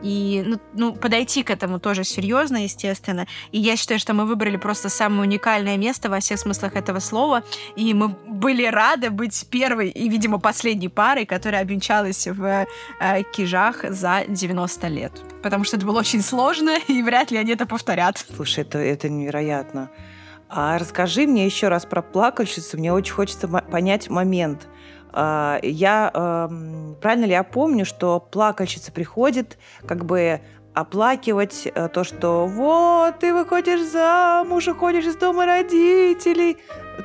и 0.03 0.43
ну, 0.47 0.61
ну, 0.75 0.95
подойти 0.95 1.43
к 1.43 1.51
этому 1.51 1.79
тоже 1.79 2.05
серьезно, 2.05 2.65
естественно. 2.65 3.27
И 3.53 3.59
я 3.59 3.77
считаю, 3.77 4.01
что 4.01 4.15
мы 4.15 4.27
выбрали 4.27 4.57
просто 4.57 4.89
самое 4.89 5.23
уникальное 5.23 5.77
место 5.77 6.09
во 6.09 6.21
всех 6.21 6.39
смыслах 6.39 6.77
этого 6.77 7.01
слова, 7.01 7.43
и 7.77 7.95
мы 7.95 8.09
были 8.09 8.67
рады 8.67 9.11
быть 9.11 9.47
первой 9.51 9.89
и, 9.89 10.09
видимо, 10.09 10.39
последней 10.39 10.89
парой, 10.89 11.27
которая 11.27 11.63
обвенчалась 11.63 12.27
в 12.27 12.67
э, 13.01 13.23
Кижах 13.33 13.85
за 13.89 14.25
90 14.29 14.89
лет. 14.89 15.13
Потому 15.43 15.65
что 15.65 15.77
это 15.77 15.87
было 15.87 16.01
очень 16.01 16.23
сложно, 16.23 16.79
и 16.89 17.03
вряд 17.03 17.31
ли 17.31 17.39
они 17.39 17.53
это 17.53 17.67
повторят. 17.67 18.25
Слушай, 18.35 18.61
это, 18.61 18.79
это 18.79 19.09
невероятно. 19.09 19.91
А 20.49 20.79
расскажи 20.79 21.27
мне 21.27 21.47
еще 21.47 21.69
раз 21.69 21.85
про 21.85 22.03
плакальщицу. 22.03 22.79
Мне 22.79 22.93
очень 22.93 23.13
хочется 23.13 23.49
понять 23.49 24.09
момент. 24.09 24.69
А, 25.17 25.61
я 25.63 26.11
эм, 26.13 26.97
правильно 27.01 27.27
ли 27.27 27.33
я 27.33 27.45
помню, 27.45 27.85
что 27.85 28.19
плакальщица 28.19 28.91
приходит 28.91 29.59
как 29.87 30.05
бы 30.05 30.41
оплакивать 30.75 31.69
э, 31.73 31.89
то, 31.89 32.03
что 32.03 32.47
вот 32.47 33.21
ты 33.21 33.33
выходишь 33.33 33.81
замуж, 33.81 34.67
уходишь 34.67 35.07
из 35.07 35.17
дома 35.17 35.47
родителей. 35.47 36.59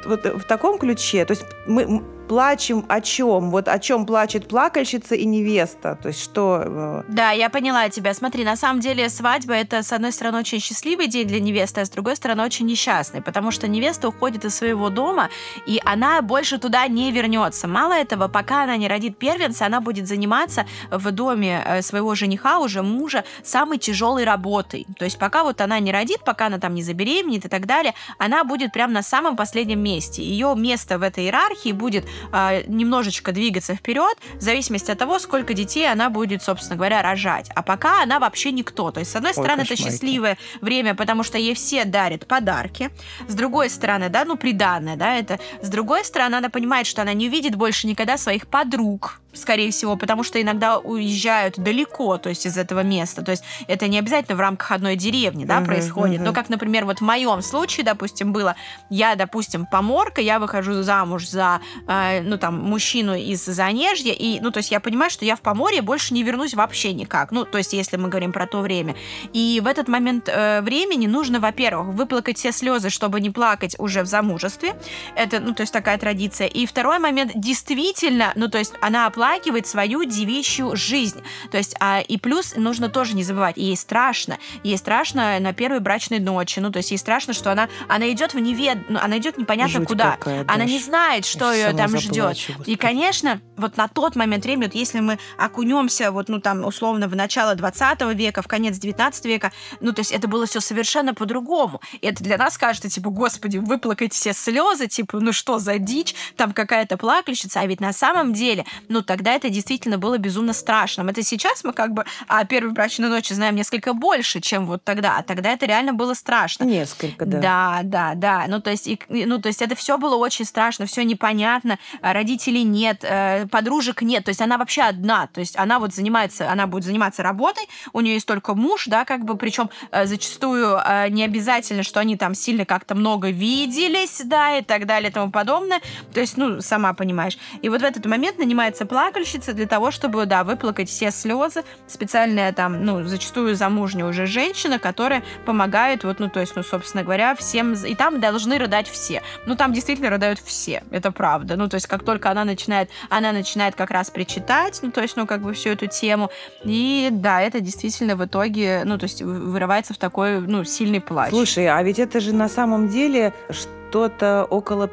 Вот 0.05 0.25
в 0.25 0.43
таком 0.43 0.77
ключе. 0.77 1.25
То 1.25 1.31
есть 1.31 1.45
мы, 1.67 2.03
плачем 2.29 2.85
о 2.87 3.01
чем? 3.01 3.49
Вот 3.49 3.67
о 3.67 3.79
чем 3.79 4.05
плачет 4.05 4.47
плакальщица 4.47 5.15
и 5.15 5.25
невеста? 5.25 5.97
То 6.01 6.09
есть 6.09 6.23
что... 6.23 6.63
Э, 6.63 7.03
да, 7.07 7.31
я 7.31 7.49
поняла 7.49 7.89
тебя. 7.89 8.13
Смотри, 8.13 8.45
на 8.45 8.55
самом 8.55 8.79
деле 8.79 9.09
свадьба 9.09 9.55
это, 9.55 9.81
с 9.81 9.91
одной 9.91 10.11
стороны, 10.11 10.37
очень 10.37 10.59
счастливый 10.59 11.07
день 11.07 11.27
для 11.27 11.39
невесты, 11.39 11.81
а 11.81 11.85
с 11.85 11.89
другой 11.89 12.15
стороны, 12.15 12.43
очень 12.43 12.67
несчастный, 12.67 13.21
потому 13.21 13.51
что 13.51 13.67
невеста 13.67 14.07
уходит 14.07 14.45
из 14.45 14.55
своего 14.55 14.89
дома, 14.89 15.29
и 15.65 15.81
она 15.83 16.21
больше 16.21 16.59
туда 16.59 16.87
не 16.87 17.11
вернется. 17.11 17.67
Мало 17.67 17.93
этого, 17.93 18.27
пока 18.27 18.63
она 18.63 18.77
не 18.77 18.87
родит 18.87 19.17
первенца, 19.17 19.65
она 19.65 19.81
будет 19.81 20.07
заниматься 20.07 20.67
в 20.91 21.11
доме 21.11 21.63
э, 21.65 21.81
своего 21.81 22.13
жениха, 22.13 22.59
уже 22.59 22.83
мужа, 22.83 23.23
самой 23.43 23.79
тяжелой 23.79 24.23
работой. 24.23 24.85
То 24.99 25.05
есть 25.05 25.17
пока 25.17 25.43
вот 25.43 25.61
она 25.61 25.79
не 25.79 25.91
родит, 25.91 26.19
пока 26.23 26.45
она 26.45 26.59
там 26.59 26.75
не 26.75 26.83
забеременеет 26.83 27.45
и 27.45 27.49
так 27.49 27.65
далее, 27.65 27.95
она 28.19 28.43
будет 28.43 28.71
прямо 28.71 28.93
на 28.93 29.01
самом 29.01 29.35
последнем 29.35 29.78
месте. 29.79 30.21
Ее 30.23 30.53
место 30.55 30.97
в 30.97 31.03
этой 31.03 31.25
иерархии 31.25 31.71
будет 31.71 32.05
э, 32.31 32.63
немножечко 32.67 33.31
двигаться 33.31 33.75
вперед, 33.75 34.17
в 34.35 34.41
зависимости 34.41 34.91
от 34.91 34.97
того, 34.97 35.19
сколько 35.19 35.53
детей 35.53 35.89
она 35.91 36.09
будет, 36.09 36.43
собственно 36.43 36.75
говоря, 36.75 37.01
рожать. 37.01 37.49
А 37.55 37.61
пока 37.61 38.03
она 38.03 38.19
вообще 38.19 38.51
никто. 38.51 38.91
То 38.91 38.99
есть, 38.99 39.11
с 39.11 39.15
одной 39.15 39.33
стороны, 39.33 39.61
это 39.61 39.75
счастливое 39.75 40.37
время, 40.61 40.95
потому 40.95 41.23
что 41.23 41.37
ей 41.37 41.53
все 41.55 41.85
дарят 41.85 42.27
подарки. 42.27 42.91
С 43.27 43.33
другой 43.33 43.69
стороны, 43.69 44.09
да, 44.09 44.25
ну, 44.25 44.37
приданное, 44.37 44.95
да, 44.95 45.15
это. 45.15 45.39
С 45.61 45.69
другой 45.69 46.05
стороны, 46.05 46.35
она 46.35 46.49
понимает, 46.49 46.87
что 46.87 47.01
она 47.01 47.13
не 47.13 47.27
увидит 47.27 47.55
больше 47.55 47.87
никогда 47.87 48.17
своих 48.17 48.47
подруг, 48.47 49.19
скорее 49.33 49.71
всего, 49.71 49.95
потому 49.95 50.23
что 50.23 50.41
иногда 50.41 50.79
уезжают 50.79 51.57
далеко, 51.57 52.17
то 52.17 52.29
есть 52.29 52.45
из 52.45 52.57
этого 52.57 52.81
места. 52.81 53.21
То 53.23 53.31
есть 53.31 53.43
это 53.67 53.87
не 53.87 53.99
обязательно 53.99 54.35
в 54.35 54.39
рамках 54.39 54.71
одной 54.71 54.95
деревни, 54.95 55.45
да, 55.45 55.59
uh-huh, 55.59 55.65
происходит. 55.65 56.21
Uh-huh. 56.21 56.25
Но 56.25 56.33
как, 56.33 56.49
например, 56.49 56.85
вот 56.85 56.99
в 56.99 57.01
моем 57.01 57.41
случае, 57.41 57.85
допустим, 57.85 58.33
было, 58.33 58.55
я, 58.89 59.15
допустим, 59.15 59.65
поморка, 59.65 60.21
я 60.21 60.39
выхожу 60.39 60.81
замуж 60.81 61.27
за, 61.27 61.61
э, 61.87 62.21
ну, 62.21 62.37
там, 62.37 62.59
мужчину 62.59 63.15
из 63.15 63.45
Занежья, 63.45 64.13
и, 64.13 64.39
ну, 64.39 64.51
то 64.51 64.57
есть 64.57 64.71
я 64.71 64.79
понимаю, 64.79 65.11
что 65.11 65.25
я 65.25 65.35
в 65.35 65.41
Поморье 65.41 65.81
больше 65.81 66.13
не 66.13 66.23
вернусь 66.23 66.53
вообще 66.53 66.93
никак. 66.93 67.31
Ну, 67.31 67.45
то 67.45 67.57
есть 67.57 67.73
если 67.73 67.97
мы 67.97 68.09
говорим 68.09 68.31
про 68.31 68.47
то 68.47 68.61
время. 68.61 68.95
И 69.33 69.61
в 69.63 69.67
этот 69.67 69.87
момент 69.87 70.27
э, 70.27 70.61
времени 70.61 71.07
нужно, 71.07 71.39
во-первых, 71.39 71.95
выплакать 71.95 72.37
все 72.37 72.51
слезы, 72.51 72.89
чтобы 72.89 73.21
не 73.21 73.29
плакать 73.29 73.75
уже 73.79 74.01
в 74.01 74.05
замужестве. 74.05 74.75
Это, 75.15 75.39
ну, 75.39 75.53
то 75.53 75.61
есть 75.61 75.73
такая 75.73 75.97
традиция. 75.97 76.47
И 76.47 76.65
второй 76.65 76.99
момент, 76.99 77.31
действительно, 77.35 78.31
ну, 78.35 78.47
то 78.47 78.57
есть 78.57 78.73
она 78.81 79.05
оплакивает 79.29 79.67
свою 79.67 80.03
девичью 80.05 80.75
жизнь. 80.75 81.21
То 81.51 81.57
есть, 81.57 81.75
а, 81.79 82.01
и 82.01 82.17
плюс 82.17 82.55
нужно 82.55 82.89
тоже 82.89 83.15
не 83.15 83.23
забывать, 83.23 83.57
ей 83.57 83.77
страшно. 83.77 84.37
Ей 84.63 84.77
страшно 84.77 85.39
на 85.39 85.53
первой 85.53 85.79
брачной 85.79 86.19
ночи. 86.19 86.59
Ну, 86.59 86.71
то 86.71 86.77
есть 86.77 86.91
ей 86.91 86.97
страшно, 86.97 87.33
что 87.33 87.51
она, 87.51 87.69
она 87.87 88.09
идет 88.11 88.33
в 88.33 88.39
невед... 88.39 88.89
Ну, 88.89 88.99
она 88.99 89.17
идет 89.17 89.37
непонятно 89.37 89.79
Жуть 89.79 89.87
куда. 89.87 90.17
Какая, 90.17 90.45
она 90.47 90.65
не 90.65 90.79
знает, 90.79 91.25
что 91.25 91.53
ее 91.53 91.73
там 91.73 91.95
ждет. 91.97 92.37
И, 92.65 92.75
конечно, 92.75 93.39
вот 93.55 93.77
на 93.77 93.87
тот 93.87 94.15
момент 94.15 94.45
времени, 94.45 94.65
вот 94.65 94.75
если 94.75 94.99
мы 94.99 95.19
окунемся, 95.37 96.11
вот, 96.11 96.27
ну, 96.27 96.39
там, 96.39 96.65
условно, 96.65 97.07
в 97.07 97.15
начало 97.15 97.53
20 97.55 98.01
века, 98.15 98.41
в 98.41 98.47
конец 98.47 98.77
19 98.77 99.25
века, 99.25 99.51
ну, 99.79 99.93
то 99.93 99.99
есть 99.99 100.11
это 100.11 100.27
было 100.27 100.47
все 100.47 100.59
совершенно 100.59 101.13
по-другому. 101.13 101.81
И 102.01 102.07
это 102.07 102.23
для 102.23 102.37
нас 102.37 102.57
кажется, 102.57 102.89
типа, 102.89 103.09
господи, 103.11 103.57
выплакать 103.57 104.13
все 104.13 104.33
слезы, 104.33 104.87
типа, 104.87 105.19
ну 105.19 105.33
что 105.33 105.59
за 105.59 105.77
дичь, 105.77 106.15
там 106.35 106.51
какая-то 106.51 106.97
плакальщица, 106.97 107.59
а 107.59 107.65
ведь 107.67 107.79
на 107.79 107.93
самом 107.93 108.33
деле, 108.33 108.65
ну, 108.87 109.03
тогда 109.09 109.33
это 109.33 109.49
действительно 109.49 109.97
было 109.97 110.19
безумно 110.19 110.53
страшным. 110.53 111.09
Это 111.09 111.23
сейчас 111.23 111.63
мы 111.63 111.73
как 111.73 111.95
бы 111.95 112.05
о 112.27 112.45
первой 112.45 112.73
брачной 112.73 113.09
ночи 113.09 113.33
знаем 113.33 113.55
несколько 113.55 113.93
больше, 113.93 114.39
чем 114.39 114.67
вот 114.67 114.83
тогда, 114.83 115.17
а 115.17 115.23
тогда 115.23 115.49
это 115.49 115.65
реально 115.65 115.93
было 115.93 116.13
страшно. 116.13 116.63
Несколько, 116.63 117.25
да. 117.25 117.39
Да, 117.39 117.79
да, 117.83 118.13
да. 118.13 118.45
Ну, 118.47 118.61
то 118.61 118.69
есть, 118.69 118.87
и, 118.87 118.99
ну, 119.09 119.41
то 119.41 119.47
есть 119.47 119.63
это 119.63 119.73
все 119.73 119.97
было 119.97 120.15
очень 120.15 120.45
страшно, 120.45 120.85
все 120.85 121.03
непонятно, 121.03 121.79
родителей 122.03 122.61
нет, 122.61 122.99
э, 123.01 123.47
подружек 123.47 124.03
нет, 124.03 124.25
то 124.25 124.29
есть 124.29 124.41
она 124.41 124.59
вообще 124.59 124.83
одна, 124.83 125.25
то 125.25 125.39
есть 125.39 125.57
она 125.57 125.79
вот 125.79 125.91
занимается, 125.95 126.51
она 126.51 126.67
будет 126.67 126.83
заниматься 126.83 127.23
работой, 127.23 127.67
у 127.93 128.01
нее 128.01 128.13
есть 128.13 128.27
только 128.27 128.53
муж, 128.53 128.85
да, 128.85 129.05
как 129.05 129.25
бы, 129.25 129.37
причем 129.37 129.71
э, 129.89 130.05
зачастую 130.05 130.77
э, 130.85 131.09
не 131.09 131.23
обязательно, 131.23 131.81
что 131.81 131.99
они 131.99 132.15
там 132.15 132.35
сильно 132.35 132.63
как-то 132.63 132.93
много 132.93 133.31
виделись, 133.31 134.21
да, 134.23 134.59
и 134.59 134.61
так 134.61 134.85
далее 134.85 135.09
и 135.09 135.13
тому 135.13 135.31
подобное, 135.31 135.81
то 136.13 136.19
есть, 136.19 136.37
ну, 136.37 136.61
сама 136.61 136.93
понимаешь. 136.93 137.39
И 137.63 137.69
вот 137.69 137.81
в 137.81 137.83
этот 137.83 138.05
момент 138.05 138.37
нанимается 138.37 138.85
плакальщица 138.99 139.53
для 139.53 139.65
того, 139.65 139.91
чтобы, 139.91 140.25
да, 140.25 140.43
выплакать 140.43 140.89
все 140.89 141.09
слезы. 141.11 141.63
Специальная 141.87 142.51
там, 142.51 142.83
ну, 142.83 143.01
зачастую 143.05 143.55
замужняя 143.55 144.05
уже 144.05 144.25
женщина, 144.25 144.77
которая 144.77 145.23
помогает, 145.45 146.03
вот, 146.03 146.19
ну, 146.19 146.29
то 146.29 146.41
есть, 146.41 146.53
ну, 146.57 146.63
собственно 146.63 147.03
говоря, 147.03 147.33
всем... 147.33 147.73
И 147.73 147.95
там 147.95 148.19
должны 148.19 148.57
рыдать 148.57 148.89
все. 148.89 149.21
Ну, 149.45 149.55
там 149.55 149.71
действительно 149.71 150.09
рыдают 150.09 150.39
все, 150.39 150.83
это 150.91 151.13
правда. 151.13 151.55
Ну, 151.55 151.69
то 151.69 151.75
есть, 151.75 151.87
как 151.87 152.03
только 152.03 152.29
она 152.29 152.43
начинает, 152.43 152.89
она 153.09 153.31
начинает 153.31 153.75
как 153.75 153.89
раз 153.89 154.09
причитать, 154.09 154.79
ну, 154.81 154.91
то 154.91 155.01
есть, 155.01 155.15
ну, 155.15 155.25
как 155.25 155.41
бы 155.43 155.53
всю 155.53 155.69
эту 155.69 155.87
тему. 155.87 156.29
И, 156.65 157.07
да, 157.09 157.41
это 157.41 157.61
действительно 157.61 158.17
в 158.17 158.25
итоге, 158.25 158.81
ну, 158.83 158.97
то 158.97 159.05
есть, 159.05 159.21
вырывается 159.21 159.93
в 159.93 159.97
такой, 159.97 160.41
ну, 160.41 160.65
сильный 160.65 160.99
плач. 160.99 161.29
Слушай, 161.29 161.67
а 161.67 161.81
ведь 161.83 161.99
это 161.99 162.19
же 162.19 162.33
на 162.33 162.49
самом 162.49 162.89
деле 162.89 163.33
что-то 163.49 164.45
около 164.49 164.89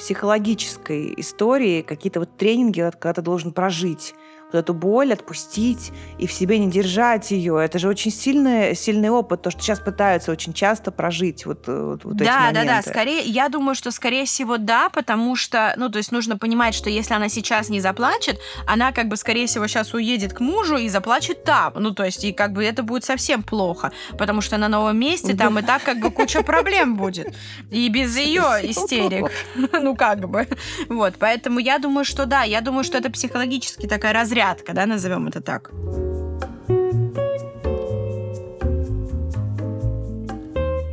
психологической 0.00 1.12
истории, 1.18 1.82
какие-то 1.82 2.20
вот 2.20 2.36
тренинги, 2.38 2.80
когда 2.98 3.12
ты 3.12 3.22
должен 3.22 3.52
прожить 3.52 4.14
вот 4.52 4.58
эту 4.58 4.74
боль 4.74 5.12
отпустить 5.12 5.92
и 6.18 6.26
в 6.26 6.32
себе 6.32 6.58
не 6.58 6.70
держать 6.70 7.30
ее. 7.30 7.62
Это 7.62 7.78
же 7.78 7.88
очень 7.88 8.10
сильный, 8.10 8.74
сильный 8.74 9.10
опыт, 9.10 9.42
то, 9.42 9.50
что 9.50 9.60
сейчас 9.62 9.78
пытаются 9.80 10.32
очень 10.32 10.52
часто 10.52 10.90
прожить 10.90 11.46
вот, 11.46 11.68
э, 11.68 11.72
вот, 11.72 12.04
вот 12.04 12.16
да, 12.16 12.24
эти 12.24 12.30
моменты. 12.30 12.54
Да, 12.54 12.64
да, 12.64 12.82
да. 12.82 12.90
Скорее, 12.90 13.22
я 13.22 13.48
думаю, 13.48 13.74
что 13.74 13.90
скорее 13.90 14.24
всего 14.24 14.58
да, 14.58 14.88
потому 14.88 15.36
что, 15.36 15.74
ну, 15.76 15.88
то 15.88 15.98
есть 15.98 16.12
нужно 16.12 16.36
понимать, 16.36 16.74
что 16.74 16.90
если 16.90 17.14
она 17.14 17.28
сейчас 17.28 17.68
не 17.68 17.80
заплачет, 17.80 18.38
она 18.66 18.92
как 18.92 19.08
бы, 19.08 19.16
скорее 19.16 19.46
всего, 19.46 19.66
сейчас 19.66 19.94
уедет 19.94 20.32
к 20.32 20.40
мужу 20.40 20.76
и 20.76 20.88
заплачет 20.88 21.44
там. 21.44 21.72
Ну, 21.76 21.92
то 21.92 22.04
есть, 22.04 22.24
и 22.24 22.32
как 22.32 22.52
бы 22.52 22.64
это 22.64 22.82
будет 22.82 23.04
совсем 23.04 23.42
плохо, 23.42 23.92
потому 24.18 24.40
что 24.40 24.56
на 24.56 24.68
новом 24.68 24.98
месте 24.98 25.34
там 25.34 25.58
и 25.58 25.62
так 25.62 25.82
как 25.82 26.00
бы 26.00 26.10
куча 26.10 26.42
проблем 26.42 26.96
будет. 26.96 27.34
И 27.70 27.88
без 27.88 28.16
ее 28.16 28.44
истерик. 28.62 29.30
Ну, 29.80 29.96
как 29.96 30.28
бы. 30.28 30.46
Вот, 30.88 31.14
поэтому 31.18 31.58
я 31.58 31.78
думаю, 31.78 32.04
что 32.04 32.26
да, 32.26 32.42
я 32.42 32.60
думаю, 32.60 32.84
что 32.84 32.98
это 32.98 33.10
психологически 33.10 33.86
такая 33.86 34.12
разрядка 34.12 34.39
Порядка, 34.40 34.72
да, 34.72 34.86
назовем 34.86 35.26
это 35.28 35.42
так. 35.42 35.70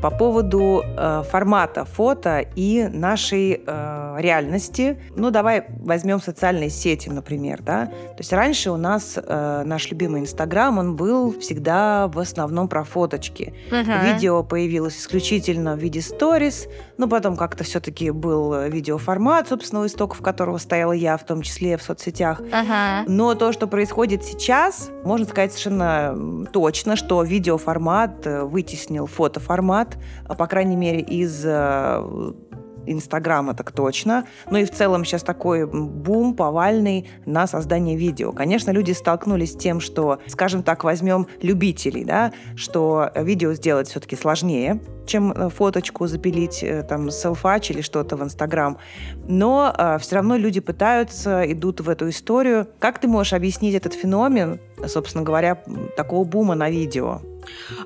По 0.01 0.11
поводу 0.11 0.83
э, 0.83 1.23
формата 1.31 1.85
фото 1.85 2.45
и 2.57 2.89
нашей 2.91 3.63
э, 3.65 4.07
реальности. 4.18 4.99
Ну, 5.15 5.32
давай 5.32 5.65
возьмем 5.80 6.20
социальные 6.20 6.70
сети, 6.70 7.09
например, 7.09 7.61
да. 7.61 7.86
То 7.86 8.20
есть 8.20 8.34
раньше 8.34 8.72
у 8.72 8.78
нас 8.78 9.18
э, 9.18 9.63
наш 9.65 9.89
любимый 9.89 10.22
Инстаграм, 10.22 10.78
он 10.78 10.95
был 10.95 11.39
всегда 11.39 12.07
в 12.07 12.20
основном 12.20 12.68
про 12.68 12.84
фоточки. 12.84 13.53
Uh-huh. 13.70 14.13
Видео 14.13 14.43
появилось 14.43 14.97
исключительно 14.97 15.76
в 15.76 15.80
виде 15.80 16.01
сторис, 16.01 16.68
но 16.97 17.07
потом 17.07 17.36
как-то 17.36 17.63
все-таки 17.63 18.11
был 18.11 18.63
видеоформат, 18.63 19.49
собственно, 19.49 19.82
у 19.82 19.86
истоков 19.86 20.22
которого 20.22 20.57
стояла 20.57 20.93
я, 20.93 21.18
в 21.18 21.26
том 21.26 21.41
числе 21.41 21.78
в 21.78 21.84
соцсетях. 21.84 22.41
Uh-huh. 22.41 23.03
Но 23.07 23.36
то, 23.36 23.51
что 23.51 23.68
происходит 23.68 24.24
сейчас, 24.24 24.89
можно 25.03 25.26
сказать 25.26 25.51
совершенно 25.51 26.47
точно, 26.51 26.95
что 26.95 27.22
видеоформат 27.24 28.26
э, 28.26 28.43
вытеснил 28.43 29.05
фотоформат, 29.05 29.97
а, 30.28 30.36
по 30.36 30.47
крайней 30.47 30.76
мере, 30.76 31.01
из 31.01 31.43
э, 31.45 32.34
Инстаграма 32.91 33.53
так 33.53 33.71
точно. 33.71 34.25
Ну 34.49 34.57
и 34.57 34.65
в 34.65 34.71
целом 34.71 35.05
сейчас 35.05 35.23
такой 35.23 35.65
бум 35.65 36.35
повальный 36.35 37.07
на 37.25 37.47
создание 37.47 37.97
видео. 37.97 38.31
Конечно, 38.31 38.71
люди 38.71 38.91
столкнулись 38.91 39.53
с 39.53 39.55
тем, 39.55 39.79
что, 39.79 40.19
скажем 40.27 40.63
так, 40.63 40.83
возьмем 40.83 41.27
любителей, 41.41 42.03
да, 42.03 42.31
что 42.55 43.11
видео 43.15 43.53
сделать 43.53 43.88
все-таки 43.89 44.15
сложнее, 44.15 44.79
чем 45.05 45.31
э, 45.31 45.49
фоточку 45.49 46.07
запилить, 46.07 46.63
э, 46.63 46.83
там, 46.83 47.09
селфач 47.09 47.71
или 47.71 47.81
что-то 47.81 48.15
в 48.15 48.23
Инстаграм. 48.23 48.77
Но 49.27 49.73
э, 49.75 49.97
все 49.99 50.15
равно 50.15 50.38
люди 50.38 50.59
пытаются, 50.59 51.43
идут 51.51 51.81
в 51.81 51.89
эту 51.89 52.09
историю. 52.09 52.67
Как 52.79 52.99
ты 52.99 53.07
можешь 53.07 53.33
объяснить 53.33 53.75
этот 53.75 53.93
феномен, 53.93 54.59
собственно 54.85 55.23
говоря, 55.23 55.63
такого 55.95 56.23
бума 56.23 56.55
на 56.55 56.69
видео? 56.69 57.21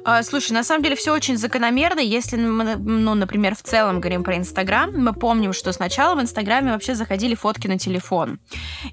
А, 0.04 0.24
слушай, 0.24 0.52
на 0.52 0.64
самом 0.64 0.84
деле 0.84 0.96
все 0.96 1.14
очень 1.14 1.38
закономерно. 1.38 2.00
Если 2.00 2.38
мы, 2.38 2.76
ну, 2.76 3.14
например, 3.16 3.56
в 3.56 3.62
целом 3.64 4.00
говорим 4.00 4.24
про 4.24 4.38
Инстаграм, 4.38 4.92
мы 4.96 5.14
помним, 5.14 5.54
что 5.54 5.72
сначала 5.72 6.16
в 6.16 6.22
Инстаграме 6.22 6.72
вообще 6.72 6.96
заходили 6.96 7.36
фотки 7.36 7.68
на 7.68 7.78
телефон. 7.78 8.40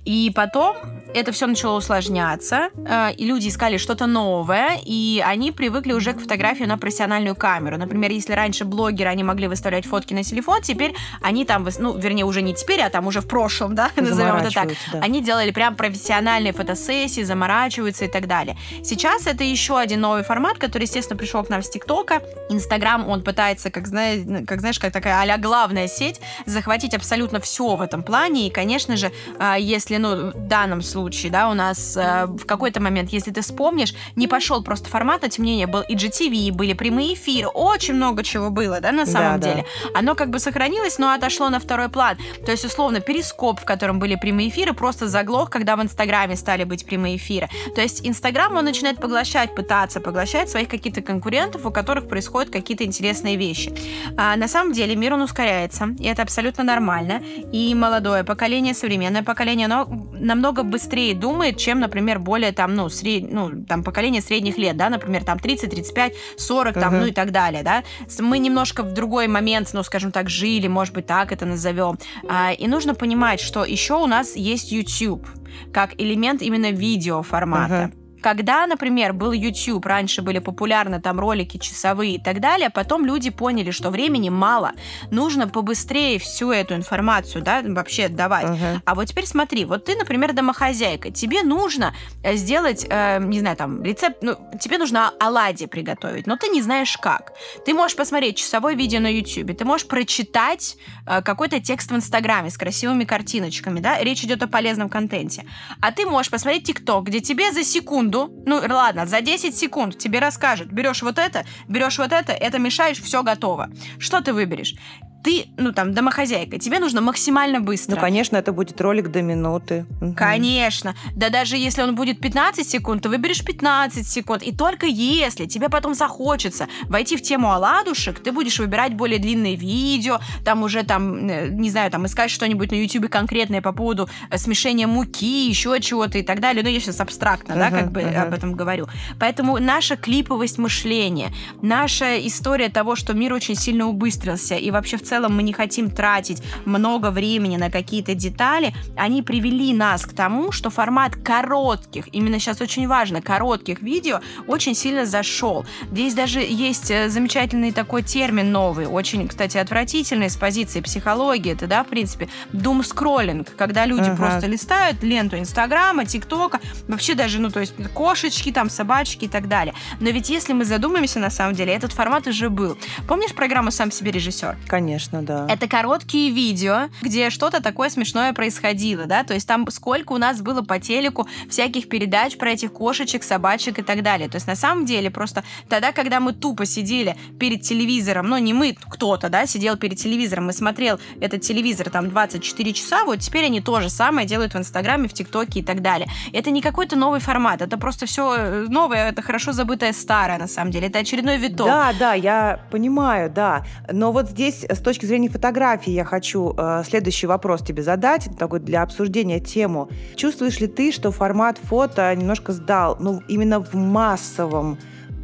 И 0.05 0.33
потом 0.35 0.77
это 1.15 1.33
все 1.33 1.47
начало 1.47 1.79
усложняться, 1.79 2.71
а, 2.87 3.11
и 3.11 3.25
люди 3.25 3.49
искали 3.49 3.79
что-то 3.79 4.07
новое, 4.07 4.79
и 4.85 5.23
они 5.25 5.53
привыкли 5.53 5.93
уже 5.93 6.13
к 6.13 6.21
фотографии 6.21 6.65
на 6.65 6.79
профессиональную 6.79 7.35
камеру. 7.35 7.79
Например, 7.79 8.11
если 8.11 8.33
раньше 8.33 8.65
блогеры, 8.65 9.11
они 9.11 9.25
могли 9.25 9.49
выставлять 9.49 9.87
фотки 9.87 10.15
на 10.15 10.23
телефон, 10.23 10.63
теперь 10.63 10.95
они 11.23 11.45
там, 11.45 11.67
ну, 11.79 11.97
вернее, 11.97 12.25
уже 12.25 12.43
не 12.43 12.55
теперь, 12.55 12.81
а 12.81 12.91
там 12.91 13.07
уже 13.07 13.21
в 13.21 13.29
прошлом, 13.29 13.75
да, 13.75 13.91
назовем 13.97 14.37
это 14.37 14.53
так, 14.53 14.69
да. 14.93 15.01
они 15.01 15.23
делали 15.23 15.51
прям 15.51 15.77
профессиональные 15.77 16.53
фотосессии, 16.53 17.23
заморачиваются 17.23 18.05
и 18.05 18.09
так 18.09 18.27
далее. 18.27 18.57
Сейчас 18.83 19.27
это 19.27 19.45
еще 19.45 19.79
один 19.79 20.01
новый 20.01 20.23
формат, 20.23 20.58
который, 20.59 20.85
естественно, 20.85 21.17
пришел 21.17 21.43
к 21.45 21.49
нам 21.49 21.63
с 21.63 21.71
ТикТока. 21.71 22.23
Инстаграм, 22.49 23.09
он 23.09 23.23
пытается, 23.23 23.71
как, 23.71 23.87
знаешь, 23.87 24.23
как 24.47 24.61
знаешь, 24.61 24.79
как 24.79 24.93
такая 24.93 25.19
а 25.19 25.39
главная 25.39 25.89
сеть, 25.89 26.21
захватить 26.47 26.95
абсолютно 26.95 27.41
все 27.41 27.77
в 27.77 27.83
этом 27.83 28.03
плане. 28.03 28.47
И, 28.47 28.51
конечно 28.51 28.97
же, 28.97 29.13
а, 29.39 29.59
если, 29.59 29.97
ну, 29.97 30.31
в 30.31 30.49
данном 30.49 30.83
случае, 30.83 31.31
да, 31.31 31.49
у 31.49 31.55
нас 31.55 31.97
а, 31.97 32.27
в 32.27 32.47
какой-то 32.47 32.81
момент, 32.81 33.11
если 33.11 33.31
ты 33.31 33.41
вспомнишь, 33.43 33.95
не 34.17 34.27
пошел 34.27 34.63
просто 34.63 34.89
формат, 34.89 35.25
а 35.25 35.29
тем 35.29 35.45
не 35.45 35.53
менее, 35.53 35.67
был 35.67 35.83
IGTV, 35.83 36.53
были 36.53 36.73
прямые 36.73 37.15
эфиры, 37.15 37.49
очень 37.49 37.95
много 37.95 38.23
чего 38.23 38.51
было, 38.51 38.81
да, 38.81 38.93
на 38.93 39.07
самом 39.07 39.41
да, 39.41 39.49
деле. 39.49 39.65
Да. 39.85 39.99
Оно 39.99 40.15
как 40.15 40.31
бы 40.31 40.39
сохранилось, 40.39 40.99
но 40.99 41.13
отошло 41.13 41.49
на 41.49 41.61
второй 41.61 41.89
план. 41.89 42.17
То 42.45 42.53
есть, 42.53 42.65
условно, 42.65 43.01
перископ, 43.01 43.61
в 43.61 43.65
котором 43.65 43.99
были 43.99 44.15
прямые 44.17 44.49
эфиры, 44.49 44.73
просто 44.73 45.09
заглох, 45.09 45.51
когда 45.51 45.77
в 45.77 45.83
Инстаграме 45.83 46.37
стали 46.37 46.65
быть 46.65 46.87
прямые 46.87 47.17
эфиры. 47.17 47.49
То 47.75 47.81
есть, 47.81 48.07
Инстаграм, 48.07 48.57
он 48.57 48.65
начинает 48.65 48.99
поглощать, 48.99 49.55
пытаться 49.55 50.01
поглощать 50.01 50.48
искать 50.49 50.59
своих 50.59 50.69
каких-то 50.69 51.03
конкурентов, 51.03 51.67
у 51.67 51.71
которых 51.71 52.09
происходят 52.09 52.51
какие-то 52.51 52.85
интересные 52.85 53.37
вещи. 53.37 53.73
А 54.17 54.37
на 54.37 54.49
самом 54.49 54.73
деле 54.73 54.97
мир 54.97 55.15
он 55.15 55.23
ускоряется, 55.23 55.89
и 56.01 56.07
это 56.07 56.23
абсолютно 56.23 56.65
нормально. 56.65 57.23
И 57.53 57.75
молодое 57.75 58.25
поколение, 58.25 58.75
современное 58.75 59.23
поколение, 59.23 59.67
оно 59.67 59.87
намного 60.13 60.63
быстрее 60.63 61.15
думает, 61.15 61.59
чем, 61.59 61.81
например, 61.81 62.19
более 62.19 62.53
там, 62.53 62.75
ну, 62.75 62.89
сред... 62.89 63.31
ну, 63.33 63.65
там 63.69 63.83
поколение 63.83 64.23
средних 64.23 64.59
лет, 64.59 64.77
да, 64.77 64.89
например, 64.91 65.25
там 65.25 65.39
30, 65.39 65.71
35, 65.71 66.15
40, 66.37 66.75
там, 66.75 66.95
uh-huh. 66.95 67.01
ну 67.01 67.07
и 67.07 67.13
так 67.13 67.31
далее, 67.31 67.63
да. 67.63 67.83
Мы 68.21 68.39
немножко 68.39 68.83
в 68.83 68.93
другой 68.93 69.29
момент, 69.29 69.71
ну, 69.73 69.83
скажем 69.83 70.11
так, 70.11 70.29
жили, 70.29 70.69
может 70.69 70.95
быть, 70.95 71.07
так 71.07 71.33
это 71.33 71.47
назовем. 71.47 71.99
А, 72.29 72.53
и 72.53 72.67
нужно 72.69 72.95
понимать, 72.95 73.41
что 73.41 73.65
еще 73.65 73.95
у 73.95 74.07
нас 74.07 74.37
есть 74.37 74.73
YouTube 74.73 75.27
как 75.73 75.95
элемент 75.99 76.43
именно 76.43 76.71
видеоформата. 76.71 77.75
Uh-huh. 77.75 77.98
Когда, 78.23 78.67
например, 78.67 79.13
был 79.13 79.33
YouTube, 79.33 79.85
раньше 79.87 80.23
были 80.23 80.39
популярны 80.39 81.01
там 81.01 81.21
ролики 81.21 81.59
часовые 81.59 82.17
и 82.17 82.23
так 82.23 82.41
далее, 82.41 82.71
потом 82.71 83.05
люди 83.05 83.31
поняли, 83.31 83.71
что 83.71 83.91
времени 83.91 84.29
мало, 84.29 84.73
нужно 85.11 85.49
побыстрее 85.49 86.19
всю 86.19 86.51
эту 86.51 86.75
информацию, 86.75 87.43
да, 87.43 87.63
вообще 87.65 88.09
давать. 88.09 88.47
Uh-huh. 88.47 88.81
А 88.85 88.95
вот 88.95 89.07
теперь 89.07 89.27
смотри, 89.27 89.65
вот 89.65 89.85
ты, 89.85 89.97
например, 89.97 90.33
домохозяйка, 90.33 91.11
тебе 91.11 91.43
нужно 91.43 91.95
э, 92.23 92.35
сделать, 92.37 92.87
э, 92.89 93.19
не 93.23 93.41
знаю, 93.41 93.57
там, 93.57 93.83
рецепт, 93.83 94.19
ну, 94.23 94.37
тебе 94.61 94.79
нужно 94.79 95.13
оладьи 95.21 95.67
приготовить, 95.67 96.27
но 96.27 96.37
ты 96.37 96.49
не 96.49 96.63
знаешь 96.63 96.97
как. 96.97 97.33
Ты 97.65 97.75
можешь 97.75 97.97
посмотреть 97.97 98.37
часовое 98.39 98.75
видео 98.75 99.01
на 99.01 99.13
YouTube, 99.13 99.57
ты 99.57 99.65
можешь 99.65 99.87
прочитать 99.87 100.77
э, 101.07 101.23
какой-то 101.23 101.61
текст 101.61 101.91
в 101.91 101.97
Инстаграме 101.97 102.51
с 102.51 102.59
красивыми 102.59 103.05
картиночками, 103.05 103.81
да, 103.81 104.03
речь 104.03 104.25
идет 104.25 104.43
о 104.43 104.49
полезном 104.49 104.89
контенте. 104.89 105.45
А 105.81 105.93
ты 105.93 106.07
можешь 106.07 106.31
посмотреть 106.31 106.65
ТикТок, 106.65 107.05
где 107.07 107.21
тебе 107.21 107.53
за 107.53 107.65
секунду 107.65 108.08
секунду, 108.09 108.33
ну 108.47 108.61
ладно, 108.69 109.07
за 109.07 109.21
10 109.21 109.57
секунд 109.57 109.99
тебе 109.99 110.19
расскажут, 110.19 110.73
берешь 110.73 111.03
вот 111.03 111.19
это, 111.19 111.45
берешь 111.69 111.99
вот 111.99 112.13
это, 112.13 112.33
это 112.33 112.59
мешаешь, 112.59 113.01
все 113.01 113.23
готово. 113.23 113.69
Что 113.99 114.21
ты 114.21 114.33
выберешь? 114.33 114.75
Ты, 115.23 115.47
ну 115.57 115.73
там, 115.73 115.95
домохозяйка, 115.95 116.59
тебе 116.59 116.79
нужно 116.79 117.01
максимально 117.01 117.61
быстро. 117.61 117.97
Ну, 117.97 118.01
конечно, 118.01 118.37
это 118.37 118.53
будет 118.53 118.81
ролик 118.81 119.09
до 119.09 119.23
минуты. 119.23 119.85
Угу. 120.01 120.15
Конечно. 120.15 120.95
Да 121.15 121.29
даже 121.31 121.57
если 121.57 121.83
он 121.83 121.95
будет 121.95 122.21
15 122.21 122.69
секунд, 122.69 123.03
ты 123.03 123.09
выберешь 123.09 123.45
15 123.45 124.07
секунд. 124.07 124.43
И 124.43 124.55
только 124.55 124.87
если 124.87 125.47
тебе 125.47 125.69
потом 125.69 125.95
захочется 125.95 126.69
войти 126.85 127.17
в 127.17 127.23
тему 127.23 127.53
оладушек, 127.53 128.21
ты 128.21 128.33
будешь 128.33 128.59
выбирать 128.59 128.95
более 128.95 129.19
длинные 129.19 129.57
видео, 129.57 130.21
там 130.45 130.63
уже 130.63 130.85
там, 130.85 131.29
э, 131.29 131.49
не 131.49 131.71
знаю, 131.71 131.91
там 131.91 132.07
искать 132.07 132.31
что-нибудь 132.31 132.71
на 132.71 132.77
YouTube 132.77 133.11
конкретное 133.11 133.61
по 133.61 133.73
поводу 133.73 134.09
э, 134.31 134.39
смешения 134.39 134.87
муки, 134.87 135.49
еще 135.49 135.81
чего-то 135.81 136.19
и 136.19 136.23
так 136.23 136.41
далее. 136.41 136.63
Ну, 136.63 136.69
я 136.69 136.81
сейчас 136.81 137.01
абстрактно, 137.01 137.55
uh-huh, 137.55 137.71
да, 137.71 137.71
как 137.71 137.93
бы 137.93 138.01
uh-huh. 138.01 138.23
об 138.23 138.35
этом 138.35 138.55
говорю. 138.55 138.87
Поэтому 139.19 139.59
наша 139.59 139.97
клиповость 139.97 140.59
мышления, 140.59 141.33
наша 141.63 142.25
история 142.27 142.69
того, 142.69 142.95
что 142.95 143.15
мир 143.15 143.33
очень 143.33 143.57
сильно 143.57 143.87
убыстрился, 143.87 144.55
и 144.55 144.71
вообще 144.71 144.97
в 144.97 145.08
целом 145.09 145.35
мы 145.35 145.43
не 145.43 145.53
хотим 145.53 145.91
тратить 145.91 146.43
много 146.65 147.11
времени 147.11 147.57
на 147.57 147.71
какие-то 147.71 148.15
детали, 148.15 148.75
они 148.97 149.23
привели 149.23 149.73
нас 149.73 150.05
к 150.07 150.13
тому, 150.13 150.53
что 150.53 150.71
формат 150.71 151.17
коротких, 151.17 152.09
именно 152.13 152.39
сейчас 152.39 152.61
очень 152.61 152.87
важно, 152.87 153.23
коротких 153.23 153.81
видео 153.81 154.21
очень 154.47 154.75
сильно 154.75 155.07
зашел. 155.07 155.65
Здесь 155.91 156.15
даже 156.15 156.41
есть 156.41 156.91
э, 156.91 157.09
замечательный 157.09 157.73
такой 157.73 158.03
термин 158.03 158.53
новый, 158.53 158.87
очень, 158.87 159.27
кстати, 159.29 159.57
отвратительный 159.57 160.31
с 160.31 160.37
позиции 160.37 160.81
психологии, 160.81 161.53
это, 161.53 161.67
да, 161.67 161.85
в 161.85 161.89
принципе, 161.89 162.29
doom 162.53 162.83
скроллинг, 162.85 163.57
когда 163.57 163.87
люди 163.87 164.11
ага. 164.11 164.17
просто 164.17 164.47
листают 164.47 165.03
ленту 165.03 165.39
Инстаграма, 165.39 166.05
ТикТока, 166.05 166.61
вообще 166.87 167.15
даже, 167.15 167.41
ну, 167.41 167.51
то 167.51 167.61
есть 167.61 167.75
кошечки, 167.95 168.53
там, 168.53 168.71
собачки 168.71 169.25
и 169.25 169.29
так 169.29 169.49
далее. 169.49 169.75
Но 170.01 170.11
ведь 170.11 170.31
если 170.31 170.53
мы 170.53 170.65
задумаемся, 170.65 171.19
на 171.19 171.31
самом 171.31 171.55
деле, 171.55 171.73
этот 171.73 171.93
формат 171.93 172.27
уже 172.27 172.51
был. 172.51 172.77
Помнишь 173.07 173.33
программу 173.35 173.71
«Сам 173.71 173.91
себе 173.91 174.11
режиссер»? 174.11 174.57
Конечно 174.67 174.98
Конечно, 174.99 175.23
да. 175.23 175.47
Это 175.49 175.69
короткие 175.69 176.31
видео, 176.31 176.89
где 177.03 177.31
что-то 177.31 177.63
такое 177.63 177.89
смешное 177.89 178.33
происходило, 178.33 179.07
да, 179.07 179.23
то 179.23 179.33
есть 179.33 179.47
там 179.47 179.65
сколько 179.71 180.13
у 180.13 180.19
нас 180.19 180.41
было 180.41 180.63
по 180.63 180.81
телеку 180.81 181.29
всяких 181.49 181.89
передач 181.89 182.37
про 182.37 182.51
этих 182.51 182.73
кошечек, 182.73 183.23
собачек 183.23 183.79
и 183.79 183.83
так 183.83 184.03
далее. 184.03 184.29
То 184.29 184.37
есть 184.37 184.49
на 184.49 184.57
самом 184.57 184.87
деле 184.87 185.09
просто 185.11 185.45
тогда, 185.69 185.93
когда 185.93 186.19
мы 186.19 186.33
тупо 186.33 186.67
сидели 186.67 187.17
перед 187.39 187.63
телевизором, 187.63 188.29
ну 188.29 188.39
не 188.39 188.53
мы, 188.53 188.77
кто-то, 188.89 189.29
да, 189.29 189.47
сидел 189.47 189.77
перед 189.77 189.99
телевизором 189.99 190.51
и 190.51 190.53
смотрел 190.53 190.99
этот 191.21 191.43
телевизор 191.43 191.91
там 191.91 192.11
24 192.11 192.73
часа, 192.73 193.05
вот 193.05 193.21
теперь 193.21 193.45
они 193.45 193.61
то 193.61 193.81
же 193.81 193.91
самое 193.91 194.27
делают 194.27 194.55
в 194.55 194.59
Инстаграме, 194.59 195.07
в 195.07 195.13
ТикТоке 195.13 195.61
и 195.61 195.63
так 195.63 195.81
далее. 195.81 196.09
Это 196.33 196.51
не 196.51 196.61
какой-то 196.61 196.97
новый 196.97 197.21
формат, 197.21 197.63
это 197.63 197.79
просто 197.79 198.07
все 198.07 198.35
э, 198.37 198.67
новое, 198.69 199.11
это 199.11 199.23
хорошо 199.23 199.53
забытое 199.53 199.93
старое 199.93 200.39
на 200.39 200.49
самом 200.49 200.73
деле, 200.73 200.89
это 200.89 200.99
очередной 200.99 201.37
виток. 201.37 201.69
Да, 201.69 201.93
да, 201.97 202.15
я 202.15 202.61
понимаю, 202.73 203.31
да. 203.31 203.65
Но 203.93 204.11
вот 204.11 204.31
здесь 204.31 204.65
с 204.65 204.81
точки 204.89 205.05
зрения 205.05 205.29
фотографии 205.29 205.91
я 205.91 206.05
хочу 206.07 206.55
э, 206.57 206.83
следующий 206.89 207.27
вопрос 207.27 207.61
тебе 207.63 207.83
задать, 207.83 208.31
такой 208.39 208.59
для 208.61 208.81
обсуждения 208.83 209.39
тему. 209.39 209.91
Чувствуешь 210.17 210.61
ли 210.61 210.67
ты, 210.67 210.93
что 210.93 211.11
формат 211.11 211.59
фото 211.59 212.15
немножко 212.17 212.53
сдал, 212.55 212.97
ну, 212.99 213.21
именно 213.29 213.61
в 213.61 213.75
массовом 213.75 214.79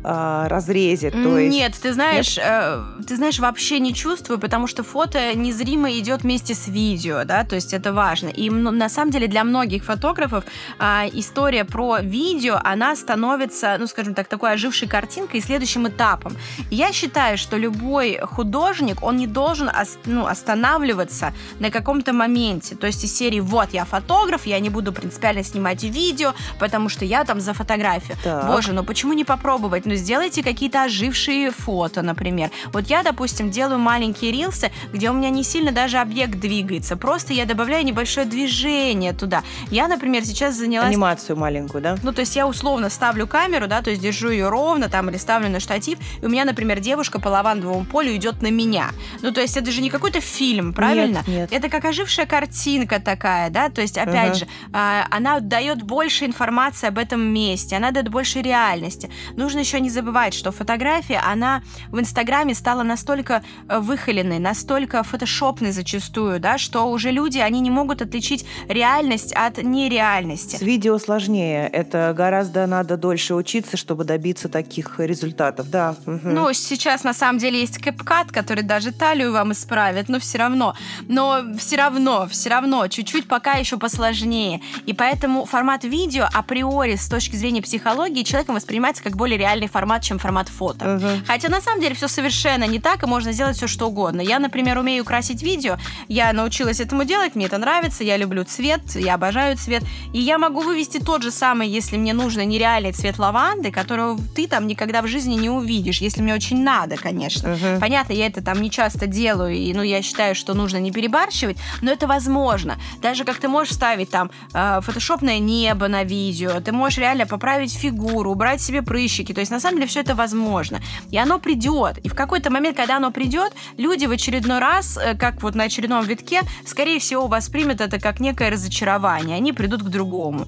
э, 0.05 0.47
разрезе. 0.49 1.11
То 1.11 1.39
есть... 1.39 1.57
Нет, 1.57 1.75
ты 1.81 1.93
знаешь, 1.93 2.37
Нет? 2.37 2.47
Э, 2.47 2.85
ты 3.07 3.17
знаешь, 3.17 3.39
вообще 3.39 3.81
не 3.81 3.95
чувствую, 3.95 4.39
потому 4.39 4.67
что 4.67 4.83
фото 4.83 5.35
незримо 5.35 5.91
идет 5.93 6.23
вместе 6.23 6.55
с 6.55 6.69
видео, 6.69 7.25
да, 7.25 7.45
то 7.45 7.55
есть 7.55 7.73
это 7.73 7.93
важно. 7.93 8.29
И 8.29 8.51
на 8.51 8.89
самом 8.89 9.11
деле 9.11 9.27
для 9.27 9.45
многих 9.45 9.85
фотографов 9.85 10.45
э, 10.79 11.09
история 11.13 11.65
про 11.65 11.99
видео, 12.01 12.61
она 12.63 12.95
становится, 12.97 13.77
ну, 13.79 13.87
скажем 13.87 14.15
так, 14.15 14.29
такой 14.29 14.53
ожившей 14.53 14.89
картинкой 14.89 15.41
и 15.41 15.43
следующим 15.43 15.89
этапом. 15.89 16.37
я 16.71 16.93
считаю, 16.93 17.39
что 17.39 17.57
любой 17.57 18.19
художник, 18.23 19.03
он 19.03 19.17
не 19.17 19.27
должен 19.27 19.71
ну, 20.05 20.27
останавливаться 20.27 21.33
на 21.61 21.71
каком-то 21.71 22.13
моменте. 22.13 22.75
То 22.77 22.87
есть 22.87 23.05
из 23.05 23.17
серии 23.17 23.41
«Вот, 23.41 23.71
я 23.73 23.85
фотограф, 23.85 24.47
я 24.47 24.61
не 24.61 24.71
буду 24.71 24.93
принципиально 24.93 25.45
снимать 25.45 25.83
видео, 25.83 26.35
потому 26.59 26.89
что 26.89 27.05
я 27.05 27.25
там 27.25 27.41
за 27.41 27.55
фотографию». 27.55 28.17
Так. 28.23 28.47
Боже, 28.47 28.73
ну 28.73 28.85
почему 28.85 29.13
не 29.13 29.25
попробовать? 29.25 29.87
Ну, 29.87 29.94
сделайте 29.97 30.43
какие-то 30.43 30.85
ожившие 30.85 31.51
фото, 31.51 32.03
например. 32.03 32.51
Вот 32.73 32.87
я, 32.87 33.03
допустим, 33.03 33.51
делаю 33.51 33.79
маленькие 33.79 34.33
рилсы, 34.33 34.71
где 34.93 35.11
у 35.11 35.13
меня 35.13 35.31
не 35.31 35.45
сильно 35.45 35.73
даже 35.73 35.99
объект 35.99 36.39
двигается. 36.39 36.97
Просто 36.97 37.33
я 37.33 37.45
добавляю 37.45 37.85
небольшое 37.85 38.27
движение 38.27 39.13
туда. 39.13 39.43
Я, 39.71 39.89
например, 39.89 40.25
сейчас 40.25 40.57
занялась... 40.57 40.89
Анимацию 40.89 41.37
маленькую, 41.37 41.83
да? 41.83 41.97
Ну, 42.03 42.13
то 42.13 42.21
есть 42.21 42.37
я 42.37 42.47
условно 42.47 42.91
ставлю 42.91 43.27
камеру, 43.27 43.67
да, 43.67 43.83
то 43.83 43.91
есть 43.91 44.03
держу 44.03 44.31
ее 44.31 44.49
ровно 44.49 44.89
там 44.89 45.11
или 45.11 45.17
ставлю 45.17 45.49
на 45.49 45.61
штатив, 45.61 45.99
и 46.23 46.27
у 46.27 46.29
меня, 46.29 46.45
например, 46.45 46.81
девушка 46.81 47.21
по 47.21 47.29
лавандовому 47.29 47.85
полю 47.85 48.15
идет 48.15 48.43
на 48.43 48.51
меня. 48.51 48.91
Ну, 49.23 49.33
то 49.33 49.41
есть 49.41 49.57
это 49.57 49.71
же 49.71 49.81
не 49.81 49.91
какой-то 49.91 50.21
фильм, 50.21 50.73
правильно? 50.73 51.19
Нет, 51.27 51.29
нет. 51.29 51.53
Это 51.53 51.69
как 51.69 51.85
ожившая 51.85 52.27
картинка 52.27 53.01
такая, 53.01 53.51
да, 53.51 53.69
то 53.69 53.81
есть, 53.81 53.99
опять 53.99 54.37
uh-huh. 54.37 54.39
же, 54.41 54.47
а, 54.73 55.07
она 55.11 55.41
дает 55.41 55.83
больше 55.83 56.25
информации 56.25 56.89
об 56.89 56.99
этом 56.99 57.21
месте, 57.21 57.77
она 57.77 57.91
дает 57.91 58.09
больше 58.09 58.43
реальности. 58.43 59.11
Нужно 59.37 59.61
еще 59.61 59.81
не 59.85 59.91
забывать, 59.91 60.35
что 60.35 60.51
фотография, 60.51 61.21
она 61.25 61.63
в 61.89 62.01
Инстаграме 62.01 62.55
стала 62.55 62.83
настолько 62.83 63.43
э, 63.69 63.79
выхоленной, 63.79 64.39
настолько 64.39 65.03
фотошопной 65.03 65.73
зачастую, 65.73 66.41
да, 66.41 66.59
что 66.59 66.91
уже 66.91 67.11
люди, 67.11 67.39
они 67.39 67.61
не 67.61 67.71
могут 67.71 68.03
отличить 68.03 68.47
реальность 68.69 69.33
от 69.35 69.59
нереальности. 69.59 70.57
С 70.57 70.63
видео 70.63 70.99
сложнее. 70.99 71.69
Это 71.69 72.15
гораздо 72.17 72.67
надо 72.67 72.97
дольше 72.97 73.35
учиться, 73.35 73.77
чтобы 73.77 74.05
добиться 74.05 74.49
таких 74.49 74.99
результатов, 74.99 75.71
да. 75.71 75.95
Угу. 76.07 76.21
Ну, 76.25 76.53
сейчас 76.53 77.05
на 77.05 77.13
самом 77.13 77.39
деле 77.39 77.61
есть 77.61 77.79
кэпкат, 77.79 78.33
который 78.33 78.65
даже 78.65 78.91
талию 78.93 79.33
вам 79.33 79.53
исправит, 79.53 80.09
но 80.09 80.19
все 80.19 80.39
равно. 80.39 80.75
Но 81.09 81.43
все 81.59 81.77
равно, 81.77 82.27
все 82.31 82.51
равно, 82.51 82.89
чуть-чуть 82.89 83.29
пока 83.29 83.53
еще 83.53 83.77
посложнее. 83.77 84.61
И 84.87 84.95
поэтому 84.95 85.45
формат 85.45 85.85
видео 85.85 86.27
априори 86.33 86.97
с 86.97 87.09
точки 87.09 87.37
зрения 87.37 87.61
психологии 87.63 88.23
человеком 88.23 88.55
воспринимается 88.55 89.03
как 89.03 89.17
более 89.17 89.39
реальный 89.39 89.69
формат, 89.75 90.03
чем 90.03 90.19
формат 90.19 90.49
фото. 90.49 90.95
Угу. 90.95 91.09
Хотя 91.27 91.49
на 91.49 91.61
самом 91.61 91.81
деле 91.81 91.95
все 91.95 92.07
совершенно 92.07 92.65
не 92.65 92.79
так, 92.79 93.03
и 93.03 93.07
можно 93.07 93.33
сделать 93.33 93.57
все 93.57 93.67
что 93.67 93.89
угодно. 93.89 94.21
Я, 94.21 94.39
например, 94.39 94.79
умею 94.79 95.05
красить 95.05 95.43
видео, 95.43 95.77
я 96.09 96.33
научилась 96.33 96.81
этому 96.81 97.05
делать, 97.05 97.35
мне 97.35 97.47
это 97.47 97.59
нравится, 97.59 98.05
я 98.05 98.17
люблю 98.17 98.45
цвет, 98.45 98.83
я 98.95 99.15
обожаю 99.15 99.57
цвет, 99.57 99.83
и 100.13 100.21
я 100.21 100.39
могу 100.39 100.61
вывести 100.61 100.99
тот 100.99 101.23
же 101.23 101.33
самый, 101.33 101.69
если 101.69 101.97
мне 101.97 102.15
нужно 102.15 102.45
нереальный 102.45 102.93
цвет 102.93 103.19
лаванды, 103.19 103.73
которого 103.73 104.21
ты 104.37 104.47
там 104.47 104.69
никогда 104.69 105.03
в 105.03 105.09
жизни 105.09 105.35
не 105.35 105.51
увидишь, 105.51 106.01
если 106.01 106.23
мне 106.23 106.35
очень 106.35 106.63
надо, 106.63 106.97
конечно. 106.97 107.53
Угу. 107.53 107.81
Понятно, 107.81 108.13
я 108.13 108.27
это 108.27 108.43
там 108.43 108.63
не 108.63 108.71
часто 108.71 109.07
делаю, 109.09 109.55
и 109.55 109.75
ну 109.75 109.83
я 109.83 110.03
считаю, 110.03 110.37
что 110.37 110.55
нужно 110.55 110.79
не 110.79 110.93
перебарщивать, 110.93 111.57
но 111.83 111.91
это 111.91 112.07
возможно. 112.07 112.77
Даже 113.03 113.25
как 113.25 113.39
ты 113.39 113.49
можешь 113.49 113.75
ставить 113.75 114.11
там 114.11 114.31
э, 114.53 114.81
фотошопное 114.83 115.41
небо 115.41 115.89
на 115.89 116.05
видео, 116.05 116.61
ты 116.61 116.71
можешь 116.71 116.99
реально 116.99 117.27
поправить 117.27 117.75
фигуру, 117.75 118.31
убрать 118.31 118.61
себе 118.61 118.83
прыщики. 118.83 119.33
То 119.33 119.41
есть 119.41 119.51
на 119.51 119.61
самом 119.65 119.79
деле 119.79 119.89
все 119.89 120.01
это 120.01 120.15
возможно. 120.15 120.81
И 121.11 121.19
оно 121.19 121.39
придет. 121.39 121.99
И 121.99 122.09
в 122.09 122.15
какой-то 122.15 122.51
момент, 122.51 122.77
когда 122.77 122.97
оно 122.97 123.11
придет, 123.11 123.53
люди 123.79 124.07
в 124.07 124.11
очередной 124.11 124.59
раз, 124.59 124.97
э, 124.97 125.15
как 125.17 125.43
вот 125.43 125.55
на 125.55 125.65
очередном 125.65 126.05
витке, 126.05 126.41
скорее 126.67 126.99
всего, 126.99 127.27
воспримут 127.27 127.81
это 127.81 127.99
как 127.99 128.21
некое 128.21 128.51
разочарование. 128.51 129.37
Они 129.37 129.53
придут 129.53 129.83
к 129.83 129.89
другому 129.89 130.47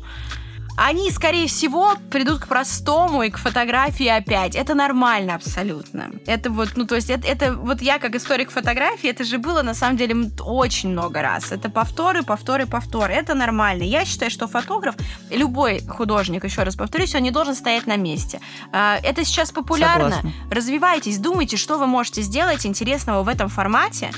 они, 0.76 1.10
скорее 1.10 1.46
всего, 1.46 1.94
придут 2.10 2.40
к 2.40 2.48
простому 2.48 3.22
и 3.22 3.30
к 3.30 3.38
фотографии 3.38 4.06
опять. 4.06 4.54
Это 4.54 4.74
нормально 4.74 5.34
абсолютно. 5.34 6.10
Это 6.26 6.50
вот, 6.50 6.70
ну, 6.76 6.86
то 6.86 6.94
есть, 6.94 7.10
это, 7.10 7.26
это 7.26 7.54
вот 7.54 7.80
я 7.80 7.98
как 7.98 8.14
историк 8.14 8.50
фотографии, 8.50 9.08
это 9.08 9.24
же 9.24 9.38
было 9.38 9.62
на 9.62 9.74
самом 9.74 9.96
деле 9.96 10.30
очень 10.40 10.90
много 10.90 11.22
раз. 11.22 11.50
Это 11.50 11.70
повторы, 11.70 12.22
повторы, 12.22 12.66
повторы. 12.66 13.14
Это 13.14 13.34
нормально. 13.34 13.84
Я 13.84 14.04
считаю, 14.04 14.30
что 14.30 14.46
фотограф, 14.48 14.96
любой 15.30 15.80
художник, 15.86 16.44
еще 16.44 16.62
раз 16.62 16.76
повторюсь, 16.76 17.14
он 17.14 17.22
не 17.22 17.30
должен 17.30 17.54
стоять 17.54 17.86
на 17.86 17.96
месте. 17.96 18.40
А, 18.72 18.98
это 19.02 19.24
сейчас 19.24 19.52
популярно. 19.52 20.10
Согласна. 20.10 20.32
Развивайтесь, 20.50 21.18
думайте, 21.18 21.56
что 21.56 21.78
вы 21.78 21.86
можете 21.86 22.22
сделать 22.22 22.66
интересного 22.66 23.22
в 23.22 23.28
этом 23.28 23.48
формате 23.48 24.10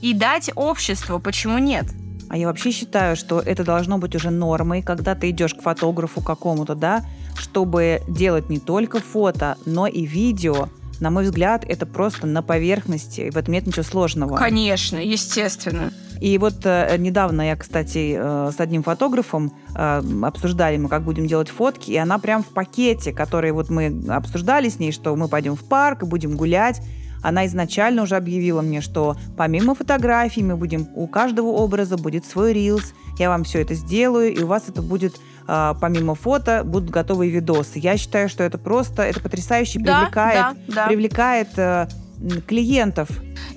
и 0.00 0.14
дать 0.14 0.50
обществу. 0.54 1.18
Почему 1.18 1.58
нет? 1.58 1.86
А 2.28 2.36
я 2.36 2.46
вообще 2.46 2.70
считаю, 2.70 3.16
что 3.16 3.40
это 3.40 3.64
должно 3.64 3.98
быть 3.98 4.14
уже 4.14 4.30
нормой, 4.30 4.82
когда 4.82 5.14
ты 5.14 5.30
идешь 5.30 5.54
к 5.54 5.62
фотографу 5.62 6.20
какому-то, 6.20 6.74
да, 6.74 7.04
чтобы 7.36 8.02
делать 8.08 8.48
не 8.48 8.58
только 8.58 9.00
фото, 9.00 9.56
но 9.64 9.86
и 9.86 10.04
видео. 10.04 10.68
На 10.98 11.10
мой 11.10 11.24
взгляд, 11.24 11.64
это 11.68 11.84
просто 11.84 12.26
на 12.26 12.42
поверхности, 12.42 13.30
в 13.30 13.36
этом 13.36 13.52
нет 13.52 13.66
ничего 13.66 13.82
сложного. 13.82 14.36
Конечно, 14.36 14.96
естественно. 14.96 15.92
И 16.20 16.38
вот 16.38 16.64
э, 16.64 16.96
недавно 16.98 17.42
я, 17.42 17.56
кстати, 17.56 18.16
э, 18.18 18.50
с 18.50 18.58
одним 18.58 18.82
фотографом 18.82 19.52
э, 19.74 20.02
обсуждали 20.22 20.78
мы, 20.78 20.88
как 20.88 21.02
будем 21.02 21.26
делать 21.26 21.50
фотки, 21.50 21.90
и 21.90 21.96
она 21.96 22.18
прям 22.18 22.42
в 22.42 22.46
пакете, 22.46 23.12
который 23.12 23.52
вот 23.52 23.68
мы 23.68 23.94
обсуждали 24.08 24.70
с 24.70 24.78
ней, 24.78 24.92
что 24.92 25.14
мы 25.14 25.28
пойдем 25.28 25.56
в 25.56 25.64
парк 25.64 26.02
и 26.02 26.06
будем 26.06 26.36
гулять, 26.36 26.80
она 27.26 27.44
изначально 27.46 28.02
уже 28.02 28.14
объявила 28.14 28.62
мне, 28.62 28.80
что 28.80 29.16
помимо 29.36 29.74
фотографий 29.74 30.44
мы 30.44 30.56
будем, 30.56 30.86
у 30.94 31.08
каждого 31.08 31.48
образа 31.48 31.96
будет 31.96 32.24
свой 32.24 32.52
рилс, 32.52 32.94
я 33.18 33.30
вам 33.30 33.42
все 33.42 33.62
это 33.62 33.74
сделаю, 33.74 34.32
и 34.32 34.40
у 34.42 34.46
вас 34.46 34.64
это 34.68 34.80
будет 34.80 35.16
а, 35.48 35.74
помимо 35.74 36.14
фото 36.14 36.62
будут 36.64 36.90
готовые 36.90 37.32
видосы. 37.32 37.80
Я 37.80 37.96
считаю, 37.96 38.28
что 38.28 38.44
это 38.44 38.58
просто, 38.58 39.02
это 39.02 39.20
потрясающе 39.20 39.80
да, 39.80 40.02
привлекает, 40.02 40.56
да, 40.68 40.74
да. 40.74 40.86
привлекает 40.86 41.48
э, 41.56 41.88
клиентов. 42.46 43.08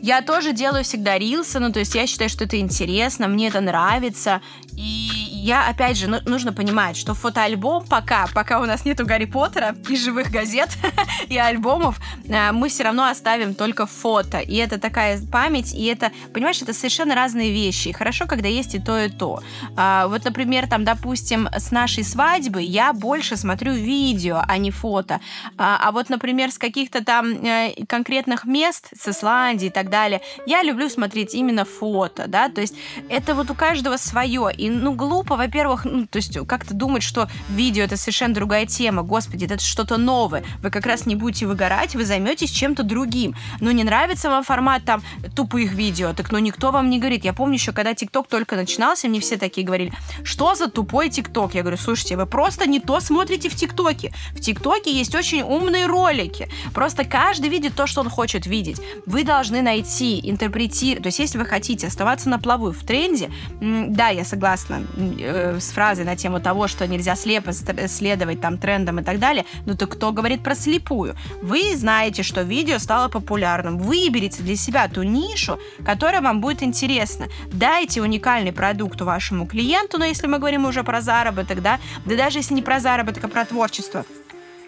Я 0.02 0.24
тоже 0.24 0.54
делаю 0.54 0.84
всегда 0.84 1.20
рилсы, 1.20 1.60
ну 1.60 1.72
то 1.72 1.80
есть 1.80 1.94
я 1.94 2.08
считаю, 2.08 2.30
что 2.30 2.46
это 2.46 2.60
интересно, 2.60 3.28
мне 3.28 3.50
это 3.50 3.62
нравится, 3.62 4.42
и 4.74 5.09
я, 5.40 5.68
опять 5.68 5.98
же, 5.98 6.08
ну, 6.08 6.20
нужно 6.26 6.54
понимать, 6.54 6.98
что 6.98 7.14
фотоальбом 7.14 7.86
пока, 7.88 8.28
пока 8.34 8.60
у 8.60 8.66
нас 8.66 8.86
нету 8.86 9.06
Гарри 9.06 9.26
Поттера 9.26 9.76
и 9.88 9.96
живых 9.96 10.32
газет 10.32 10.70
и 11.28 11.38
альбомов, 11.38 12.00
э, 12.28 12.52
мы 12.52 12.70
все 12.70 12.84
равно 12.84 13.06
оставим 13.06 13.56
только 13.56 13.86
фото. 13.86 14.40
И 14.40 14.56
это 14.56 14.80
такая 14.80 15.20
память, 15.32 15.74
и 15.74 15.86
это, 15.86 16.12
понимаешь, 16.34 16.62
это 16.62 16.74
совершенно 16.74 17.16
разные 17.16 17.52
вещи. 17.52 17.90
И 17.90 17.94
хорошо, 17.94 18.28
когда 18.28 18.48
есть 18.48 18.76
и 18.76 18.80
то, 18.80 19.00
и 19.00 19.10
то. 19.10 19.42
А, 19.76 20.08
вот, 20.08 20.26
например, 20.26 20.68
там, 20.68 20.84
допустим, 20.84 21.48
с 21.56 21.72
нашей 21.72 22.04
свадьбы 22.04 22.62
я 22.62 22.94
больше 22.94 23.38
смотрю 23.38 23.74
видео, 23.74 24.42
а 24.48 24.58
не 24.58 24.72
фото. 24.72 25.20
А, 25.58 25.80
а 25.82 25.92
вот, 25.92 26.10
например, 26.10 26.52
с 26.52 26.58
каких-то 26.58 27.04
там 27.04 27.28
э, 27.46 27.74
конкретных 27.88 28.46
мест, 28.46 28.90
с 29.00 29.08
Исландии 29.08 29.68
и 29.68 29.72
так 29.72 29.90
далее, 29.90 30.22
я 30.46 30.64
люблю 30.64 30.90
смотреть 30.90 31.34
именно 31.34 31.66
фото, 31.66 32.26
да, 32.28 32.50
то 32.50 32.62
есть 32.62 32.76
это 33.10 33.36
вот 33.36 33.50
у 33.50 33.56
каждого 33.56 33.98
свое. 33.98 34.52
И, 34.56 34.70
ну, 34.70 34.94
глупо 34.94 35.36
во-первых, 35.40 35.86
ну, 35.86 36.06
то 36.06 36.18
есть 36.18 36.38
как-то 36.48 36.74
думать, 36.74 37.04
что 37.04 37.28
видео 37.50 37.84
это 37.84 37.98
совершенно 37.98 38.34
другая 38.34 38.66
тема. 38.66 39.04
Господи, 39.04 39.46
это 39.46 39.60
что-то 39.60 39.98
новое. 39.98 40.44
Вы 40.62 40.70
как 40.70 40.86
раз 40.86 41.06
не 41.06 41.16
будете 41.16 41.46
выгорать, 41.46 41.96
вы 41.96 42.06
займетесь 42.06 42.52
чем-то 42.52 42.84
другим. 42.84 43.36
Но 43.60 43.72
не 43.72 43.84
нравится 43.84 44.30
вам 44.30 44.44
формат 44.44 44.84
там 44.86 45.02
тупых 45.36 45.74
видео, 45.74 46.14
так 46.14 46.32
ну 46.32 46.40
никто 46.40 46.72
вам 46.72 46.90
не 46.90 47.00
говорит. 47.00 47.26
Я 47.26 47.34
помню 47.34 47.56
еще, 47.56 47.72
когда 47.72 47.94
ТикТок 47.94 48.28
только 48.28 48.56
начинался, 48.56 49.08
мне 49.08 49.20
все 49.20 49.38
такие 49.38 49.66
говорили, 49.66 49.94
что 50.24 50.56
за 50.56 50.70
тупой 50.70 51.10
ТикТок? 51.10 51.56
Я 51.56 51.62
говорю, 51.62 51.78
слушайте, 51.78 52.18
вы 52.18 52.26
просто 52.26 52.68
не 52.68 52.80
то 52.80 53.00
смотрите 53.00 53.50
в 53.50 53.56
ТикТоке. 53.56 54.14
В 54.34 54.42
ТикТоке 54.42 54.92
есть 54.92 55.16
очень 55.16 55.42
умные 55.42 55.86
ролики. 55.86 56.50
Просто 56.74 57.06
каждый 57.06 57.50
видит 57.50 57.76
то, 57.76 57.88
что 57.88 58.02
он 58.02 58.10
хочет 58.10 58.46
видеть. 58.46 58.82
Вы 59.06 59.24
должны 59.24 59.62
найти, 59.62 60.20
интерпретировать. 60.24 61.04
То 61.04 61.08
есть, 61.08 61.20
если 61.20 61.38
вы 61.38 61.46
хотите 61.46 61.88
оставаться 61.88 62.30
на 62.30 62.40
плаву 62.40 62.72
в 62.72 62.84
тренде, 62.84 63.30
да, 63.62 64.10
я 64.10 64.26
согласна, 64.26 64.84
э, 65.22 65.60
с 65.60 65.72
фразой 65.72 66.06
на 66.06 66.16
тему 66.16 66.40
того, 66.40 66.68
что 66.68 66.88
нельзя 66.88 67.16
слепо 67.16 67.52
следовать 67.54 68.42
там 68.42 68.58
трендам 68.58 69.00
и 69.00 69.04
так 69.04 69.20
далее, 69.20 69.46
ну 69.66 69.76
то 69.76 69.88
кто 69.88 70.12
говорит 70.12 70.44
про 70.44 70.56
слепую? 70.56 71.16
Вы 71.42 71.76
знаете, 71.76 72.24
что 72.24 72.42
видео 72.42 72.80
стало 72.80 73.10
популярным. 73.10 73.78
Выберите 73.78 74.44
для 74.44 74.56
себя 74.56 74.88
ту 74.88 75.04
нишу, 75.04 75.60
которая 75.86 76.22
вам 76.22 76.42
будет 76.42 76.64
интересна. 76.64 77.28
Дайте 77.52 78.02
уникальный 78.02 78.54
продукт 78.54 79.02
вашему 79.02 79.46
клиенту, 79.46 79.98
но 79.98 80.06
если 80.06 80.28
мы 80.28 80.40
говорим 80.40 80.66
уже 80.66 80.84
про 80.84 81.02
заработок, 81.02 81.62
да, 81.62 81.80
да 82.06 82.16
даже 82.16 82.40
если 82.40 82.54
не 82.54 82.62
про 82.62 82.80
заработок, 82.80 83.24
а 83.24 83.28
про 83.28 83.46
творчество 83.46 84.06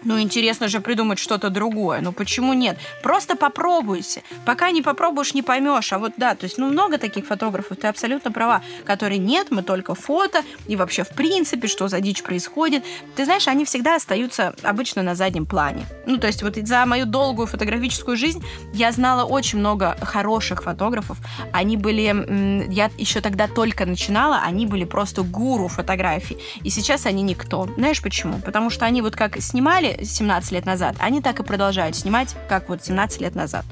Ну, 0.04 0.20
интересно 0.20 0.68
же 0.68 0.80
придумать 0.80 1.18
что-то 1.18 1.50
другое. 1.50 2.00
Ну, 2.00 2.12
почему 2.12 2.52
нет? 2.52 2.78
Просто 3.02 3.36
попробуйте. 3.36 4.22
Пока 4.44 4.70
не 4.70 4.82
попробуешь, 4.82 5.34
не 5.34 5.42
поймешь. 5.42 5.92
А 5.92 5.98
вот 5.98 6.12
да, 6.16 6.34
то 6.34 6.44
есть, 6.44 6.58
ну, 6.58 6.70
много 6.70 6.98
таких 6.98 7.26
фотографов, 7.26 7.76
ты 7.76 7.86
абсолютно 7.86 8.32
права, 8.32 8.62
которые 8.84 9.18
нет, 9.18 9.48
мы 9.50 9.62
только 9.62 9.94
фото, 9.94 10.42
и 10.66 10.76
вообще, 10.76 11.04
в 11.04 11.10
принципе, 11.10 11.68
что 11.68 11.88
за 11.88 12.00
дичь 12.00 12.22
происходит. 12.22 12.84
Ты 13.16 13.24
знаешь, 13.24 13.48
они 13.48 13.64
всегда 13.64 13.96
остаются 13.96 14.54
обычно 14.62 15.02
на 15.02 15.14
заднем 15.14 15.46
плане. 15.46 15.86
Ну, 16.06 16.18
то 16.18 16.26
есть, 16.26 16.42
вот 16.42 16.56
за 16.56 16.84
мою 16.86 17.06
долгую 17.06 17.46
фотографическую 17.46 18.16
жизнь 18.16 18.44
я 18.72 18.92
знала 18.92 19.24
очень 19.24 19.58
много 19.58 19.96
хороших 20.00 20.62
фотографов. 20.62 21.18
Они 21.52 21.76
были, 21.76 22.72
я 22.72 22.90
еще 22.98 23.20
тогда 23.20 23.48
только 23.48 23.86
начинала, 23.86 24.40
они 24.44 24.66
были 24.66 24.84
просто 24.84 25.22
гуру 25.22 25.68
фотографий. 25.68 26.38
И 26.62 26.70
сейчас 26.70 27.06
они 27.06 27.22
никто. 27.22 27.68
Знаешь 27.76 28.02
почему? 28.02 28.40
Потому 28.40 28.70
что 28.70 28.84
они 28.84 29.02
вот 29.02 29.16
как 29.16 29.40
снимали 29.40 29.91
17 30.02 30.52
лет 30.52 30.66
назад, 30.66 30.96
они 30.98 31.20
так 31.20 31.40
и 31.40 31.42
продолжают 31.42 31.96
снимать, 31.96 32.34
как 32.48 32.68
вот 32.68 32.84
17 32.84 33.20
лет 33.20 33.34
назад. 33.34 33.64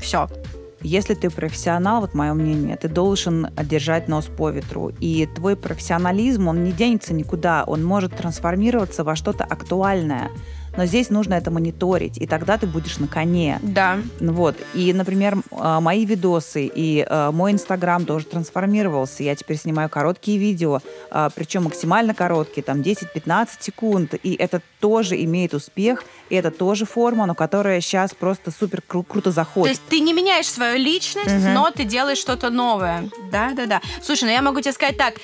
Все. 0.00 0.28
Если 0.80 1.14
ты 1.14 1.28
профессионал, 1.28 2.00
вот 2.00 2.14
мое 2.14 2.32
мнение, 2.34 2.76
ты 2.76 2.88
должен 2.88 3.48
держать 3.64 4.06
нос 4.06 4.26
по 4.26 4.50
ветру. 4.50 4.92
И 5.00 5.26
твой 5.26 5.56
профессионализм, 5.56 6.46
он 6.46 6.62
не 6.62 6.70
денется 6.70 7.14
никуда, 7.14 7.64
он 7.66 7.84
может 7.84 8.16
трансформироваться 8.16 9.02
во 9.02 9.16
что-то 9.16 9.42
актуальное 9.42 10.30
но 10.78 10.86
здесь 10.86 11.10
нужно 11.10 11.34
это 11.34 11.50
мониторить, 11.50 12.18
и 12.18 12.26
тогда 12.28 12.56
ты 12.56 12.68
будешь 12.68 12.98
на 12.98 13.08
коне. 13.08 13.58
Да. 13.62 13.98
Вот. 14.20 14.56
И, 14.74 14.92
например, 14.92 15.38
а, 15.50 15.80
мои 15.80 16.04
видосы 16.04 16.70
и 16.72 17.04
а, 17.04 17.32
мой 17.32 17.50
Инстаграм 17.50 18.06
тоже 18.06 18.26
трансформировался. 18.26 19.24
Я 19.24 19.34
теперь 19.34 19.56
снимаю 19.56 19.88
короткие 19.88 20.38
видео, 20.38 20.80
а, 21.10 21.30
причем 21.34 21.64
максимально 21.64 22.14
короткие, 22.14 22.62
там 22.62 22.80
10-15 22.80 23.48
секунд, 23.58 24.14
и 24.22 24.36
это 24.36 24.62
тоже 24.78 25.20
имеет 25.24 25.52
успех, 25.52 26.04
и 26.30 26.36
это 26.36 26.52
тоже 26.52 26.84
форма, 26.86 27.26
но 27.26 27.34
которая 27.34 27.80
сейчас 27.80 28.14
просто 28.14 28.52
супер 28.52 28.80
кру- 28.88 29.04
круто 29.04 29.32
заходит. 29.32 29.74
То 29.74 29.80
есть 29.80 29.82
ты 29.88 29.98
не 29.98 30.12
меняешь 30.12 30.46
свою 30.46 30.78
личность, 30.78 31.26
угу. 31.26 31.48
но 31.54 31.72
ты 31.72 31.82
делаешь 31.82 32.18
что-то 32.18 32.50
новое. 32.50 33.10
Да, 33.32 33.50
да, 33.54 33.66
да. 33.66 33.82
Слушай, 34.00 34.24
ну 34.24 34.30
я 34.30 34.42
могу 34.42 34.60
тебе 34.60 34.72
сказать 34.72 34.96
так, 34.96 35.14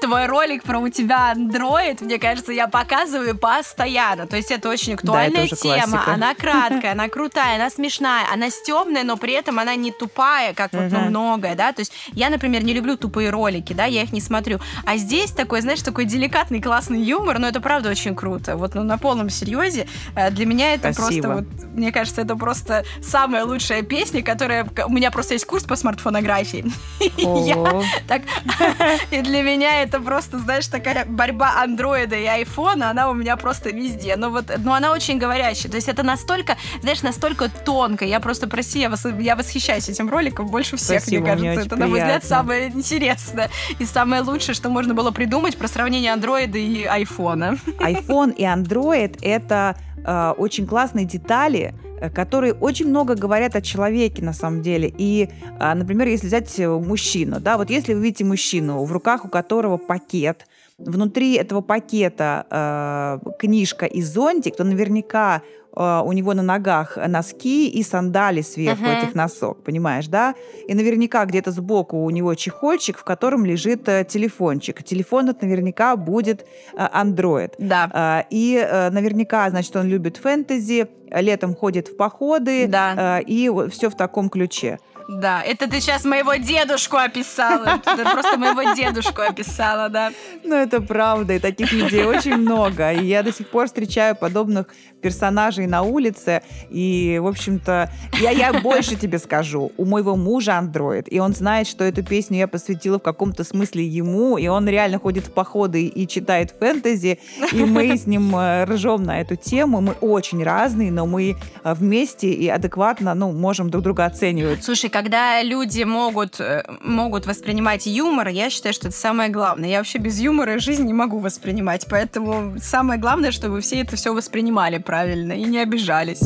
твой 0.00 0.26
ролик 0.26 0.64
про 0.64 0.80
у 0.80 0.88
тебя 0.88 1.30
андроид, 1.30 2.00
мне 2.00 2.18
кажется, 2.18 2.52
я 2.52 2.66
показываю 2.66 3.36
постоянно. 3.38 4.26
То 4.26 4.36
есть 4.36 4.50
это 4.50 4.68
очень 4.68 4.87
актуальная 4.94 5.48
да, 5.48 5.56
тема. 5.56 5.78
Классика. 5.78 6.12
Она 6.12 6.34
краткая, 6.34 6.92
она 6.92 7.08
крутая, 7.08 7.56
она 7.56 7.70
смешная, 7.70 8.26
она 8.32 8.50
стебная, 8.50 9.04
но 9.04 9.16
при 9.16 9.32
этом 9.32 9.58
она 9.58 9.74
не 9.74 9.92
тупая, 9.92 10.54
как 10.54 10.72
вот 10.72 10.90
ну, 10.90 11.00
многое, 11.00 11.54
да. 11.54 11.72
То 11.72 11.80
есть 11.80 11.92
я, 12.12 12.30
например, 12.30 12.64
не 12.64 12.72
люблю 12.72 12.96
тупые 12.96 13.30
ролики, 13.30 13.72
да, 13.72 13.84
я 13.84 14.02
их 14.02 14.12
не 14.12 14.20
смотрю. 14.20 14.60
А 14.84 14.96
здесь 14.96 15.30
такой, 15.30 15.60
знаешь, 15.60 15.82
такой 15.82 16.04
деликатный, 16.04 16.60
классный 16.60 17.02
юмор, 17.02 17.38
но 17.38 17.48
это 17.48 17.60
правда 17.60 17.90
очень 17.90 18.14
круто. 18.14 18.56
Вот 18.56 18.74
ну, 18.74 18.82
на 18.82 18.98
полном 18.98 19.30
серьезе 19.30 19.86
э, 20.14 20.30
для 20.30 20.46
меня 20.46 20.74
это 20.74 20.92
Спасибо. 20.92 21.28
просто, 21.28 21.62
вот, 21.62 21.72
мне 21.74 21.92
кажется, 21.92 22.22
это 22.22 22.36
просто 22.36 22.84
самая 23.02 23.44
лучшая 23.44 23.82
песня, 23.82 24.22
которая... 24.22 24.66
У 24.86 24.92
меня 24.92 25.10
просто 25.10 25.34
есть 25.34 25.46
курс 25.46 25.64
по 25.64 25.76
смартфонографии. 25.76 26.64
Я 27.16 27.82
так... 28.06 28.22
И 29.10 29.20
для 29.22 29.42
меня 29.42 29.82
это 29.82 30.00
просто, 30.00 30.38
знаешь, 30.38 30.66
такая 30.66 31.04
борьба 31.04 31.62
андроида 31.62 32.16
и 32.16 32.24
айфона, 32.24 32.90
она 32.90 33.10
у 33.10 33.14
меня 33.14 33.36
просто 33.36 33.70
везде. 33.70 34.16
Но 34.16 34.30
вот, 34.30 34.46
но 34.58 34.74
она 34.78 34.92
очень 34.92 35.18
говорящая. 35.18 35.70
То 35.70 35.76
есть 35.76 35.88
это 35.88 36.02
настолько, 36.02 36.56
знаешь, 36.80 37.02
настолько 37.02 37.50
тонко. 37.50 38.04
Я 38.04 38.20
просто, 38.20 38.48
прости, 38.48 38.80
я, 38.80 38.88
вос, 38.88 39.04
я 39.20 39.36
восхищаюсь 39.36 39.88
этим 39.88 40.08
роликом 40.08 40.46
больше 40.46 40.76
всех, 40.76 41.02
Спасибо, 41.02 41.22
мне 41.22 41.30
кажется. 41.30 41.50
Мне 41.54 41.66
это, 41.66 41.76
на 41.76 41.86
мой 41.86 42.00
взгляд, 42.00 42.24
самое 42.24 42.68
интересное 42.68 43.50
и 43.78 43.84
самое 43.84 44.22
лучшее, 44.22 44.54
что 44.54 44.70
можно 44.70 44.94
было 44.94 45.10
придумать 45.10 45.56
про 45.56 45.68
сравнение 45.68 46.12
андроида 46.12 46.58
и 46.58 46.84
айфона. 46.84 47.58
iPhone 47.78 48.34
и 48.34 48.44
Android— 48.44 49.18
это 49.22 49.76
э, 50.04 50.34
очень 50.36 50.66
классные 50.66 51.04
детали, 51.04 51.74
э, 52.00 52.10
которые 52.10 52.54
очень 52.54 52.88
много 52.88 53.14
говорят 53.14 53.56
о 53.56 53.60
человеке 53.60 54.22
на 54.22 54.32
самом 54.32 54.62
деле. 54.62 54.92
И, 54.96 55.28
э, 55.60 55.74
например, 55.74 56.08
если 56.08 56.26
взять 56.26 56.58
э, 56.58 56.68
мужчину, 56.68 57.40
да, 57.40 57.56
вот 57.56 57.70
если 57.70 57.94
вы 57.94 58.02
видите 58.02 58.24
мужчину, 58.24 58.84
в 58.84 58.92
руках 58.92 59.24
у 59.24 59.28
которого 59.28 59.76
пакет, 59.76 60.46
внутри 60.78 61.34
этого 61.34 61.60
пакета 61.60 62.46
э, 62.50 63.30
книжка 63.38 63.86
и 63.86 64.00
зонтик, 64.00 64.56
то 64.56 64.64
наверняка 64.64 65.42
э, 65.76 66.02
у 66.04 66.12
него 66.12 66.34
на 66.34 66.42
ногах 66.42 66.96
носки 67.08 67.68
и 67.68 67.82
сандали 67.82 68.42
сверху 68.42 68.84
uh-huh. 68.84 69.02
этих 69.02 69.14
носок, 69.14 69.64
понимаешь, 69.64 70.06
да? 70.06 70.34
И 70.68 70.74
наверняка 70.74 71.24
где-то 71.24 71.50
сбоку 71.50 71.98
у 72.04 72.10
него 72.10 72.34
чехольчик, 72.34 72.96
в 72.96 73.04
котором 73.04 73.44
лежит 73.44 73.88
э, 73.88 74.04
телефончик. 74.08 74.84
Телефон 74.84 75.28
это 75.28 75.44
наверняка 75.44 75.96
будет 75.96 76.46
э, 76.74 76.88
Android. 76.94 77.54
Да. 77.58 78.22
Э, 78.22 78.28
и 78.30 78.56
э, 78.56 78.90
наверняка, 78.90 79.50
значит, 79.50 79.74
он 79.74 79.88
любит 79.88 80.16
фэнтези, 80.16 80.86
летом 81.10 81.56
ходит 81.56 81.88
в 81.88 81.96
походы, 81.96 82.68
да. 82.68 83.18
э, 83.18 83.22
и 83.24 83.50
все 83.70 83.90
в 83.90 83.96
таком 83.96 84.30
ключе. 84.30 84.78
Да, 85.08 85.42
это 85.42 85.70
ты 85.70 85.80
сейчас 85.80 86.04
моего 86.04 86.34
дедушку 86.34 86.98
описала. 86.98 87.80
Ты 87.82 88.04
просто 88.04 88.36
моего 88.36 88.74
дедушку 88.74 89.22
описала, 89.22 89.88
да. 89.88 90.12
Ну, 90.44 90.54
это 90.54 90.82
правда, 90.82 91.32
и 91.32 91.38
таких 91.38 91.72
людей 91.72 92.04
очень 92.04 92.36
много. 92.36 92.92
И 92.92 93.06
я 93.06 93.22
до 93.22 93.32
сих 93.32 93.48
пор 93.48 93.68
встречаю 93.68 94.14
подобных 94.14 94.66
персонажей 95.00 95.66
на 95.66 95.80
улице. 95.80 96.42
И, 96.68 97.18
в 97.22 97.26
общем-то, 97.26 97.90
я, 98.20 98.30
я 98.30 98.52
больше 98.60 98.96
тебе 98.96 99.18
скажу. 99.18 99.72
У 99.78 99.86
моего 99.86 100.14
мужа 100.14 100.58
андроид, 100.58 101.10
и 101.10 101.18
он 101.20 101.34
знает, 101.34 101.68
что 101.68 101.84
эту 101.84 102.04
песню 102.04 102.38
я 102.38 102.48
посвятила 102.48 102.98
в 102.98 103.02
каком-то 103.02 103.44
смысле 103.44 103.86
ему, 103.86 104.36
и 104.36 104.46
он 104.48 104.68
реально 104.68 104.98
ходит 104.98 105.26
в 105.26 105.32
походы 105.32 105.86
и 105.86 106.06
читает 106.06 106.54
фэнтези, 106.58 107.18
и 107.52 107.64
мы 107.64 107.96
с 107.96 108.06
ним 108.06 108.36
э, 108.36 108.64
ржем 108.64 109.04
на 109.04 109.20
эту 109.20 109.36
тему. 109.36 109.80
Мы 109.80 109.92
очень 110.02 110.44
разные, 110.44 110.92
но 110.92 111.06
мы 111.06 111.36
э, 111.64 111.74
вместе 111.74 112.28
и 112.28 112.46
адекватно 112.48 113.14
ну, 113.14 113.32
можем 113.32 113.70
друг 113.70 113.84
друга 113.84 114.04
оценивать. 114.04 114.62
Слушай, 114.62 114.90
когда 114.98 115.44
люди 115.44 115.84
могут, 115.84 116.40
э, 116.40 116.64
могут 116.80 117.24
воспринимать 117.24 117.86
юмор, 117.86 118.26
я 118.26 118.50
считаю, 118.50 118.74
что 118.74 118.88
это 118.88 118.96
самое 118.96 119.30
главное. 119.30 119.68
Я 119.68 119.78
вообще 119.78 119.98
без 119.98 120.18
юмора 120.18 120.58
жизнь 120.58 120.84
не 120.84 120.92
могу 120.92 121.20
воспринимать, 121.20 121.86
поэтому 121.88 122.58
самое 122.60 122.98
главное, 122.98 123.30
чтобы 123.30 123.60
все 123.60 123.82
это 123.82 123.94
все 123.94 124.12
воспринимали 124.12 124.78
правильно 124.78 125.34
и 125.34 125.44
не 125.44 125.60
обижались. 125.60 126.22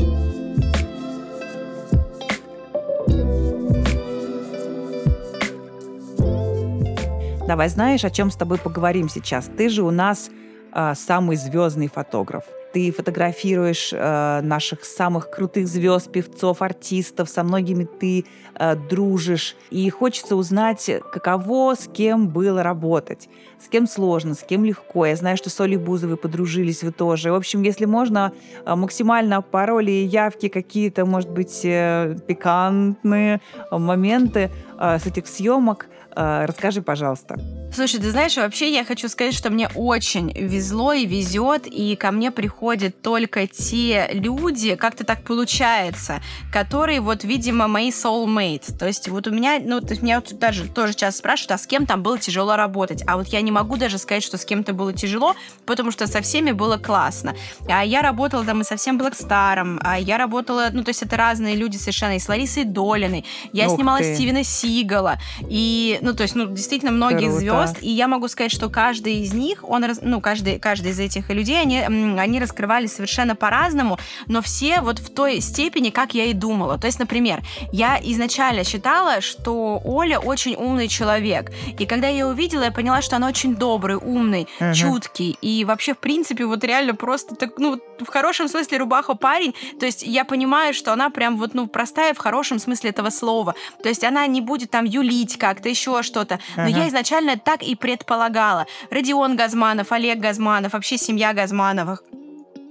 Давай, 7.46 7.68
знаешь, 7.68 8.06
о 8.06 8.10
чем 8.10 8.30
с 8.30 8.36
тобой 8.36 8.56
поговорим 8.56 9.10
сейчас? 9.10 9.50
Ты 9.54 9.68
же 9.68 9.82
у 9.82 9.90
нас 9.90 10.30
э, 10.72 10.94
самый 10.96 11.36
звездный 11.36 11.88
фотограф 11.88 12.44
ты 12.72 12.90
фотографируешь 12.90 13.92
э, 13.92 14.40
наших 14.42 14.84
самых 14.84 15.30
крутых 15.30 15.68
звезд, 15.68 16.10
певцов, 16.10 16.62
артистов, 16.62 17.28
со 17.28 17.42
многими 17.42 17.84
ты 17.84 18.24
э, 18.54 18.76
дружишь. 18.76 19.56
И 19.70 19.88
хочется 19.90 20.36
узнать, 20.36 20.90
каково 21.12 21.74
с 21.74 21.86
кем 21.86 22.28
было 22.28 22.62
работать, 22.62 23.28
с 23.64 23.68
кем 23.68 23.86
сложно, 23.86 24.34
с 24.34 24.42
кем 24.42 24.64
легко. 24.64 25.06
Я 25.06 25.16
знаю, 25.16 25.36
что 25.36 25.50
с 25.50 25.60
Олей 25.60 25.76
Бузовой 25.76 26.16
подружились 26.16 26.82
вы 26.82 26.92
тоже. 26.92 27.32
В 27.32 27.34
общем, 27.34 27.62
если 27.62 27.84
можно, 27.84 28.32
э, 28.64 28.74
максимально 28.74 29.42
пароли 29.42 29.90
и 29.90 30.04
явки 30.04 30.48
какие-то, 30.48 31.04
может 31.04 31.30
быть, 31.30 31.60
э, 31.64 32.16
пикантные 32.26 33.40
моменты 33.70 34.50
э, 34.78 34.98
с 34.98 35.06
этих 35.06 35.26
съемок– 35.26 35.88
Э, 36.14 36.44
расскажи, 36.46 36.82
пожалуйста. 36.82 37.36
Слушай, 37.74 38.00
ты 38.00 38.10
знаешь, 38.10 38.36
вообще 38.36 38.70
я 38.70 38.84
хочу 38.84 39.08
сказать, 39.08 39.32
что 39.34 39.48
мне 39.48 39.68
очень 39.74 40.30
везло 40.32 40.92
и 40.92 41.06
везет, 41.06 41.66
и 41.66 41.96
ко 41.96 42.10
мне 42.10 42.30
приходят 42.30 43.00
только 43.00 43.46
те 43.46 44.10
люди, 44.12 44.74
как-то 44.74 45.04
так 45.04 45.24
получается, 45.24 46.20
которые 46.52 47.00
вот, 47.00 47.24
видимо, 47.24 47.68
мои 47.68 47.90
soulmate. 47.90 48.76
То 48.76 48.86
есть 48.86 49.08
вот 49.08 49.26
у 49.26 49.30
меня, 49.30 49.58
ну, 49.58 49.80
то 49.80 49.90
есть 49.90 50.02
меня 50.02 50.20
вот 50.20 50.38
даже 50.38 50.68
тоже 50.68 50.92
часто 50.92 51.20
спрашивают, 51.20 51.52
а 51.52 51.58
с 51.58 51.66
кем 51.66 51.86
там 51.86 52.02
было 52.02 52.18
тяжело 52.18 52.56
работать? 52.56 53.02
А 53.06 53.16
вот 53.16 53.28
я 53.28 53.40
не 53.40 53.50
могу 53.50 53.78
даже 53.78 53.96
сказать, 53.96 54.22
что 54.22 54.36
с 54.36 54.44
кем-то 54.44 54.74
было 54.74 54.92
тяжело, 54.92 55.34
потому 55.64 55.92
что 55.92 56.06
со 56.06 56.20
всеми 56.20 56.52
было 56.52 56.76
классно. 56.76 57.34
А 57.68 57.82
я 57.82 58.02
работала 58.02 58.44
там 58.44 58.60
и 58.60 58.64
совсем 58.64 58.98
Блэкстаром, 58.98 59.80
а 59.82 59.98
я 59.98 60.18
работала, 60.18 60.68
ну, 60.72 60.84
то 60.84 60.90
есть 60.90 61.02
это 61.02 61.16
разные 61.16 61.56
люди 61.56 61.78
совершенно, 61.78 62.16
и 62.16 62.18
с 62.18 62.28
Ларисой 62.28 62.64
Долиной, 62.64 63.24
я 63.54 63.68
Ух 63.68 63.76
снимала 63.76 63.98
ты. 63.98 64.14
Стивена 64.14 64.44
Сигала, 64.44 65.18
и 65.48 65.98
ну, 66.02 66.12
то 66.12 66.22
есть, 66.22 66.34
ну, 66.34 66.46
действительно, 66.46 66.92
многие 66.92 67.28
Круто. 67.28 67.38
звезд. 67.38 67.61
И 67.80 67.90
я 67.90 68.08
могу 68.08 68.28
сказать, 68.28 68.52
что 68.52 68.68
каждый 68.68 69.20
из 69.20 69.32
них, 69.32 69.64
он, 69.68 69.84
ну, 70.02 70.20
каждый, 70.20 70.58
каждый 70.58 70.92
из 70.92 71.00
этих 71.00 71.30
людей, 71.30 71.60
они, 71.60 71.78
они 71.78 72.40
раскрывались 72.40 72.92
совершенно 72.92 73.34
по-разному, 73.34 73.98
но 74.26 74.42
все 74.42 74.80
вот 74.80 74.98
в 74.98 75.10
той 75.10 75.40
степени, 75.40 75.90
как 75.90 76.14
я 76.14 76.26
и 76.26 76.32
думала. 76.32 76.78
То 76.78 76.86
есть, 76.86 76.98
например, 76.98 77.42
я 77.72 77.98
изначально 78.02 78.64
считала, 78.64 79.20
что 79.20 79.80
Оля 79.84 80.18
очень 80.18 80.54
умный 80.54 80.88
человек. 80.88 81.52
И 81.78 81.86
когда 81.86 82.08
я 82.08 82.12
ее 82.12 82.26
увидела, 82.26 82.64
я 82.64 82.72
поняла, 82.72 83.02
что 83.02 83.16
она 83.16 83.28
очень 83.28 83.54
добрый, 83.54 83.96
умный, 83.96 84.48
uh-huh. 84.58 84.74
чуткий. 84.74 85.36
И 85.40 85.64
вообще, 85.64 85.94
в 85.94 85.98
принципе, 85.98 86.46
вот 86.46 86.64
реально 86.64 86.94
просто 86.94 87.34
так, 87.34 87.58
ну, 87.58 87.80
в 87.98 88.06
хорошем 88.06 88.48
смысле 88.48 88.78
рубаха 88.78 89.14
парень. 89.14 89.54
То 89.78 89.86
есть 89.86 90.02
я 90.02 90.24
понимаю, 90.24 90.74
что 90.74 90.92
она 90.92 91.10
прям 91.10 91.36
вот, 91.36 91.54
ну, 91.54 91.66
простая 91.66 92.14
в 92.14 92.18
хорошем 92.18 92.58
смысле 92.58 92.90
этого 92.90 93.10
слова. 93.10 93.54
То 93.82 93.88
есть 93.88 94.04
она 94.04 94.26
не 94.26 94.40
будет 94.40 94.70
там 94.70 94.84
юлить 94.84 95.38
как-то, 95.38 95.68
еще 95.68 96.02
что-то. 96.02 96.40
Но 96.56 96.64
ага. 96.64 96.70
я 96.70 96.88
изначально 96.88 97.36
так 97.36 97.51
и 97.60 97.74
предполагала. 97.74 98.66
Родион 98.90 99.36
Газманов, 99.36 99.92
Олег 99.92 100.18
Газманов, 100.18 100.72
вообще 100.72 100.96
семья 100.96 101.34
Газмановых 101.34 102.02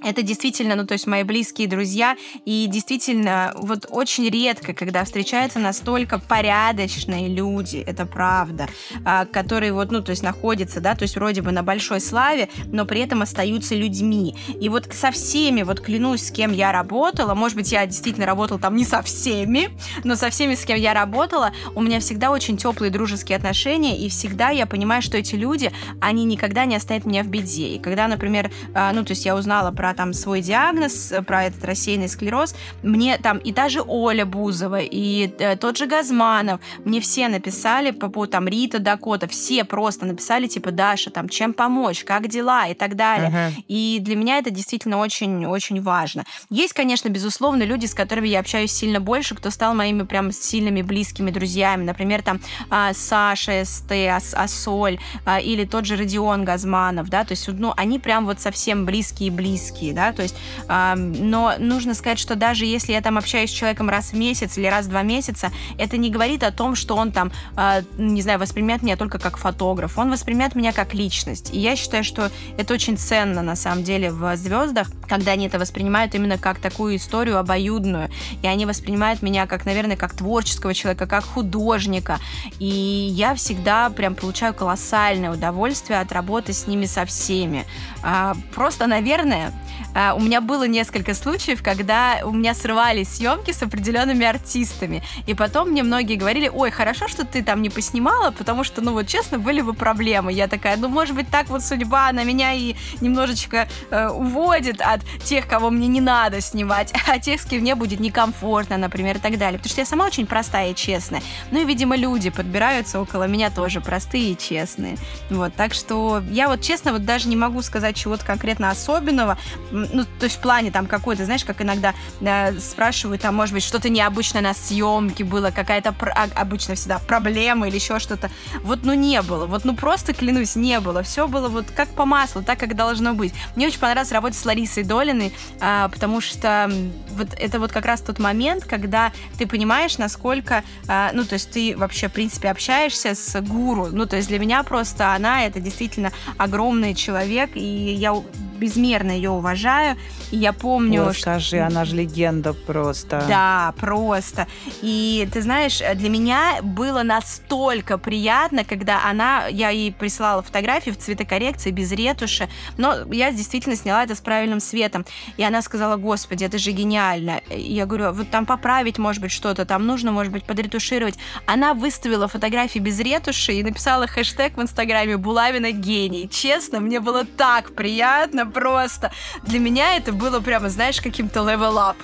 это 0.04 0.22
действительно, 0.24 0.76
ну, 0.76 0.86
то 0.86 0.94
есть 0.94 1.08
мои 1.08 1.24
близкие 1.24 1.68
друзья, 1.68 2.16
и 2.46 2.68
действительно, 2.68 3.54
вот 3.56 3.86
очень 3.90 4.30
редко, 4.30 4.74
когда 4.74 5.04
встречаются 5.04 5.60
настолько 5.60 6.20
порядочные 6.20 7.28
люди, 7.28 7.84
это 7.86 8.06
правда, 8.06 8.68
а, 9.06 9.26
которые 9.26 9.74
вот, 9.74 9.92
ну, 9.92 10.02
то 10.02 10.12
есть 10.12 10.24
находятся, 10.24 10.82
да, 10.82 10.96
то 10.96 11.04
есть 11.04 11.16
вроде 11.16 11.42
бы 11.42 11.52
на 11.52 11.64
большой 11.64 12.02
славе, 12.02 12.50
но 12.68 12.86
при 12.86 13.02
этом 13.02 13.22
остаются 13.22 13.76
людьми. 13.76 14.36
И 14.60 14.70
вот 14.70 14.90
со 14.94 15.12
всеми, 15.12 15.62
вот 15.62 15.80
клянусь, 15.80 16.28
с 16.28 16.32
кем 16.32 16.52
я 16.52 16.72
работала, 16.72 17.34
может 17.36 17.58
быть, 17.58 17.72
я 17.72 17.86
действительно 17.86 18.26
работала 18.26 18.60
там 18.60 18.76
не 18.76 18.86
со 18.86 19.02
всеми, 19.02 19.70
но 20.04 20.16
со 20.16 20.30
всеми, 20.30 20.56
с 20.56 20.66
кем 20.66 20.78
я 20.78 20.94
работала, 20.94 21.52
у 21.76 21.82
меня 21.82 22.00
всегда 22.00 22.32
очень 22.32 22.58
теплые 22.58 22.92
дружеские 22.92 23.36
отношения, 23.36 23.98
и 23.98 24.10
всегда 24.10 24.50
я 24.50 24.66
понимаю, 24.66 25.02
что 25.02 25.18
эти 25.18 25.36
люди, 25.36 25.72
они 26.00 26.26
никогда 26.26 26.66
не 26.66 26.76
оставят 26.76 27.06
меня 27.06 27.24
в 27.24 27.28
беде. 27.28 27.68
И 27.68 27.80
когда, 27.80 28.08
например, 28.08 28.52
а, 28.74 28.92
ну, 28.94 29.04
то 29.04 29.12
есть 29.12 29.26
я 29.26 29.36
узнала 29.36 29.72
про 29.72 29.91
там 29.94 30.14
свой 30.14 30.42
диагноз, 30.42 31.14
про 31.26 31.46
этот 31.46 31.64
рассеянный 31.64 32.10
склероз, 32.10 32.56
мне 32.84 33.18
там 33.18 33.38
и 33.38 33.52
даже 33.52 33.82
Оля 33.86 34.26
Бузова, 34.26 34.80
и 34.80 35.34
э, 35.40 35.56
тот 35.56 35.78
же 35.78 35.88
Газманов, 35.88 36.62
мне 36.86 37.00
все 37.02 37.28
написали 37.28 37.92
по 37.92 38.10
поводу 38.10 38.32
там 38.32 38.48
Рита 38.48 38.80
Дакота, 38.80 39.28
все 39.28 39.64
просто 39.64 40.06
написали 40.06 40.48
типа 40.48 40.72
Даша, 40.72 41.12
там 41.12 41.30
чем 41.30 41.54
помочь, 41.54 42.04
как 42.04 42.28
дела 42.28 42.68
и 42.68 42.74
так 42.74 42.96
далее. 42.96 43.30
Uh-huh. 43.30 43.64
И 43.68 44.00
для 44.02 44.16
меня 44.16 44.38
это 44.38 44.52
действительно 44.52 44.98
очень-очень 44.98 45.82
важно. 45.82 46.26
Есть, 46.50 46.74
конечно, 46.74 47.10
безусловно, 47.10 47.64
люди, 47.64 47.86
с 47.86 47.94
которыми 47.94 48.28
я 48.28 48.40
общаюсь 48.40 48.72
сильно 48.72 49.00
больше, 49.00 49.36
кто 49.36 49.50
стал 49.50 49.74
моими 49.74 50.04
прям 50.04 50.32
сильными 50.32 50.82
близкими 50.82 51.32
друзьями. 51.32 51.84
Например, 51.84 52.22
там 52.22 52.40
а, 52.70 52.94
Саша 52.94 53.64
СТ, 53.66 53.92
Асоль, 54.34 55.00
а, 55.26 55.40
или 55.40 55.66
тот 55.66 55.86
же 55.86 55.96
Родион 55.96 56.46
Газманов, 56.46 57.10
да, 57.10 57.24
то 57.24 57.32
есть, 57.32 57.48
ну, 57.48 57.74
они 57.78 58.00
прям 58.00 58.26
вот 58.26 58.40
совсем 58.40 58.86
близкие-близкие, 58.86 59.81
да, 59.94 60.14
то 60.14 60.22
есть, 60.22 60.36
э, 60.68 60.94
но 60.96 61.56
нужно 61.58 61.94
сказать, 61.94 62.20
что 62.20 62.36
даже 62.36 62.66
если 62.66 62.94
я 62.94 63.02
там 63.02 63.18
общаюсь 63.18 63.50
с 63.50 63.54
человеком 63.54 63.90
раз 63.90 64.12
в 64.12 64.16
месяц 64.16 64.58
или 64.58 64.68
раз 64.68 64.86
в 64.86 64.90
два 64.90 65.02
месяца, 65.02 65.52
это 65.78 65.98
не 65.98 66.10
говорит 66.10 66.44
о 66.44 66.52
том, 66.52 66.76
что 66.76 66.96
он 66.96 67.12
там, 67.12 67.32
э, 67.58 67.82
не 67.98 68.22
знаю, 68.22 68.40
воспринимает 68.40 68.84
меня 68.84 68.96
только 68.96 69.20
как 69.20 69.38
фотограф, 69.38 69.98
он 69.98 70.12
воспринимает 70.12 70.56
меня 70.56 70.72
как 70.72 70.94
личность. 70.94 71.54
И 71.54 71.60
я 71.60 71.76
считаю, 71.76 72.04
что 72.04 72.32
это 72.58 72.74
очень 72.74 72.98
ценно 72.98 73.42
на 73.42 73.56
самом 73.56 73.84
деле 73.84 74.12
в 74.12 74.36
звездах, 74.38 74.88
когда 75.08 75.32
они 75.32 75.48
это 75.48 75.60
воспринимают 75.60 76.16
именно 76.16 76.38
как 76.38 76.60
такую 76.60 76.96
историю 76.96 77.40
обоюдную, 77.40 78.10
и 78.42 78.48
они 78.48 78.66
воспринимают 78.66 79.22
меня 79.22 79.48
как, 79.48 79.66
наверное, 79.66 79.98
как 79.98 80.14
творческого 80.14 80.74
человека, 80.74 81.08
как 81.08 81.24
художника, 81.24 82.20
и 82.60 82.66
я 82.66 83.36
всегда 83.36 83.90
прям 83.90 84.16
получаю 84.16 84.54
колоссальное 84.54 85.32
удовольствие 85.32 86.00
от 86.00 86.12
работы 86.12 86.54
с 86.54 86.68
ними 86.68 86.86
со 86.86 87.06
всеми. 87.06 87.66
А, 88.04 88.36
просто, 88.54 88.88
наверное, 88.88 89.52
у 89.94 90.20
меня 90.20 90.42
было 90.42 90.68
несколько 90.68 91.14
случаев, 91.14 91.62
когда 91.64 92.20
у 92.24 92.32
меня 92.32 92.54
срывались 92.54 93.16
съемки 93.16 93.52
с 93.52 93.62
определенными 93.62 94.26
артистами. 94.26 95.04
И 95.28 95.34
потом 95.34 95.70
мне 95.70 95.84
многие 95.84 96.16
говорили, 96.16 96.50
ой, 96.50 96.72
хорошо, 96.72 97.08
что 97.08 97.26
ты 97.26 97.44
там 97.44 97.62
не 97.62 97.70
поснимала, 97.70 98.32
потому 98.32 98.64
что, 98.64 98.82
ну 98.82 98.94
вот 98.94 99.08
честно, 99.08 99.40
были 99.40 99.62
бы 99.62 99.74
проблемы. 99.74 100.34
Я 100.34 100.48
такая, 100.48 100.78
ну 100.78 100.88
может 100.88 101.16
быть 101.16 101.30
так 101.30 101.50
вот 101.50 101.64
судьба 101.64 102.12
на 102.12 102.24
меня 102.24 102.54
и 102.54 102.76
немножечко 103.02 103.68
э, 103.90 104.10
уводит 104.10 104.82
от 104.82 105.02
тех, 105.24 105.48
кого 105.48 105.70
мне 105.70 105.88
не 105.88 106.02
надо 106.02 106.42
снимать, 106.42 106.94
а 107.08 107.20
тех, 107.20 107.42
с 107.42 107.46
кем 107.46 107.62
мне 107.62 107.76
будет 107.76 108.00
некомфортно, 108.00 108.78
например, 108.78 109.18
и 109.18 109.20
так 109.20 109.38
далее. 109.38 109.60
Потому 109.60 109.72
что 109.72 109.82
я 109.82 109.86
сама 109.86 110.06
очень 110.06 110.26
простая 110.26 110.72
и 110.72 110.76
честная. 110.76 111.22
Ну 111.52 111.62
и, 111.62 111.66
видимо, 111.66 111.96
люди 111.96 112.30
подбираются 112.30 113.00
около 113.00 113.26
меня 113.26 113.50
тоже 113.50 113.82
простые 113.82 114.32
и 114.32 114.38
честные. 114.38 114.98
Вот, 115.30 115.54
так 115.56 115.74
что 115.74 116.22
я 116.30 116.48
вот 116.48 116.62
честно 116.62 116.94
вот 116.94 117.06
даже 117.06 117.28
не 117.28 117.36
могу 117.36 117.62
сказать 117.62 117.96
чего-то 117.96 118.26
конкретно 118.26 118.70
особенного 118.70 119.38
ну, 119.72 120.06
то 120.06 120.26
есть 120.26 120.38
в 120.38 120.42
плане 120.42 120.72
там 120.72 120.86
какой-то, 120.88 121.26
знаешь, 121.26 121.44
как 121.44 121.62
иногда 121.62 121.94
э, 122.20 122.58
спрашивают, 122.60 123.22
там, 123.22 123.36
может 123.36 123.54
быть, 123.54 123.64
что-то 123.64 123.90
необычное 123.90 124.42
на 124.42 124.54
съемке 124.54 125.24
было, 125.24 125.52
какая-то 125.52 125.96
а, 126.16 126.28
обычно 126.36 126.76
всегда 126.76 127.00
проблема 127.00 127.68
или 127.68 127.76
еще 127.76 128.00
что-то. 128.00 128.30
Вот, 128.64 128.80
ну, 128.84 128.94
не 128.94 129.22
было. 129.22 129.46
Вот, 129.46 129.66
ну, 129.66 129.76
просто, 129.76 130.14
клянусь, 130.14 130.56
не 130.56 130.80
было. 130.80 131.04
Все 131.04 131.28
было 131.28 131.50
вот 131.50 131.66
как 131.76 131.90
по 131.90 132.06
маслу, 132.06 132.44
так, 132.44 132.60
как 132.60 132.76
должно 132.76 133.14
быть. 133.14 133.34
Мне 133.56 133.68
очень 133.68 133.80
понравилось 133.80 134.12
работать 134.12 134.38
с 134.38 134.46
Ларисой 134.46 134.84
Долиной, 134.84 135.34
э, 135.60 135.90
потому 135.92 136.22
что 136.22 136.72
вот 137.12 137.30
это 137.38 137.60
вот 137.60 137.72
как 137.72 137.86
раз 137.86 138.02
тот 138.02 138.20
момент, 138.20 138.66
когда 138.66 139.12
ты 139.38 139.48
понимаешь, 139.48 139.98
насколько, 139.98 140.64
э, 140.88 141.10
ну, 141.14 141.24
то 141.26 141.34
есть 141.34 141.52
ты 141.52 141.76
вообще, 141.78 142.08
в 142.08 142.14
принципе, 142.14 142.50
общаешься 142.50 143.16
с 143.16 143.40
гуру. 143.42 143.88
Ну, 143.92 144.06
то 144.06 144.16
есть 144.18 144.28
для 144.28 144.40
меня 144.40 144.64
просто 144.64 145.14
она, 145.14 145.46
это 145.46 145.60
действительно 145.60 146.12
огромный 146.38 146.94
человек, 146.94 147.52
и 147.56 147.94
я 147.94 148.14
безмерно 148.62 149.12
ее 149.12 149.32
уважаю. 149.32 149.98
И 150.30 150.38
я 150.38 150.54
помню... 150.54 151.08
О, 151.08 151.14
скажи, 151.14 151.58
что... 151.58 151.66
она 151.66 151.84
же 151.84 151.96
легенда 151.96 152.54
просто. 152.54 153.26
Да, 153.28 153.74
просто. 153.78 154.48
И 154.82 155.28
ты 155.34 155.42
знаешь, 155.42 155.80
для 155.96 156.10
меня 156.10 156.60
было 156.62 157.02
настолько 157.02 157.98
приятно, 157.98 158.64
когда 158.64 159.04
она... 159.10 159.48
Я 159.48 159.70
ей 159.70 159.92
присылала 159.92 160.44
фотографии 160.44 160.92
в 160.92 160.98
цветокоррекции, 160.98 161.72
без 161.72 161.92
ретуши, 161.92 162.48
но 162.78 162.98
я 163.12 163.32
действительно 163.32 163.76
сняла 163.76 164.04
это 164.04 164.14
с 164.16 164.22
правильным 164.22 164.60
светом. 164.60 165.06
И 165.38 165.44
она 165.44 165.64
сказала, 165.64 165.96
господи, 165.96 166.44
это 166.44 166.60
же 166.60 166.72
гениально. 166.72 167.42
И 167.50 167.74
я 167.74 167.88
говорю, 167.88 168.12
вот 168.12 168.30
там 168.30 168.46
поправить, 168.46 169.00
может 169.00 169.22
быть, 169.22 169.32
что-то, 169.32 169.66
там 169.66 169.88
нужно, 169.88 170.12
может 170.12 170.32
быть, 170.32 170.44
подретушировать. 170.44 171.16
Она 171.48 171.74
выставила 171.74 172.28
фотографии 172.28 172.80
без 172.80 173.00
ретуши 173.00 173.54
и 173.54 173.64
написала 173.64 174.06
хэштег 174.06 174.58
в 174.58 174.62
Инстаграме 174.62 175.18
«Булавина 175.18 175.72
гений». 175.72 176.30
Честно, 176.30 176.80
мне 176.80 177.00
было 177.00 177.26
так 177.26 177.74
приятно, 177.74 178.51
просто. 178.52 179.12
Для 179.44 179.60
меня 179.60 179.96
это 179.96 180.12
было 180.14 180.40
прямо, 180.40 180.70
знаешь, 180.70 181.02
каким-то 181.02 181.42
up 181.78 181.98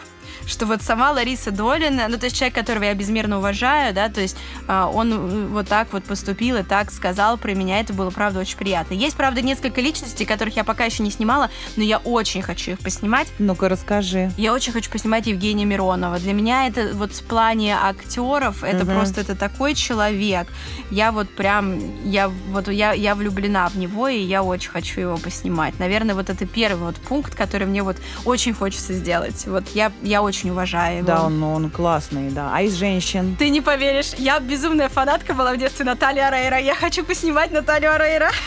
что 0.47 0.65
вот 0.65 0.81
сама 0.81 1.11
Лариса 1.11 1.51
Долина, 1.51 2.07
ну, 2.07 2.17
то 2.17 2.25
есть 2.25 2.37
человек, 2.37 2.55
которого 2.55 2.83
я 2.83 2.93
безмерно 2.93 3.37
уважаю, 3.37 3.93
да, 3.93 4.09
то 4.09 4.21
есть 4.21 4.37
а, 4.67 4.89
он 4.89 5.13
э, 5.13 5.47
вот 5.47 5.67
так 5.67 5.91
вот 5.91 6.03
поступил 6.05 6.57
и 6.57 6.63
так 6.63 6.91
сказал 6.91 7.37
про 7.37 7.53
меня, 7.53 7.79
это 7.79 7.93
было, 7.93 8.09
правда, 8.09 8.39
очень 8.39 8.57
приятно. 8.57 8.93
Есть, 8.93 9.15
правда, 9.15 9.41
несколько 9.41 9.81
личностей, 9.81 10.25
которых 10.25 10.55
я 10.55 10.63
пока 10.63 10.85
еще 10.85 11.03
не 11.03 11.11
снимала, 11.11 11.49
но 11.75 11.83
я 11.83 11.97
очень 11.99 12.41
хочу 12.41 12.71
их 12.71 12.79
поснимать. 12.79 13.27
Ну-ка, 13.39 13.69
расскажи. 13.69 14.31
Я 14.37 14.53
очень 14.53 14.71
хочу 14.71 14.89
поснимать 14.89 15.27
Евгения 15.27 15.65
Миронова. 15.65 16.17
Для 16.19 16.33
меня 16.33 16.67
это 16.67 16.91
вот 16.93 17.11
в 17.11 17.23
плане 17.23 17.75
актеров, 17.75 18.63
это 18.63 18.83
угу. 18.83 18.93
просто, 18.93 19.21
это 19.21 19.35
такой 19.35 19.75
человек. 19.75 20.47
Я 20.91 21.11
вот 21.11 21.29
прям, 21.29 21.77
я 22.05 22.29
вот, 22.29 22.69
я, 22.69 22.93
я 22.93 23.15
влюблена 23.15 23.67
в 23.67 23.77
него, 23.77 24.07
и 24.07 24.19
я 24.19 24.43
очень 24.43 24.69
хочу 24.69 25.01
его 25.01 25.17
поснимать. 25.17 25.77
Наверное, 25.79 26.15
вот 26.15 26.29
это 26.29 26.45
первый 26.45 26.87
вот 26.87 26.95
пункт, 26.95 27.35
который 27.35 27.67
мне 27.67 27.83
вот 27.83 27.97
очень 28.25 28.53
хочется 28.53 28.93
сделать. 28.93 29.45
Вот 29.45 29.63
я, 29.73 29.91
я 30.01 30.21
очень 30.21 30.36
очень 30.37 30.51
уважаю 30.51 30.99
его. 30.99 31.07
Да, 31.07 31.23
он, 31.23 31.41
он 31.43 31.69
классный, 31.69 32.29
да. 32.29 32.51
А 32.53 32.61
из 32.61 32.75
женщин? 32.75 33.35
Ты 33.37 33.49
не 33.49 33.61
поверишь, 33.61 34.13
я 34.17 34.39
безумная 34.39 34.89
фанатка 34.89 35.33
была 35.33 35.53
в 35.53 35.57
детстве 35.57 35.85
Натальи 35.85 36.19
Арейра. 36.19 36.59
Я 36.59 36.75
хочу 36.75 37.03
поснимать 37.03 37.51
Наталью 37.51 37.93
Арейра. 37.93 38.29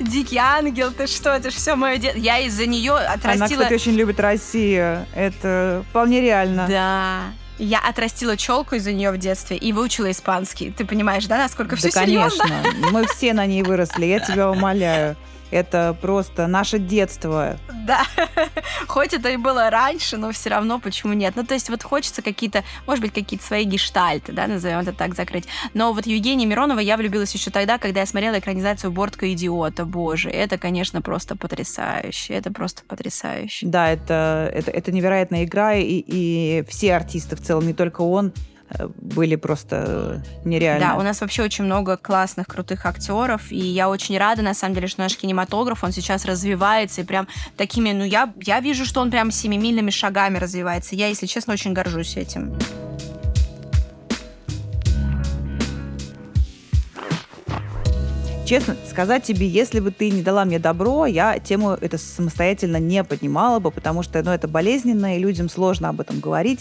Дикий 0.00 0.38
ангел, 0.38 0.90
ты 0.90 1.06
что, 1.06 1.30
это 1.30 1.50
же 1.50 1.56
все 1.56 1.76
мое 1.76 1.98
детство. 1.98 2.20
Я 2.20 2.38
из-за 2.38 2.66
нее 2.66 2.94
отрастила... 2.94 3.32
Она, 3.32 3.48
кстати, 3.48 3.74
очень 3.74 3.92
любит 3.92 4.18
Россию. 4.20 5.04
Это 5.14 5.84
вполне 5.90 6.22
реально. 6.22 6.66
Да. 6.68 7.20
Я 7.58 7.80
отрастила 7.80 8.36
челку 8.38 8.76
из-за 8.76 8.92
нее 8.92 9.10
в 9.10 9.18
детстве 9.18 9.58
и 9.58 9.72
выучила 9.72 10.10
испанский. 10.10 10.70
Ты 10.70 10.86
понимаешь, 10.86 11.26
да, 11.26 11.36
насколько 11.36 11.76
все 11.76 11.90
да, 11.90 12.04
серьезно? 12.04 12.44
конечно. 12.44 12.90
Мы 12.90 13.06
все 13.06 13.34
на 13.34 13.44
ней 13.44 13.62
выросли, 13.62 14.06
я 14.06 14.20
тебя 14.20 14.50
умоляю. 14.50 15.16
Это 15.52 15.94
просто 16.00 16.46
наше 16.46 16.78
детство. 16.78 17.58
Да, 17.86 18.04
хоть 18.88 19.12
это 19.12 19.28
и 19.28 19.36
было 19.36 19.68
раньше, 19.68 20.16
но 20.16 20.32
все 20.32 20.48
равно 20.48 20.80
почему 20.80 21.12
нет? 21.12 21.34
Ну, 21.36 21.44
то 21.44 21.52
есть 21.52 21.68
вот 21.68 21.82
хочется 21.82 22.22
какие-то, 22.22 22.64
может 22.86 23.02
быть, 23.04 23.12
какие-то 23.12 23.44
свои 23.44 23.64
гештальты, 23.64 24.32
да, 24.32 24.46
назовем 24.46 24.78
это 24.78 24.94
так, 24.94 25.14
закрыть. 25.14 25.44
Но 25.74 25.92
вот 25.92 26.06
Евгения 26.06 26.46
Миронова 26.46 26.78
я 26.78 26.96
влюбилась 26.96 27.34
еще 27.34 27.50
тогда, 27.50 27.76
когда 27.76 28.00
я 28.00 28.06
смотрела 28.06 28.38
экранизацию 28.38 28.90
«Бортка 28.90 29.30
идиота». 29.30 29.84
Боже, 29.84 30.30
это, 30.30 30.56
конечно, 30.56 31.02
просто 31.02 31.36
потрясающе. 31.36 32.32
Это 32.32 32.50
просто 32.50 32.82
потрясающе. 32.88 33.66
Да, 33.66 33.90
это, 33.90 34.50
это, 34.54 34.70
это 34.70 34.90
невероятная 34.90 35.44
игра, 35.44 35.74
и, 35.74 36.02
и 36.06 36.64
все 36.66 36.96
артисты 36.96 37.36
в 37.36 37.42
целом, 37.42 37.66
не 37.66 37.74
только 37.74 38.00
он, 38.00 38.32
были 38.96 39.36
просто 39.36 40.22
нереально. 40.44 40.88
Да, 40.88 40.96
у 40.96 41.02
нас 41.02 41.20
вообще 41.20 41.42
очень 41.42 41.64
много 41.64 41.96
классных, 41.96 42.46
крутых 42.46 42.86
актеров, 42.86 43.50
и 43.50 43.58
я 43.58 43.88
очень 43.88 44.18
рада, 44.18 44.42
на 44.42 44.54
самом 44.54 44.74
деле, 44.74 44.86
что 44.86 45.00
наш 45.00 45.16
кинематограф, 45.16 45.84
он 45.84 45.92
сейчас 45.92 46.24
развивается, 46.24 47.02
и 47.02 47.04
прям 47.04 47.28
такими, 47.56 47.92
ну, 47.92 48.04
я, 48.04 48.32
я 48.40 48.60
вижу, 48.60 48.84
что 48.84 49.00
он 49.00 49.10
прям 49.10 49.30
семимильными 49.30 49.90
шагами 49.90 50.38
развивается. 50.38 50.94
Я, 50.94 51.08
если 51.08 51.26
честно, 51.26 51.52
очень 51.52 51.72
горжусь 51.72 52.16
этим. 52.16 52.56
честно 58.52 58.76
сказать 58.86 59.22
тебе, 59.22 59.48
если 59.48 59.80
бы 59.80 59.90
ты 59.90 60.10
не 60.10 60.20
дала 60.20 60.44
мне 60.44 60.58
добро, 60.58 61.06
я 61.06 61.38
тему 61.38 61.70
это 61.70 61.96
самостоятельно 61.96 62.76
не 62.76 63.02
поднимала 63.02 63.60
бы, 63.60 63.70
потому 63.70 64.02
что 64.02 64.22
ну, 64.22 64.30
это 64.30 64.46
болезненно, 64.46 65.16
и 65.16 65.18
людям 65.18 65.48
сложно 65.48 65.88
об 65.88 66.02
этом 66.02 66.20
говорить. 66.20 66.60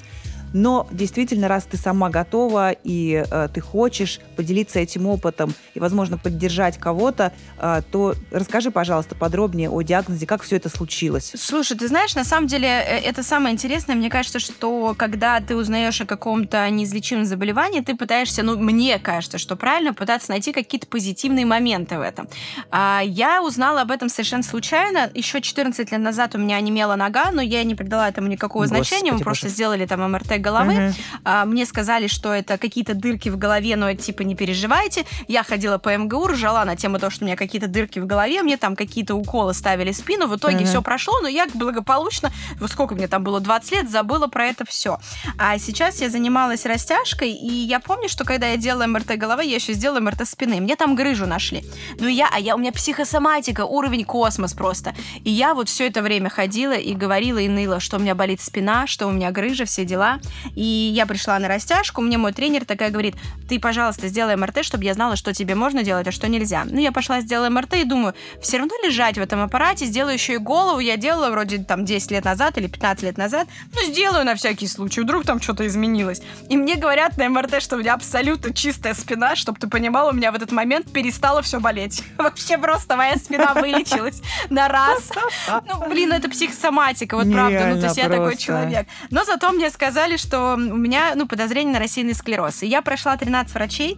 Но 0.54 0.88
действительно, 0.92 1.48
раз 1.48 1.64
ты 1.64 1.78
сама 1.78 2.10
готова 2.10 2.72
и 2.72 3.24
э, 3.30 3.50
ты 3.54 3.62
хочешь 3.62 4.20
поделиться 4.36 4.80
этим 4.80 5.08
опытом 5.08 5.54
и, 5.74 5.80
возможно, 5.80 6.18
поддержать 6.18 6.78
кого-то, 6.78 7.32
э, 7.58 7.82
то 7.92 8.16
расскажи, 8.32 8.72
пожалуйста, 8.72 9.16
подробнее 9.16 9.70
о 9.70 9.82
диагнозе, 9.82 10.26
как 10.26 10.44
все 10.44 10.58
это 10.58 10.70
случилось. 10.70 11.34
Слушай, 11.36 11.78
ты 11.78 11.88
знаешь, 11.88 12.16
на 12.16 12.24
самом 12.24 12.48
деле 12.48 12.68
э, 12.68 13.00
это 13.00 13.24
самое 13.24 13.54
интересное. 13.54 13.96
Мне 13.96 14.10
кажется, 14.10 14.40
что 14.40 14.94
когда 14.98 15.40
ты 15.40 15.56
узнаешь 15.56 16.02
о 16.02 16.06
каком-то 16.06 16.70
неизлечимом 16.70 17.26
заболевании, 17.26 17.82
ты 17.82 17.96
пытаешься, 17.96 18.44
ну, 18.44 18.58
мне 18.58 19.00
кажется, 19.00 19.38
что 19.38 19.56
правильно 19.56 19.94
пытаться 19.94 20.32
найти 20.32 20.52
какие-то 20.52 20.88
позитивные 20.88 21.46
моменты 21.46 21.98
в 21.98 22.02
этом. 22.02 22.28
А, 22.70 23.02
я 23.04 23.42
узнала 23.42 23.82
об 23.82 23.92
этом 23.92 24.10
совершенно 24.10 24.44
случайно. 24.44 25.10
Еще 25.14 25.42
14 25.42 25.92
лет 25.92 26.02
назад 26.02 26.36
у 26.36 26.38
меня 26.38 26.58
онемела 26.58 26.96
нога, 26.96 27.32
но 27.32 27.42
я 27.42 27.64
не 27.64 27.76
придала 27.76 28.10
этому 28.10 28.28
никакого 28.28 28.64
Господи, 28.64 28.82
значения. 28.82 29.12
Мы 29.12 29.18
боже. 29.18 29.24
просто 29.24 29.50
сделали 29.50 29.86
там 29.86 30.12
МРТ 30.12 30.41
головы. 30.42 30.88
Угу. 30.88 30.96
А, 31.24 31.46
мне 31.46 31.66
сказали, 31.66 32.08
что 32.08 32.34
это 32.34 32.58
какие-то 32.58 32.94
дырки 32.94 33.30
в 33.30 33.38
голове, 33.38 33.76
но 33.76 33.94
типа 33.94 34.24
не 34.24 34.36
переживайте. 34.36 35.06
Я 35.28 35.44
ходила 35.44 35.78
по 35.78 35.96
МГУ, 35.96 36.28
ржала 36.28 36.64
на 36.66 36.76
тему 36.76 37.00
того, 37.00 37.10
что 37.10 37.24
у 37.24 37.28
меня 37.28 37.38
какие-то 37.38 37.68
дырки 37.68 38.00
в 38.00 38.06
голове, 38.06 38.42
мне 38.44 38.58
там 38.58 38.76
какие-то 38.76 39.16
уколы 39.16 39.54
ставили 39.54 39.92
в 39.92 39.96
спину. 39.96 40.28
В 40.28 40.36
итоге 40.36 40.58
угу. 40.58 40.66
все 40.66 40.82
прошло, 40.82 41.20
но 41.22 41.28
я 41.28 41.48
благополучно, 41.54 42.32
вот 42.60 42.72
сколько 42.72 42.96
мне 42.96 43.08
там 43.08 43.24
было, 43.24 43.40
20 43.40 43.72
лет, 43.72 43.90
забыла 43.90 44.28
про 44.28 44.48
это 44.48 44.66
все. 44.66 44.98
А 45.38 45.58
сейчас 45.58 46.02
я 46.02 46.10
занималась 46.10 46.66
растяжкой, 46.66 47.32
и 47.32 47.52
я 47.52 47.80
помню, 47.80 48.10
что 48.10 48.26
когда 48.26 48.48
я 48.48 48.58
делала 48.58 48.88
МРТ 48.88 49.18
головы, 49.18 49.46
я 49.46 49.56
еще 49.56 49.74
сделала 49.74 50.00
МРТ 50.00 50.28
спины. 50.28 50.60
Мне 50.62 50.76
там 50.76 50.96
грыжу 50.96 51.26
нашли. 51.26 51.64
Ну 52.00 52.08
я, 52.08 52.30
а 52.32 52.40
я, 52.40 52.56
у 52.56 52.58
меня 52.58 52.72
психосоматика, 52.72 53.66
уровень 53.66 54.06
космос 54.06 54.54
просто. 54.54 54.94
И 55.24 55.30
я 55.30 55.54
вот 55.54 55.70
все 55.70 55.88
это 55.88 56.02
время 56.02 56.30
ходила 56.30 56.74
и 56.74 56.94
говорила 56.94 57.38
и 57.38 57.48
ныла, 57.48 57.80
что 57.80 57.98
у 57.98 58.00
меня 58.00 58.16
болит 58.16 58.42
спина, 58.42 58.88
что 58.88 59.08
у 59.08 59.12
меня 59.12 59.32
грыжа, 59.32 59.66
все 59.66 59.86
дела. 59.86 60.20
И 60.56 60.62
я 60.62 61.06
пришла 61.06 61.38
на 61.40 61.48
растяжку, 61.48 62.02
мне 62.02 62.18
мой 62.18 62.34
тренер 62.34 62.66
такая 62.66 62.90
говорит, 62.90 63.16
ты, 63.48 63.60
пожалуйста, 63.60 64.08
сделай 64.08 64.36
МРТ, 64.36 64.64
чтобы 64.64 64.84
я 64.84 64.94
знала, 64.94 65.16
что 65.16 65.34
тебе 65.34 65.56
можно 65.56 65.84
делать, 65.84 66.08
а 66.08 66.12
что 66.12 66.28
нельзя. 66.28 66.66
Ну, 66.66 66.80
я 66.80 66.92
пошла, 66.92 67.22
сделала 67.22 67.50
МРТ 67.50 67.76
и 67.76 67.84
думаю, 67.84 68.14
все 68.42 68.58
равно 68.58 68.74
лежать 68.84 69.18
в 69.18 69.22
этом 69.22 69.42
аппарате, 69.42 69.86
сделаю 69.86 70.14
еще 70.14 70.34
и 70.34 70.38
голову, 70.38 70.80
я 70.80 70.98
делала 70.98 71.30
вроде 71.30 71.60
там 71.60 71.86
10 71.86 72.12
лет 72.12 72.26
назад 72.26 72.58
или 72.58 72.68
15 72.68 73.04
лет 73.04 73.18
назад, 73.18 73.48
ну, 73.74 73.82
сделаю 73.84 74.26
на 74.26 74.36
всякий 74.36 74.68
случай, 74.68 75.02
вдруг 75.02 75.26
там 75.26 75.42
что-то 75.42 75.66
изменилось. 75.68 76.22
И 76.50 76.58
мне 76.58 76.76
говорят 76.76 77.18
на 77.18 77.30
МРТ, 77.30 77.62
что 77.62 77.76
у 77.76 77.80
меня 77.80 77.94
абсолютно 77.94 78.54
чистая 78.54 78.94
спина, 78.94 79.36
чтобы 79.36 79.60
ты 79.60 79.68
понимала, 79.68 80.12
у 80.12 80.14
меня 80.14 80.32
в 80.32 80.36
этот 80.36 80.52
момент 80.52 80.92
перестало 80.92 81.42
все 81.42 81.60
болеть. 81.60 82.04
Вообще 82.18 82.58
просто 82.58 82.96
моя 82.96 83.16
спина 83.18 83.54
вылечилась 83.56 84.22
на 84.50 84.68
раз. 84.68 85.10
Ну, 85.68 85.88
блин, 85.90 86.12
это 86.12 86.30
психосоматика, 86.30 87.16
вот 87.16 87.32
правда, 87.32 87.68
ну, 87.74 87.80
то 87.80 87.88
есть 87.88 87.98
я 87.98 88.10
такой 88.10 88.36
человек. 88.38 88.88
Но 89.10 89.24
зато 89.24 89.52
мне 89.52 89.70
сказали, 89.70 90.18
что 90.22 90.54
у 90.54 90.58
меня, 90.58 91.14
ну, 91.16 91.28
подозрение 91.28 91.74
на 91.74 91.80
рассеянный 91.80 92.14
склероз. 92.14 92.64
И 92.64 92.68
я 92.68 92.82
прошла 92.82 93.18
13 93.18 93.54
врачей, 93.54 93.98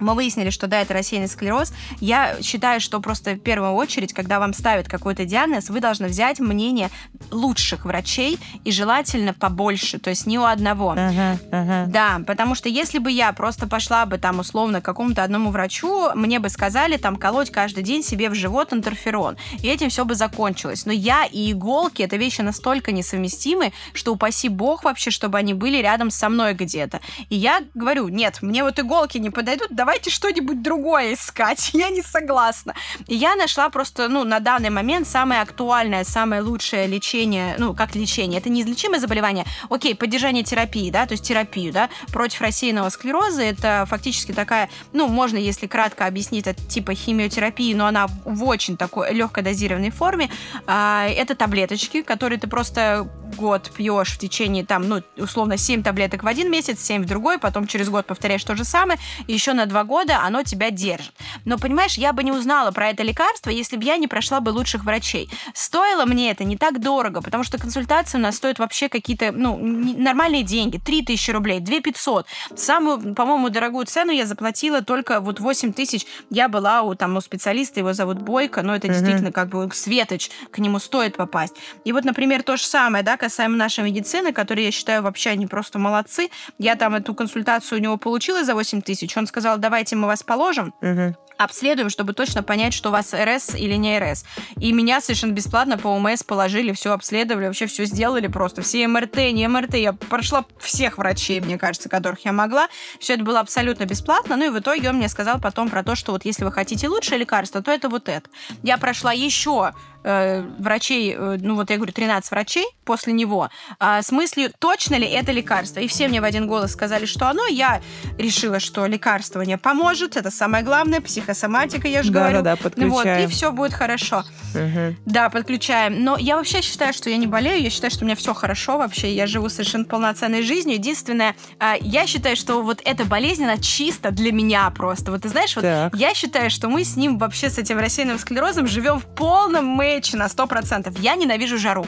мы 0.00 0.14
выяснили, 0.14 0.50
что 0.50 0.66
да, 0.66 0.80
это 0.80 0.94
рассеянный 0.94 1.28
склероз. 1.28 1.72
Я 2.00 2.36
считаю, 2.42 2.80
что 2.80 3.00
просто 3.00 3.32
в 3.32 3.40
первую 3.40 3.72
очередь, 3.72 4.12
когда 4.12 4.38
вам 4.38 4.54
ставят 4.54 4.88
какой-то 4.88 5.24
диагноз, 5.24 5.70
вы 5.70 5.80
должны 5.80 6.08
взять 6.08 6.40
мнение 6.40 6.90
лучших 7.30 7.84
врачей 7.84 8.38
и 8.64 8.70
желательно 8.70 9.34
побольше, 9.34 9.98
то 9.98 10.10
есть 10.10 10.26
не 10.26 10.38
у 10.38 10.44
одного. 10.44 10.94
Uh-huh, 10.94 11.38
uh-huh. 11.50 11.86
Да, 11.86 12.20
потому 12.26 12.54
что 12.54 12.68
если 12.68 12.98
бы 12.98 13.10
я 13.10 13.32
просто 13.32 13.66
пошла 13.66 14.06
бы 14.06 14.18
там 14.18 14.38
условно 14.38 14.80
к 14.80 14.84
какому-то 14.84 15.22
одному 15.22 15.50
врачу, 15.50 16.10
мне 16.14 16.38
бы 16.38 16.48
сказали 16.48 16.96
там 16.96 17.16
колоть 17.16 17.50
каждый 17.50 17.82
день 17.82 18.02
себе 18.02 18.30
в 18.30 18.34
живот 18.34 18.72
интерферон, 18.72 19.36
и 19.62 19.68
этим 19.68 19.90
все 19.90 20.04
бы 20.04 20.14
закончилось. 20.14 20.86
Но 20.86 20.92
я 20.92 21.24
и 21.24 21.52
иголки 21.52 22.02
это 22.02 22.16
вещи 22.16 22.40
настолько 22.40 22.92
несовместимы, 22.92 23.72
что 23.92 24.12
упаси 24.12 24.48
бог 24.48 24.84
вообще, 24.84 25.10
чтобы 25.10 25.38
они 25.38 25.54
были 25.54 25.78
рядом 25.78 26.10
со 26.10 26.28
мной 26.28 26.54
где-то. 26.54 27.00
И 27.28 27.36
я 27.36 27.62
говорю, 27.74 28.08
нет, 28.08 28.38
мне 28.42 28.62
вот 28.62 28.78
иголки 28.78 29.18
не 29.18 29.30
подойдут, 29.30 29.74
давайте 29.86 30.10
что-нибудь 30.10 30.62
другое 30.62 31.14
искать. 31.14 31.70
Я 31.72 31.90
не 31.90 32.02
согласна. 32.02 32.74
И 33.06 33.14
я 33.14 33.36
нашла 33.36 33.68
просто, 33.68 34.08
ну, 34.08 34.24
на 34.24 34.40
данный 34.40 34.70
момент 34.70 35.06
самое 35.06 35.40
актуальное, 35.40 36.02
самое 36.02 36.42
лучшее 36.42 36.88
лечение, 36.88 37.54
ну, 37.58 37.72
как 37.72 37.94
лечение. 37.94 38.40
Это 38.40 38.48
неизлечимое 38.48 38.98
заболевание. 38.98 39.44
Окей, 39.70 39.94
поддержание 39.94 40.42
терапии, 40.42 40.90
да, 40.90 41.06
то 41.06 41.12
есть 41.12 41.24
терапию, 41.24 41.72
да, 41.72 41.88
против 42.12 42.40
рассеянного 42.40 42.88
склероза. 42.88 43.42
Это 43.42 43.86
фактически 43.88 44.32
такая, 44.32 44.68
ну, 44.92 45.06
можно, 45.06 45.36
если 45.36 45.68
кратко 45.68 46.06
объяснить, 46.06 46.48
это 46.48 46.60
типа 46.64 46.94
химиотерапии, 46.94 47.72
но 47.72 47.86
она 47.86 48.08
в 48.24 48.42
очень 48.42 48.76
такой 48.76 49.12
легкой 49.14 49.44
дозированной 49.44 49.90
форме. 49.90 50.30
А, 50.66 51.06
это 51.06 51.36
таблеточки, 51.36 52.02
которые 52.02 52.40
ты 52.40 52.48
просто 52.48 53.08
год 53.36 53.70
пьешь 53.76 54.12
в 54.12 54.18
течение, 54.18 54.64
там, 54.64 54.88
ну, 54.88 55.02
условно, 55.16 55.56
7 55.56 55.82
таблеток 55.82 56.22
в 56.22 56.26
один 56.26 56.50
месяц, 56.50 56.80
7 56.80 57.02
в 57.02 57.06
другой, 57.06 57.38
потом 57.38 57.66
через 57.66 57.88
год 57.88 58.06
повторяешь 58.06 58.44
то 58.44 58.56
же 58.56 58.64
самое, 58.64 58.98
и 59.26 59.32
еще 59.32 59.52
на 59.52 59.66
2 59.66 59.75
года 59.84 60.20
оно 60.22 60.42
тебя 60.42 60.70
держит. 60.70 61.12
Но, 61.44 61.58
понимаешь, 61.58 61.94
я 61.94 62.12
бы 62.12 62.22
не 62.22 62.32
узнала 62.32 62.70
про 62.70 62.90
это 62.90 63.02
лекарство, 63.02 63.50
если 63.50 63.76
бы 63.76 63.84
я 63.84 63.96
не 63.96 64.08
прошла 64.08 64.40
бы 64.40 64.50
лучших 64.50 64.84
врачей. 64.84 65.30
Стоило 65.54 66.04
мне 66.04 66.30
это 66.30 66.44
не 66.44 66.56
так 66.56 66.80
дорого, 66.80 67.22
потому 67.22 67.44
что 67.44 67.58
консультация 67.58 68.18
у 68.18 68.22
нас 68.22 68.36
стоит 68.36 68.58
вообще 68.58 68.88
какие-то, 68.88 69.32
ну, 69.32 69.56
нормальные 69.56 70.42
деньги. 70.42 70.78
3 70.78 71.02
тысячи 71.02 71.30
рублей, 71.30 71.60
2 71.60 71.80
500. 71.80 72.26
Самую, 72.56 73.14
по-моему, 73.14 73.50
дорогую 73.50 73.86
цену 73.86 74.12
я 74.12 74.26
заплатила 74.26 74.82
только 74.82 75.20
вот 75.20 75.40
8 75.40 75.72
тысяч. 75.72 76.06
Я 76.30 76.48
была 76.48 76.82
у, 76.82 76.94
там, 76.94 77.16
у 77.16 77.20
специалиста, 77.20 77.80
его 77.80 77.92
зовут 77.92 78.18
Бойко, 78.18 78.62
но 78.62 78.74
это 78.74 78.86
mm-hmm. 78.86 78.92
действительно 78.92 79.32
как 79.32 79.48
бы 79.48 79.68
светоч, 79.72 80.30
к 80.50 80.58
нему 80.58 80.78
стоит 80.78 81.16
попасть. 81.16 81.54
И 81.84 81.92
вот, 81.92 82.04
например, 82.04 82.42
то 82.42 82.56
же 82.56 82.64
самое, 82.64 83.04
да, 83.04 83.16
касаемо 83.16 83.56
нашей 83.56 83.84
медицины, 83.84 84.32
которые, 84.32 84.66
я 84.66 84.70
считаю, 84.70 85.02
вообще 85.02 85.30
они 85.30 85.46
просто 85.46 85.78
молодцы. 85.78 86.30
Я 86.58 86.76
там 86.76 86.94
эту 86.94 87.14
консультацию 87.14 87.78
у 87.78 87.82
него 87.82 87.96
получила 87.96 88.44
за 88.44 88.54
8 88.54 88.82
тысяч. 88.82 89.16
Он 89.16 89.26
сказал, 89.26 89.58
давайте 89.66 89.96
мы 89.96 90.06
вас 90.06 90.22
положим. 90.22 90.72
Угу 90.80 91.16
обследуем, 91.38 91.90
чтобы 91.90 92.12
точно 92.12 92.42
понять, 92.42 92.72
что 92.72 92.88
у 92.88 92.92
вас 92.92 93.12
РС 93.12 93.54
или 93.54 93.74
не 93.74 93.98
РС. 93.98 94.24
И 94.58 94.72
меня 94.72 95.00
совершенно 95.00 95.32
бесплатно 95.32 95.78
по 95.78 95.88
ОМС 95.88 96.22
положили, 96.22 96.72
все 96.72 96.92
обследовали, 96.92 97.46
вообще 97.46 97.66
все 97.66 97.84
сделали 97.84 98.26
просто. 98.26 98.62
Все 98.62 98.86
МРТ, 98.88 99.16
не 99.32 99.46
МРТ. 99.46 99.74
Я 99.74 99.92
прошла 99.92 100.44
всех 100.58 100.98
врачей, 100.98 101.40
мне 101.40 101.58
кажется, 101.58 101.88
которых 101.88 102.24
я 102.24 102.32
могла. 102.32 102.68
Все 102.98 103.14
это 103.14 103.24
было 103.24 103.40
абсолютно 103.40 103.84
бесплатно. 103.84 104.36
Ну 104.36 104.46
и 104.46 104.48
в 104.48 104.58
итоге 104.58 104.88
он 104.88 104.96
мне 104.96 105.08
сказал 105.08 105.40
потом 105.40 105.68
про 105.68 105.82
то, 105.82 105.94
что 105.94 106.12
вот 106.12 106.24
если 106.24 106.44
вы 106.44 106.52
хотите 106.52 106.88
лучшее 106.88 107.18
лекарство, 107.18 107.62
то 107.62 107.70
это 107.70 107.88
вот 107.88 108.08
это. 108.08 108.28
Я 108.62 108.78
прошла 108.78 109.12
еще 109.12 109.72
э, 110.06 110.42
врачей, 110.58 111.14
э, 111.14 111.38
ну 111.40 111.56
вот 111.56 111.70
я 111.70 111.76
говорю, 111.76 111.92
13 111.92 112.30
врачей 112.30 112.66
после 112.84 113.12
него, 113.12 113.50
э, 113.80 114.02
с 114.02 114.12
мыслью, 114.12 114.52
точно 114.58 114.94
ли 114.94 115.06
это 115.06 115.32
лекарство. 115.32 115.80
И 115.80 115.88
все 115.88 116.08
мне 116.08 116.20
в 116.20 116.24
один 116.24 116.46
голос 116.46 116.72
сказали, 116.72 117.06
что 117.06 117.28
оно. 117.28 117.46
Я 117.46 117.82
решила, 118.16 118.60
что 118.60 118.86
лекарство 118.86 119.40
мне 119.40 119.58
поможет, 119.58 120.16
это 120.16 120.30
самое 120.30 120.64
главное, 120.64 121.00
психосоматика, 121.00 121.88
я 121.88 122.02
же 122.02 122.12
да, 122.12 122.20
говорю. 122.20 122.42
Да, 122.42 122.56
да, 122.56 122.62
подключаем. 122.62 123.20
Вот, 123.22 123.30
и 123.30 123.32
все 123.32 123.52
будет 123.52 123.74
хорошо. 123.74 124.24
Угу. 124.54 124.96
Да, 125.06 125.28
подключаем. 125.28 126.04
Но 126.04 126.16
я 126.16 126.36
вообще 126.36 126.62
считаю, 126.62 126.92
что 126.92 127.10
я 127.10 127.16
не 127.16 127.26
болею, 127.26 127.62
я 127.62 127.70
считаю, 127.70 127.90
что 127.90 128.04
у 128.04 128.06
меня 128.06 128.16
все 128.16 128.32
хорошо 128.32 128.78
вообще, 128.78 129.12
я 129.12 129.26
живу 129.26 129.48
совершенно 129.48 129.84
полноценной 129.84 130.42
жизнью. 130.42 130.76
Единственное, 130.76 131.34
э, 131.58 131.74
я 131.80 132.06
считаю, 132.06 132.36
что 132.36 132.62
вот 132.62 132.80
эта 132.84 133.04
болезнь, 133.04 133.44
она 133.44 133.58
чисто 133.58 134.12
для 134.12 134.30
меня 134.30 134.70
просто. 134.70 135.10
Вот 135.10 135.22
ты 135.22 135.28
знаешь, 135.28 135.56
вот 135.56 135.62
так. 135.62 135.94
я 135.96 136.14
считаю, 136.14 136.50
что 136.50 136.68
мы 136.68 136.84
с 136.84 136.96
ним 136.96 137.18
вообще, 137.18 137.50
с 137.50 137.58
этим 137.58 137.78
рассеянным 137.78 138.18
склерозом, 138.18 138.66
живем 138.68 139.00
в 139.00 139.06
полном 139.06 139.66
мы 139.66 139.95
сэндвичи 139.96 140.16
на 140.16 140.26
100%. 140.26 141.00
Я 141.00 141.16
ненавижу 141.16 141.58
жару. 141.58 141.86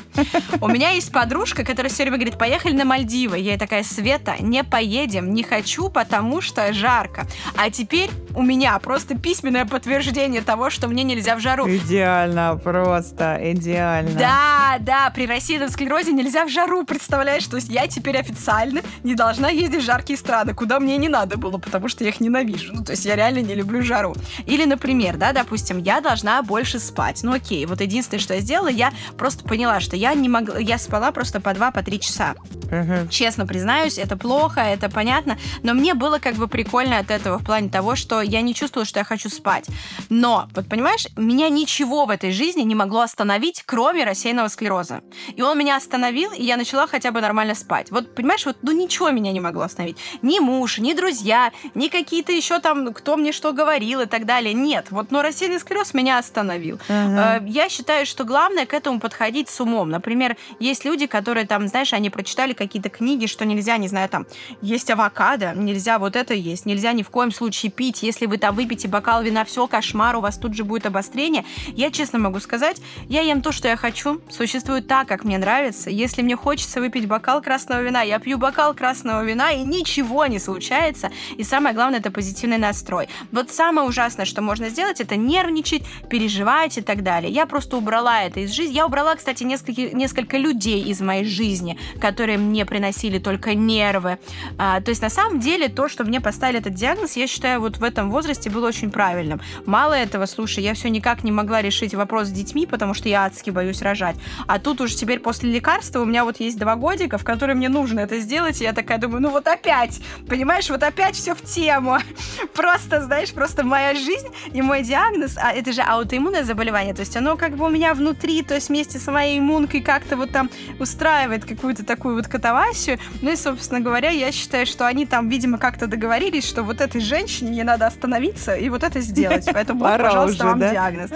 У 0.61 0.69
меня 0.69 0.91
есть 0.91 1.13
подружка, 1.13 1.65
которая 1.65 1.91
все 1.93 2.05
время 2.05 2.19
говорит, 2.19 2.39
поехали 2.39 2.73
на 2.73 2.85
Мальдивы. 2.85 3.39
Я 3.39 3.59
такая, 3.59 3.83
Света, 3.83 4.37
не 4.41 4.65
поедем, 4.65 5.33
не 5.35 5.43
хочу, 5.43 5.89
потому 5.89 6.41
что 6.41 6.73
жарко. 6.73 7.27
А 7.57 7.71
теперь 7.71 8.11
у 8.39 8.43
меня 8.43 8.79
просто 8.79 9.19
письменное 9.19 9.65
подтверждение 9.65 10.43
того, 10.43 10.71
что 10.71 10.87
мне 10.87 11.03
нельзя 11.03 11.35
в 11.35 11.41
жару. 11.41 11.69
Идеально, 11.69 12.57
просто 12.63 13.37
идеально. 13.43 14.17
Да, 14.17 14.77
да, 14.79 15.11
при 15.11 15.27
рассеянном 15.27 15.69
склерозе 15.69 16.13
нельзя 16.13 16.47
в 16.47 16.49
жару, 16.49 16.85
представляешь? 16.85 17.45
То 17.49 17.57
есть 17.57 17.69
я 17.69 17.89
теперь 17.89 18.17
официально 18.17 18.83
не 19.03 19.17
должна 19.17 19.49
ездить 19.49 19.83
в 19.83 19.85
жаркие 19.85 20.17
страны, 20.17 20.55
куда 20.55 20.79
мне 20.79 20.97
не 20.99 21.09
надо 21.09 21.37
было, 21.37 21.59
потому 21.59 21.89
что 21.89 22.05
я 22.05 22.11
их 22.11 22.21
ненавижу. 22.21 22.73
Ну, 22.75 22.85
то 22.85 22.93
есть 22.93 23.05
я 23.07 23.17
реально 23.17 23.41
не 23.41 23.57
люблю 23.57 23.83
жару. 23.83 24.15
Или, 24.47 24.65
например, 24.67 25.17
да, 25.17 25.33
допустим, 25.33 25.79
я 25.79 26.01
должна 26.01 26.41
больше 26.43 26.79
спать. 26.79 27.25
Ну, 27.25 27.33
окей, 27.33 27.67
вот 27.67 27.81
единственное, 27.81 28.21
что 28.21 28.35
я 28.35 28.41
сделала, 28.41 28.69
я 28.69 28.93
просто 29.17 29.43
поняла, 29.43 29.81
что 29.81 29.97
я 29.97 30.15
не 30.15 30.29
могла, 30.29 30.61
я 30.61 30.79
спала 30.79 31.11
просто 31.11 31.41
по 31.41 31.53
2 31.55 31.73
по 31.73 31.83
3 31.83 31.99
часа. 31.99 32.37
Uh-huh. 32.71 33.09
Честно 33.09 33.47
признаюсь, 33.47 33.99
это 33.99 34.17
плохо, 34.17 34.61
это 34.61 34.89
понятно, 34.89 35.39
но 35.65 35.75
мне 35.75 35.95
было 35.95 36.21
как 36.21 36.37
бы 36.37 36.47
прикольно 36.47 36.99
от 36.99 37.11
этого 37.11 37.39
в 37.39 37.45
плане 37.45 37.69
того, 37.69 37.97
что 37.97 38.28
я 38.29 38.41
не 38.43 38.55
чувствовала, 38.55 38.87
что 38.87 39.01
я 39.01 39.05
хочу 39.05 39.29
спать. 39.29 39.67
Но, 40.09 40.49
вот 40.55 40.69
понимаешь, 40.69 41.07
меня 41.17 41.49
ничего 41.49 42.07
в 42.07 42.11
этой 42.11 42.33
жизни 42.33 42.63
не 42.63 42.75
могло 42.75 43.01
остановить, 43.01 43.63
кроме 43.67 44.05
рассеянного 44.05 44.49
склероза. 44.49 45.03
И 45.35 45.43
он 45.43 45.59
меня 45.59 45.77
остановил, 45.77 46.33
и 46.33 46.43
я 46.43 46.57
начала 46.57 46.87
хотя 46.87 47.11
бы 47.11 47.21
нормально 47.21 47.55
спать. 47.55 47.91
Вот, 47.91 48.15
понимаешь, 48.15 48.47
вот 48.47 48.59
ну 48.63 48.73
ничего 48.73 49.11
меня 49.11 49.33
не 49.33 49.41
могло 49.41 49.63
остановить. 49.63 49.97
Ни 50.23 50.39
муж, 50.39 50.79
ни 50.79 50.93
друзья, 50.93 51.53
ни 51.75 51.89
какие-то 51.89 52.33
еще 52.33 52.61
там, 52.61 52.93
кто 52.93 53.17
мне 53.17 53.33
что 53.33 53.53
говорил 53.53 54.01
и 54.01 54.07
так 54.07 54.27
далее. 54.27 54.55
Нет, 54.55 54.87
вот, 54.91 55.11
но 55.11 55.23
рассеянный 55.23 55.61
склероз 55.61 55.95
меня 55.95 56.19
остановил. 56.19 56.79
Uh-huh. 56.89 57.49
Я 57.49 57.69
считаю, 57.69 58.07
что 58.07 58.25
главное 58.25 58.67
к 58.67 58.75
этому 58.75 59.01
подходить 59.01 59.49
с 59.49 59.61
умом. 59.61 59.91
Например, 59.91 60.37
есть 60.61 60.85
люди, 60.85 61.07
которые 61.07 61.47
там, 61.47 61.69
знаешь, 61.69 61.93
они 61.93 62.11
прочитали 62.11 62.53
какие-то 62.53 62.89
книги, 62.89 63.27
что 63.27 63.45
нельзя, 63.45 63.77
не 63.77 63.89
знаю, 63.89 64.09
там, 64.09 64.27
есть 64.61 64.91
авокадо, 64.91 65.53
нельзя 65.55 65.99
вот 65.99 66.17
это 66.17 66.35
есть, 66.35 66.67
нельзя 66.67 66.93
ни 66.93 67.03
в 67.03 67.11
коем 67.11 67.33
случае 67.33 67.71
пить. 67.71 68.03
Если 68.03 68.18
вы 68.27 68.39
там 68.39 68.55
выпьете 68.55 68.89
бокал 68.89 69.23
вина, 69.23 69.45
все, 69.45 69.67
кошмар, 69.67 70.17
у 70.17 70.21
вас 70.21 70.39
тут 70.39 70.55
же 70.55 70.65
будет 70.65 70.87
обострение. 70.87 71.45
Я 71.69 71.91
честно 71.91 72.19
могу 72.19 72.41
сказать, 72.41 72.81
я 73.09 73.23
ем 73.23 73.43
то, 73.43 73.53
что 73.53 73.69
я 73.69 73.77
хочу, 73.77 74.21
существую 74.31 74.83
так, 74.83 75.09
как 75.09 75.25
мне 75.25 75.39
нравится. 75.39 75.91
Если 75.91 76.23
мне 76.23 76.37
хочется 76.37 76.81
выпить 76.81 77.07
бокал 77.07 77.43
красного 77.43 77.83
вина, 77.83 78.03
я 78.03 78.19
пью 78.19 78.39
бокал 78.39 78.75
красного 78.75 79.25
вина, 79.25 79.53
и 79.53 79.63
ничего 79.63 80.27
не 80.27 80.39
случается. 80.39 81.11
И 81.37 81.45
самое 81.45 81.75
главное, 81.75 82.01
это 82.01 82.11
позитивный 82.11 82.59
настрой. 82.59 83.09
Вот 83.33 83.51
самое 83.51 83.87
ужасное, 83.87 84.25
что 84.25 84.43
можно 84.43 84.69
сделать, 84.69 85.01
это 85.01 85.17
нервничать, 85.17 85.83
переживать 86.09 86.79
и 86.79 86.83
так 86.83 87.03
далее. 87.03 87.33
Я 87.33 87.47
просто 87.47 87.77
убрала 87.77 88.23
это 88.23 88.41
из 88.41 88.53
жизни. 88.53 88.75
Я 88.75 88.87
убрала, 88.87 89.15
кстати, 89.17 89.45
несколько, 89.45 89.83
несколько 89.97 90.39
людей 90.39 90.83
из 90.83 91.01
моей 91.01 91.25
жизни, 91.25 91.79
которые 92.01 92.39
мне 92.39 92.65
приносили 92.65 93.19
только 93.19 93.55
нервы. 93.55 94.19
А, 94.59 94.81
то 94.81 94.91
есть, 94.91 95.03
на 95.03 95.11
самом 95.11 95.41
деле, 95.41 95.69
то, 95.69 95.89
что 95.89 96.05
мне 96.05 96.21
поставили 96.21 96.61
этот 96.61 96.75
диагноз, 96.75 97.17
я 97.17 97.27
считаю, 97.27 97.61
вот 97.61 97.79
в 97.79 97.85
этом 97.85 97.98
возрасте 98.07 98.51
было 98.51 98.69
очень 98.69 98.91
правильным. 98.91 99.41
Мало 99.67 99.95
этого, 99.95 100.27
слушай, 100.27 100.63
я 100.63 100.75
все 100.75 100.89
никак 100.89 101.25
не 101.25 101.33
могла 101.33 101.63
решить 101.63 101.95
вопрос 101.95 102.29
с 102.29 102.31
детьми, 102.31 102.67
потому 102.67 102.95
что 102.95 103.09
я 103.09 103.25
адски 103.25 103.51
боюсь 103.51 103.83
рожать. 103.83 104.17
А 104.47 104.59
тут 104.59 104.81
уж 104.81 104.95
теперь 104.95 105.21
после 105.21 105.51
лекарства 105.51 106.01
у 106.01 106.05
меня 106.05 106.25
вот 106.25 106.41
есть 106.41 106.59
два 106.59 106.77
годика, 106.77 107.19
в 107.19 107.25
которые 107.25 107.57
мне 107.57 107.69
нужно 107.69 108.01
это 108.01 108.19
сделать, 108.21 108.61
и 108.61 108.65
я 108.65 108.73
такая 108.73 108.99
думаю, 108.99 109.23
ну 109.23 109.31
вот 109.31 109.47
опять, 109.49 110.01
понимаешь, 110.29 110.71
вот 110.71 110.83
опять 110.83 111.17
все 111.17 111.35
в 111.35 111.43
тему. 111.43 111.99
Просто, 112.55 113.03
знаешь, 113.03 113.33
просто 113.33 113.65
моя 113.65 113.95
жизнь 113.95 114.29
и 114.53 114.63
мой 114.63 114.83
диагноз, 114.83 115.37
а 115.37 115.53
это 115.53 115.73
же 115.73 115.83
аутоиммунное 115.83 116.45
заболевание, 116.45 116.95
то 116.95 117.01
есть 117.01 117.17
оно 117.17 117.37
как 117.37 117.57
бы 117.57 117.67
у 117.67 117.69
меня 117.69 117.95
внутри, 117.95 118.43
то 118.43 118.55
есть 118.55 118.69
вместе 118.69 118.99
с 118.99 119.11
моей 119.11 119.39
иммункой 119.39 119.81
как-то 119.81 120.17
вот 120.17 120.31
там 120.33 120.51
устраивает 120.79 121.45
какую-то 121.45 121.85
такую 121.85 122.15
вот 122.15 122.29
катавасию. 122.29 122.99
Ну 123.23 123.33
и, 123.33 123.37
собственно 123.37 123.81
говоря, 123.81 124.11
я 124.11 124.33
считаю, 124.33 124.67
что 124.67 124.87
они 124.87 125.07
там, 125.07 125.29
видимо, 125.29 125.59
как-то 125.59 125.87
договорились, 125.87 126.47
что 126.47 126.63
вот 126.63 126.81
этой 126.81 127.01
женщине 127.01 127.57
ей 127.57 127.65
надо 127.65 127.87
остановиться 127.89 128.55
и 128.55 128.69
вот 128.69 128.83
это 128.83 129.01
сделать. 129.01 129.47
Поэтому, 129.53 129.81
вот, 129.81 129.99
пожалуйста, 129.99 130.45
вам 130.45 130.61
диагноз. 130.61 131.11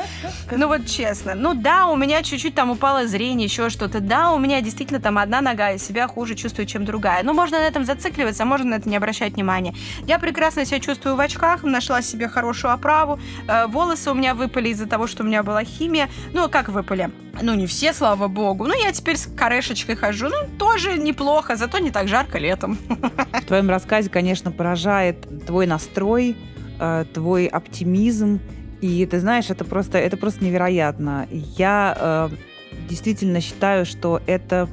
Ну 0.50 0.68
вот 0.68 0.86
честно. 0.86 1.34
Ну 1.34 1.54
да, 1.54 1.86
у 1.86 1.96
меня 1.96 2.22
чуть-чуть 2.22 2.54
там 2.54 2.70
упало 2.70 3.06
зрение, 3.06 3.46
еще 3.46 3.70
что-то. 3.70 4.00
Да, 4.00 4.32
у 4.32 4.38
меня 4.38 4.60
действительно 4.60 5.00
там 5.00 5.18
одна 5.18 5.40
нога, 5.40 5.72
и 5.72 5.78
себя 5.78 6.08
хуже 6.08 6.34
чувствую, 6.34 6.66
чем 6.66 6.84
другая. 6.84 7.22
Ну, 7.22 7.32
можно 7.32 7.58
на 7.58 7.66
этом 7.66 7.84
зацикливаться, 7.84 8.42
а 8.42 8.46
можно 8.46 8.70
на 8.70 8.74
это 8.74 8.88
не 8.88 8.96
обращать 8.96 9.34
внимания. 9.34 9.74
Я 10.06 10.18
прекрасно 10.18 10.64
себя 10.64 10.80
чувствую 10.80 11.16
в 11.16 11.20
очках, 11.20 11.62
нашла 11.62 12.02
себе 12.02 12.28
хорошую 12.28 12.72
оправу. 12.72 13.20
Э, 13.48 13.66
волосы 13.66 14.10
у 14.10 14.14
меня 14.14 14.34
выпали 14.34 14.70
из-за 14.70 14.86
того, 14.86 15.06
что 15.06 15.22
у 15.22 15.26
меня 15.26 15.42
была 15.42 15.64
химия. 15.64 16.08
Ну, 16.32 16.48
как 16.48 16.68
выпали? 16.68 17.10
Ну, 17.40 17.54
не 17.54 17.66
все, 17.66 17.92
слава 17.92 18.28
богу. 18.28 18.66
Ну, 18.66 18.74
я 18.74 18.92
теперь 18.92 19.16
с 19.16 19.26
корешечкой 19.26 19.96
хожу. 19.96 20.28
Ну, 20.28 20.48
тоже 20.58 20.98
неплохо, 20.98 21.56
зато 21.56 21.78
не 21.78 21.90
так 21.90 22.08
жарко 22.08 22.38
летом. 22.38 22.78
В 23.32 23.44
твоем 23.46 23.70
рассказе, 23.70 24.10
конечно, 24.10 24.50
поражает 24.50 25.46
твой 25.46 25.66
настрой, 25.66 26.36
э, 26.82 27.04
твой 27.14 27.46
оптимизм. 27.46 28.40
И 28.80 29.06
ты 29.06 29.20
знаешь, 29.20 29.48
это 29.50 29.64
просто, 29.64 29.98
это 29.98 30.16
просто 30.16 30.44
невероятно. 30.44 31.28
Я 31.30 31.96
э, 31.96 32.28
действительно 32.88 33.40
считаю, 33.40 33.86
что 33.86 34.20
это 34.26 34.68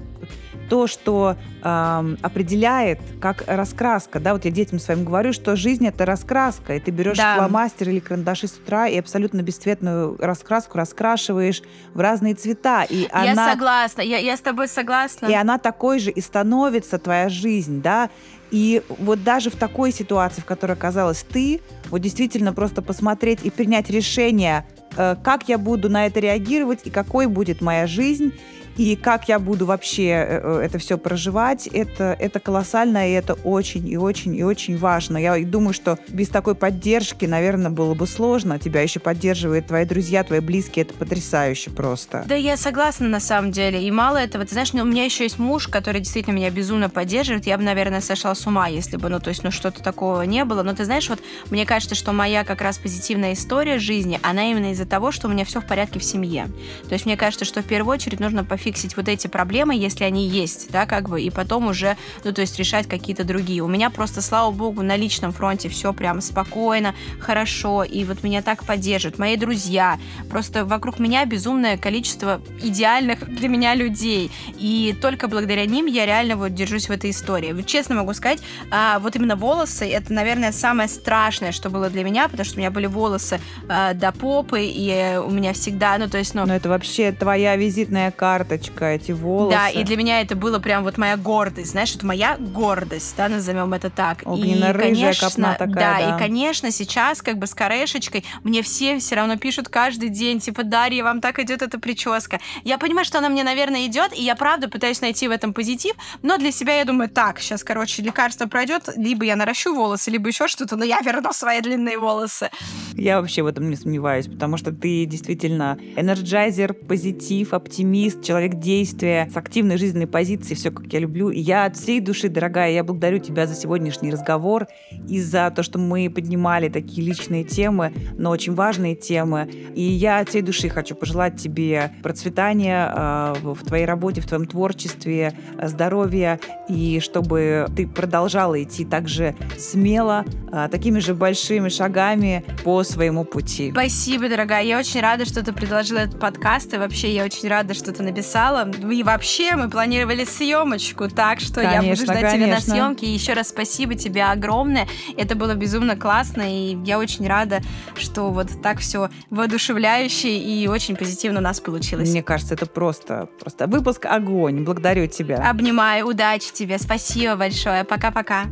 то, 0.69 0.87
что 0.87 1.35
э, 1.63 2.15
определяет, 2.21 2.99
как 3.19 3.43
раскраска. 3.47 4.19
Да, 4.19 4.33
вот 4.33 4.45
я 4.45 4.51
детям 4.51 4.79
своим 4.79 5.03
говорю, 5.03 5.33
что 5.33 5.55
жизнь 5.55 5.85
это 5.85 6.05
раскраска. 6.05 6.75
И 6.75 6.79
ты 6.79 6.91
берешь 6.91 7.17
да. 7.17 7.35
фломастер 7.35 7.89
или 7.89 7.99
карандаши 7.99 8.47
с 8.47 8.53
утра 8.53 8.87
и 8.87 8.97
абсолютно 8.97 9.41
бесцветную 9.41 10.15
раскраску 10.19 10.77
раскрашиваешь 10.77 11.61
в 11.93 11.99
разные 11.99 12.35
цвета. 12.35 12.83
И 12.83 13.01
я 13.11 13.31
она, 13.31 13.51
согласна, 13.51 14.01
я, 14.01 14.17
я 14.17 14.37
с 14.37 14.41
тобой 14.41 14.67
согласна. 14.67 15.25
И 15.25 15.33
она 15.33 15.57
такой 15.57 15.99
же 15.99 16.11
и 16.11 16.21
становится 16.21 16.99
твоя 16.99 17.29
жизнь, 17.29 17.81
да. 17.81 18.09
И 18.51 18.81
вот 18.87 19.23
даже 19.23 19.49
в 19.49 19.55
такой 19.55 19.91
ситуации, 19.91 20.41
в 20.41 20.45
которой 20.45 20.73
оказалась 20.73 21.23
ты, 21.27 21.61
вот 21.89 21.99
действительно 21.99 22.53
просто 22.53 22.81
посмотреть 22.81 23.39
и 23.43 23.49
принять 23.49 23.89
решение, 23.89 24.65
э, 24.95 25.15
как 25.23 25.49
я 25.49 25.57
буду 25.57 25.89
на 25.89 26.05
это 26.05 26.19
реагировать 26.19 26.81
и 26.85 26.89
какой 26.89 27.27
будет 27.27 27.61
моя 27.61 27.87
жизнь 27.87 28.33
и 28.79 28.95
как 28.95 29.27
я 29.27 29.39
буду 29.39 29.65
вообще 29.65 30.07
э, 30.07 30.39
э, 30.41 30.61
это 30.63 30.77
все 30.77 30.97
проживать, 30.97 31.67
это, 31.67 32.15
это 32.17 32.39
колоссально, 32.39 33.09
и 33.09 33.11
это 33.11 33.33
очень, 33.33 33.85
и 33.85 33.97
очень, 33.97 34.33
и 34.33 34.41
очень 34.41 34.77
важно. 34.77 35.17
Я 35.17 35.37
думаю, 35.43 35.73
что 35.73 35.99
без 36.07 36.29
такой 36.29 36.55
поддержки, 36.55 37.25
наверное, 37.25 37.71
было 37.71 37.93
бы 37.93 38.07
сложно. 38.07 38.57
Тебя 38.57 38.81
еще 38.81 39.01
поддерживают 39.01 39.67
твои 39.67 39.83
друзья, 39.83 40.23
твои 40.23 40.39
близкие. 40.39 40.83
Это 40.85 40.93
потрясающе 40.93 41.71
просто. 41.71 42.23
Да, 42.25 42.35
я 42.35 42.55
согласна 42.55 43.09
на 43.09 43.19
самом 43.19 43.51
деле. 43.51 43.83
И 43.83 43.91
мало 43.91 44.15
этого, 44.15 44.45
ты 44.45 44.53
знаешь, 44.53 44.71
ну, 44.71 44.83
у 44.83 44.85
меня 44.85 45.03
еще 45.03 45.23
есть 45.25 45.39
муж, 45.39 45.67
который 45.67 45.99
действительно 45.99 46.35
меня 46.35 46.49
безумно 46.49 46.89
поддерживает. 46.89 47.47
Я 47.47 47.57
бы, 47.57 47.63
наверное, 47.63 47.99
сошла 47.99 48.33
с 48.33 48.47
ума, 48.47 48.69
если 48.69 48.95
бы, 48.95 49.09
ну, 49.09 49.19
то 49.19 49.27
есть, 49.27 49.43
ну, 49.43 49.51
что-то 49.51 49.83
такого 49.83 50.21
не 50.21 50.45
было. 50.45 50.63
Но 50.63 50.73
ты 50.73 50.85
знаешь, 50.85 51.09
вот 51.09 51.19
мне 51.51 51.65
кажется, 51.65 51.95
что 51.95 52.13
моя 52.13 52.45
как 52.45 52.61
раз 52.61 52.77
позитивная 52.77 53.33
история 53.33 53.77
жизни, 53.77 54.21
она 54.23 54.49
именно 54.49 54.71
из-за 54.71 54.85
того, 54.85 55.11
что 55.11 55.27
у 55.27 55.31
меня 55.31 55.43
все 55.43 55.59
в 55.59 55.65
порядке 55.65 55.99
в 55.99 56.03
семье. 56.05 56.47
То 56.87 56.93
есть 56.93 57.05
мне 57.05 57.17
кажется, 57.17 57.43
что 57.43 57.61
в 57.61 57.65
первую 57.65 57.93
очередь 57.93 58.21
нужно 58.21 58.45
пофиг 58.45 58.68
фиксить 58.69 58.95
вот 58.95 59.07
эти 59.07 59.27
проблемы, 59.27 59.75
если 59.75 60.03
они 60.03 60.27
есть, 60.27 60.71
да, 60.71 60.85
как 60.85 61.09
бы, 61.09 61.21
и 61.21 61.31
потом 61.31 61.67
уже, 61.67 61.97
ну, 62.23 62.31
то 62.31 62.41
есть 62.41 62.59
решать 62.59 62.87
какие-то 62.87 63.23
другие. 63.23 63.63
У 63.63 63.67
меня 63.67 63.89
просто, 63.89 64.21
слава 64.21 64.51
богу, 64.51 64.83
на 64.83 64.95
личном 64.95 65.31
фронте 65.31 65.69
все 65.69 65.91
прям 65.91 66.21
спокойно, 66.21 66.93
хорошо, 67.19 67.83
и 67.83 68.03
вот 68.03 68.23
меня 68.23 68.43
так 68.43 68.63
поддерживают. 68.63 69.17
Мои 69.17 69.37
друзья, 69.37 69.97
просто 70.29 70.65
вокруг 70.65 70.99
меня 70.99 71.25
безумное 71.25 71.77
количество 71.77 72.41
идеальных 72.61 73.27
для 73.35 73.47
меня 73.47 73.73
людей, 73.73 74.31
и 74.59 74.95
только 75.01 75.27
благодаря 75.27 75.65
ним 75.65 75.87
я 75.87 76.05
реально 76.05 76.35
вот 76.35 76.53
держусь 76.53 76.89
в 76.89 76.91
этой 76.91 77.09
истории. 77.09 77.59
Честно 77.63 77.95
могу 77.95 78.13
сказать, 78.13 78.39
а, 78.69 78.99
вот 78.99 79.15
именно 79.15 79.35
волосы, 79.35 79.89
это, 79.89 80.13
наверное, 80.13 80.51
самое 80.51 80.87
страшное, 80.87 81.51
что 81.51 81.71
было 81.71 81.89
для 81.89 82.03
меня, 82.03 82.27
потому 82.27 82.45
что 82.45 82.55
у 82.55 82.59
меня 82.59 82.69
были 82.69 82.85
волосы 82.85 83.41
а, 83.67 83.95
до 83.95 84.11
попы, 84.11 84.61
и 84.61 85.17
у 85.17 85.31
меня 85.31 85.53
всегда, 85.53 85.97
ну, 85.97 86.07
то 86.07 86.19
есть, 86.19 86.35
ну... 86.35 86.45
Но 86.45 86.55
это 86.55 86.69
вообще 86.69 87.11
твоя 87.11 87.55
визитная 87.55 88.11
карта 88.11 88.58
карточка, 88.59 88.85
эти 88.85 89.11
волосы. 89.11 89.55
Да, 89.55 89.69
и 89.69 89.83
для 89.83 89.97
меня 89.97 90.21
это 90.21 90.35
было 90.35 90.59
прям 90.59 90.83
вот 90.83 90.97
моя 90.97 91.17
гордость, 91.17 91.71
знаешь, 91.71 91.95
это 91.95 92.05
моя 92.05 92.37
гордость, 92.37 93.13
да, 93.17 93.29
назовем 93.29 93.73
это 93.73 93.89
так. 93.89 94.21
Огненно-рыжая 94.25 95.13
копна 95.13 95.53
такая, 95.53 95.73
да, 95.73 95.97
да. 95.99 96.15
и, 96.15 96.19
конечно, 96.19 96.71
сейчас 96.71 97.21
как 97.21 97.37
бы 97.37 97.47
с 97.47 97.53
корешечкой 97.53 98.25
мне 98.43 98.61
все 98.61 98.99
все 98.99 99.15
равно 99.15 99.37
пишут 99.37 99.69
каждый 99.69 100.09
день, 100.09 100.39
типа, 100.39 100.63
Дарья, 100.63 101.03
вам 101.03 101.21
так 101.21 101.39
идет 101.39 101.61
эта 101.61 101.79
прическа. 101.79 102.39
Я 102.63 102.77
понимаю, 102.77 103.05
что 103.05 103.19
она 103.19 103.29
мне, 103.29 103.43
наверное, 103.43 103.85
идет, 103.85 104.13
и 104.17 104.21
я 104.23 104.35
правда 104.35 104.69
пытаюсь 104.69 105.01
найти 105.01 105.27
в 105.27 105.31
этом 105.31 105.53
позитив, 105.53 105.95
но 106.21 106.37
для 106.37 106.51
себя 106.51 106.77
я 106.77 106.85
думаю, 106.85 107.09
так, 107.09 107.39
сейчас, 107.39 107.63
короче, 107.63 108.01
лекарство 108.01 108.47
пройдет, 108.47 108.89
либо 108.95 109.25
я 109.25 109.35
наращу 109.35 109.73
волосы, 109.73 110.11
либо 110.11 110.27
еще 110.27 110.47
что-то, 110.47 110.75
но 110.75 110.83
я 110.83 110.99
верну 111.01 111.31
свои 111.33 111.61
длинные 111.61 111.97
волосы. 111.97 112.49
Я 112.93 113.21
вообще 113.21 113.43
в 113.43 113.47
этом 113.47 113.69
не 113.69 113.75
сомневаюсь, 113.75 114.27
потому 114.27 114.57
что 114.57 114.71
ты 114.71 115.05
действительно 115.05 115.77
энерджайзер, 115.95 116.73
позитив, 116.73 117.53
оптимист, 117.53 118.23
человек 118.23 118.38
человек 118.39 118.59
действия, 118.59 119.29
с 119.33 119.35
активной 119.35 119.77
жизненной 119.77 120.07
позицией, 120.07 120.55
все 120.55 120.71
как 120.71 120.85
я 120.93 120.99
люблю. 120.99 121.29
Я 121.29 121.65
от 121.65 121.75
всей 121.75 121.99
души, 121.99 122.29
дорогая, 122.29 122.71
я 122.71 122.85
благодарю 122.85 123.19
тебя 123.19 123.45
за 123.47 123.53
сегодняшний 123.53 124.11
разговор 124.11 124.67
и 125.09 125.19
за 125.19 125.51
то, 125.53 125.61
что 125.61 125.77
мы 125.77 126.09
поднимали 126.09 126.69
такие 126.69 127.05
личные 127.05 127.43
темы, 127.43 127.91
но 128.17 128.29
очень 128.29 128.53
важные 128.53 128.95
темы. 128.95 129.49
И 129.75 129.81
я 129.81 130.19
от 130.19 130.29
всей 130.29 130.41
души 130.41 130.69
хочу 130.69 130.95
пожелать 130.95 131.35
тебе 131.35 131.91
процветания 132.01 132.89
э, 132.89 133.33
в 133.41 133.65
твоей 133.65 133.85
работе, 133.85 134.21
в 134.21 134.25
твоем 134.25 134.45
творчестве, 134.45 135.33
здоровья, 135.61 136.39
и 136.69 137.01
чтобы 137.01 137.67
ты 137.75 137.87
продолжала 137.87 138.61
идти 138.63 138.85
также 138.85 139.35
смело, 139.57 140.23
э, 140.53 140.69
такими 140.71 140.99
же 140.99 141.13
большими 141.13 141.67
шагами 141.67 142.45
по 142.63 142.83
своему 142.83 143.25
пути. 143.25 143.71
Спасибо, 143.71 144.29
дорогая. 144.29 144.63
Я 144.63 144.79
очень 144.79 145.01
рада, 145.01 145.25
что 145.25 145.43
ты 145.43 145.51
предложила 145.51 145.97
этот 145.97 146.21
подкаст, 146.21 146.73
и 146.73 146.77
вообще 146.77 147.13
я 147.13 147.25
очень 147.25 147.49
рада, 147.49 147.73
что 147.73 147.91
ты 147.91 148.01
написала 148.01 148.28
написала. 148.29 148.69
И 148.91 149.03
вообще 149.03 149.55
мы 149.55 149.69
планировали 149.69 150.23
съемочку, 150.23 151.07
так 151.09 151.39
что 151.39 151.61
конечно, 151.61 151.81
я 151.81 151.81
буду 151.81 152.03
ждать 152.03 152.21
конечно. 152.21 152.37
тебя 152.37 152.55
на 152.55 152.61
съемке. 152.61 153.07
И 153.07 153.11
еще 153.11 153.33
раз 153.33 153.49
спасибо 153.49 153.95
тебе 153.95 154.23
огромное. 154.25 154.87
Это 155.17 155.35
было 155.35 155.55
безумно 155.55 155.95
классно, 155.95 156.43
и 156.45 156.77
я 156.85 156.99
очень 156.99 157.27
рада, 157.27 157.61
что 157.95 158.29
вот 158.29 158.49
так 158.61 158.79
все 158.79 159.09
воодушевляюще 159.29 160.37
и 160.37 160.67
очень 160.67 160.95
позитивно 160.95 161.39
у 161.39 161.43
нас 161.43 161.59
получилось. 161.59 162.09
Мне 162.09 162.23
кажется, 162.23 162.53
это 162.53 162.65
просто, 162.65 163.29
просто 163.39 163.67
выпуск 163.67 164.05
огонь. 164.05 164.63
Благодарю 164.63 165.07
тебя. 165.07 165.49
Обнимаю, 165.49 166.07
удачи 166.07 166.51
тебе, 166.53 166.77
спасибо 166.79 167.35
большое. 167.35 167.83
Пока-пока. 167.83 168.45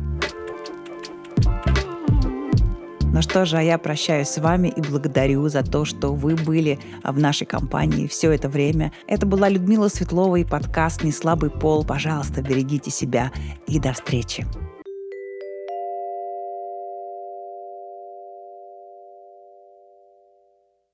Ну 3.10 3.22
что 3.22 3.46
же, 3.46 3.56
а 3.56 3.62
я 3.62 3.78
прощаюсь 3.78 4.28
с 4.28 4.38
вами 4.38 4.68
и 4.68 4.80
благодарю 4.80 5.48
за 5.48 5.62
то, 5.62 5.84
что 5.84 6.12
вы 6.12 6.36
были 6.36 6.78
в 7.02 7.18
нашей 7.18 7.46
компании 7.46 8.06
все 8.06 8.30
это 8.32 8.48
время. 8.48 8.92
Это 9.06 9.26
была 9.26 9.48
Людмила 9.48 9.88
Светлова 9.88 10.36
и 10.36 10.44
подкаст 10.44 11.02
«Неслабый 11.02 11.50
пол». 11.50 11.84
Пожалуйста, 11.84 12.42
берегите 12.42 12.90
себя 12.90 13.32
и 13.66 13.80
до 13.80 13.92
встречи. 13.94 14.46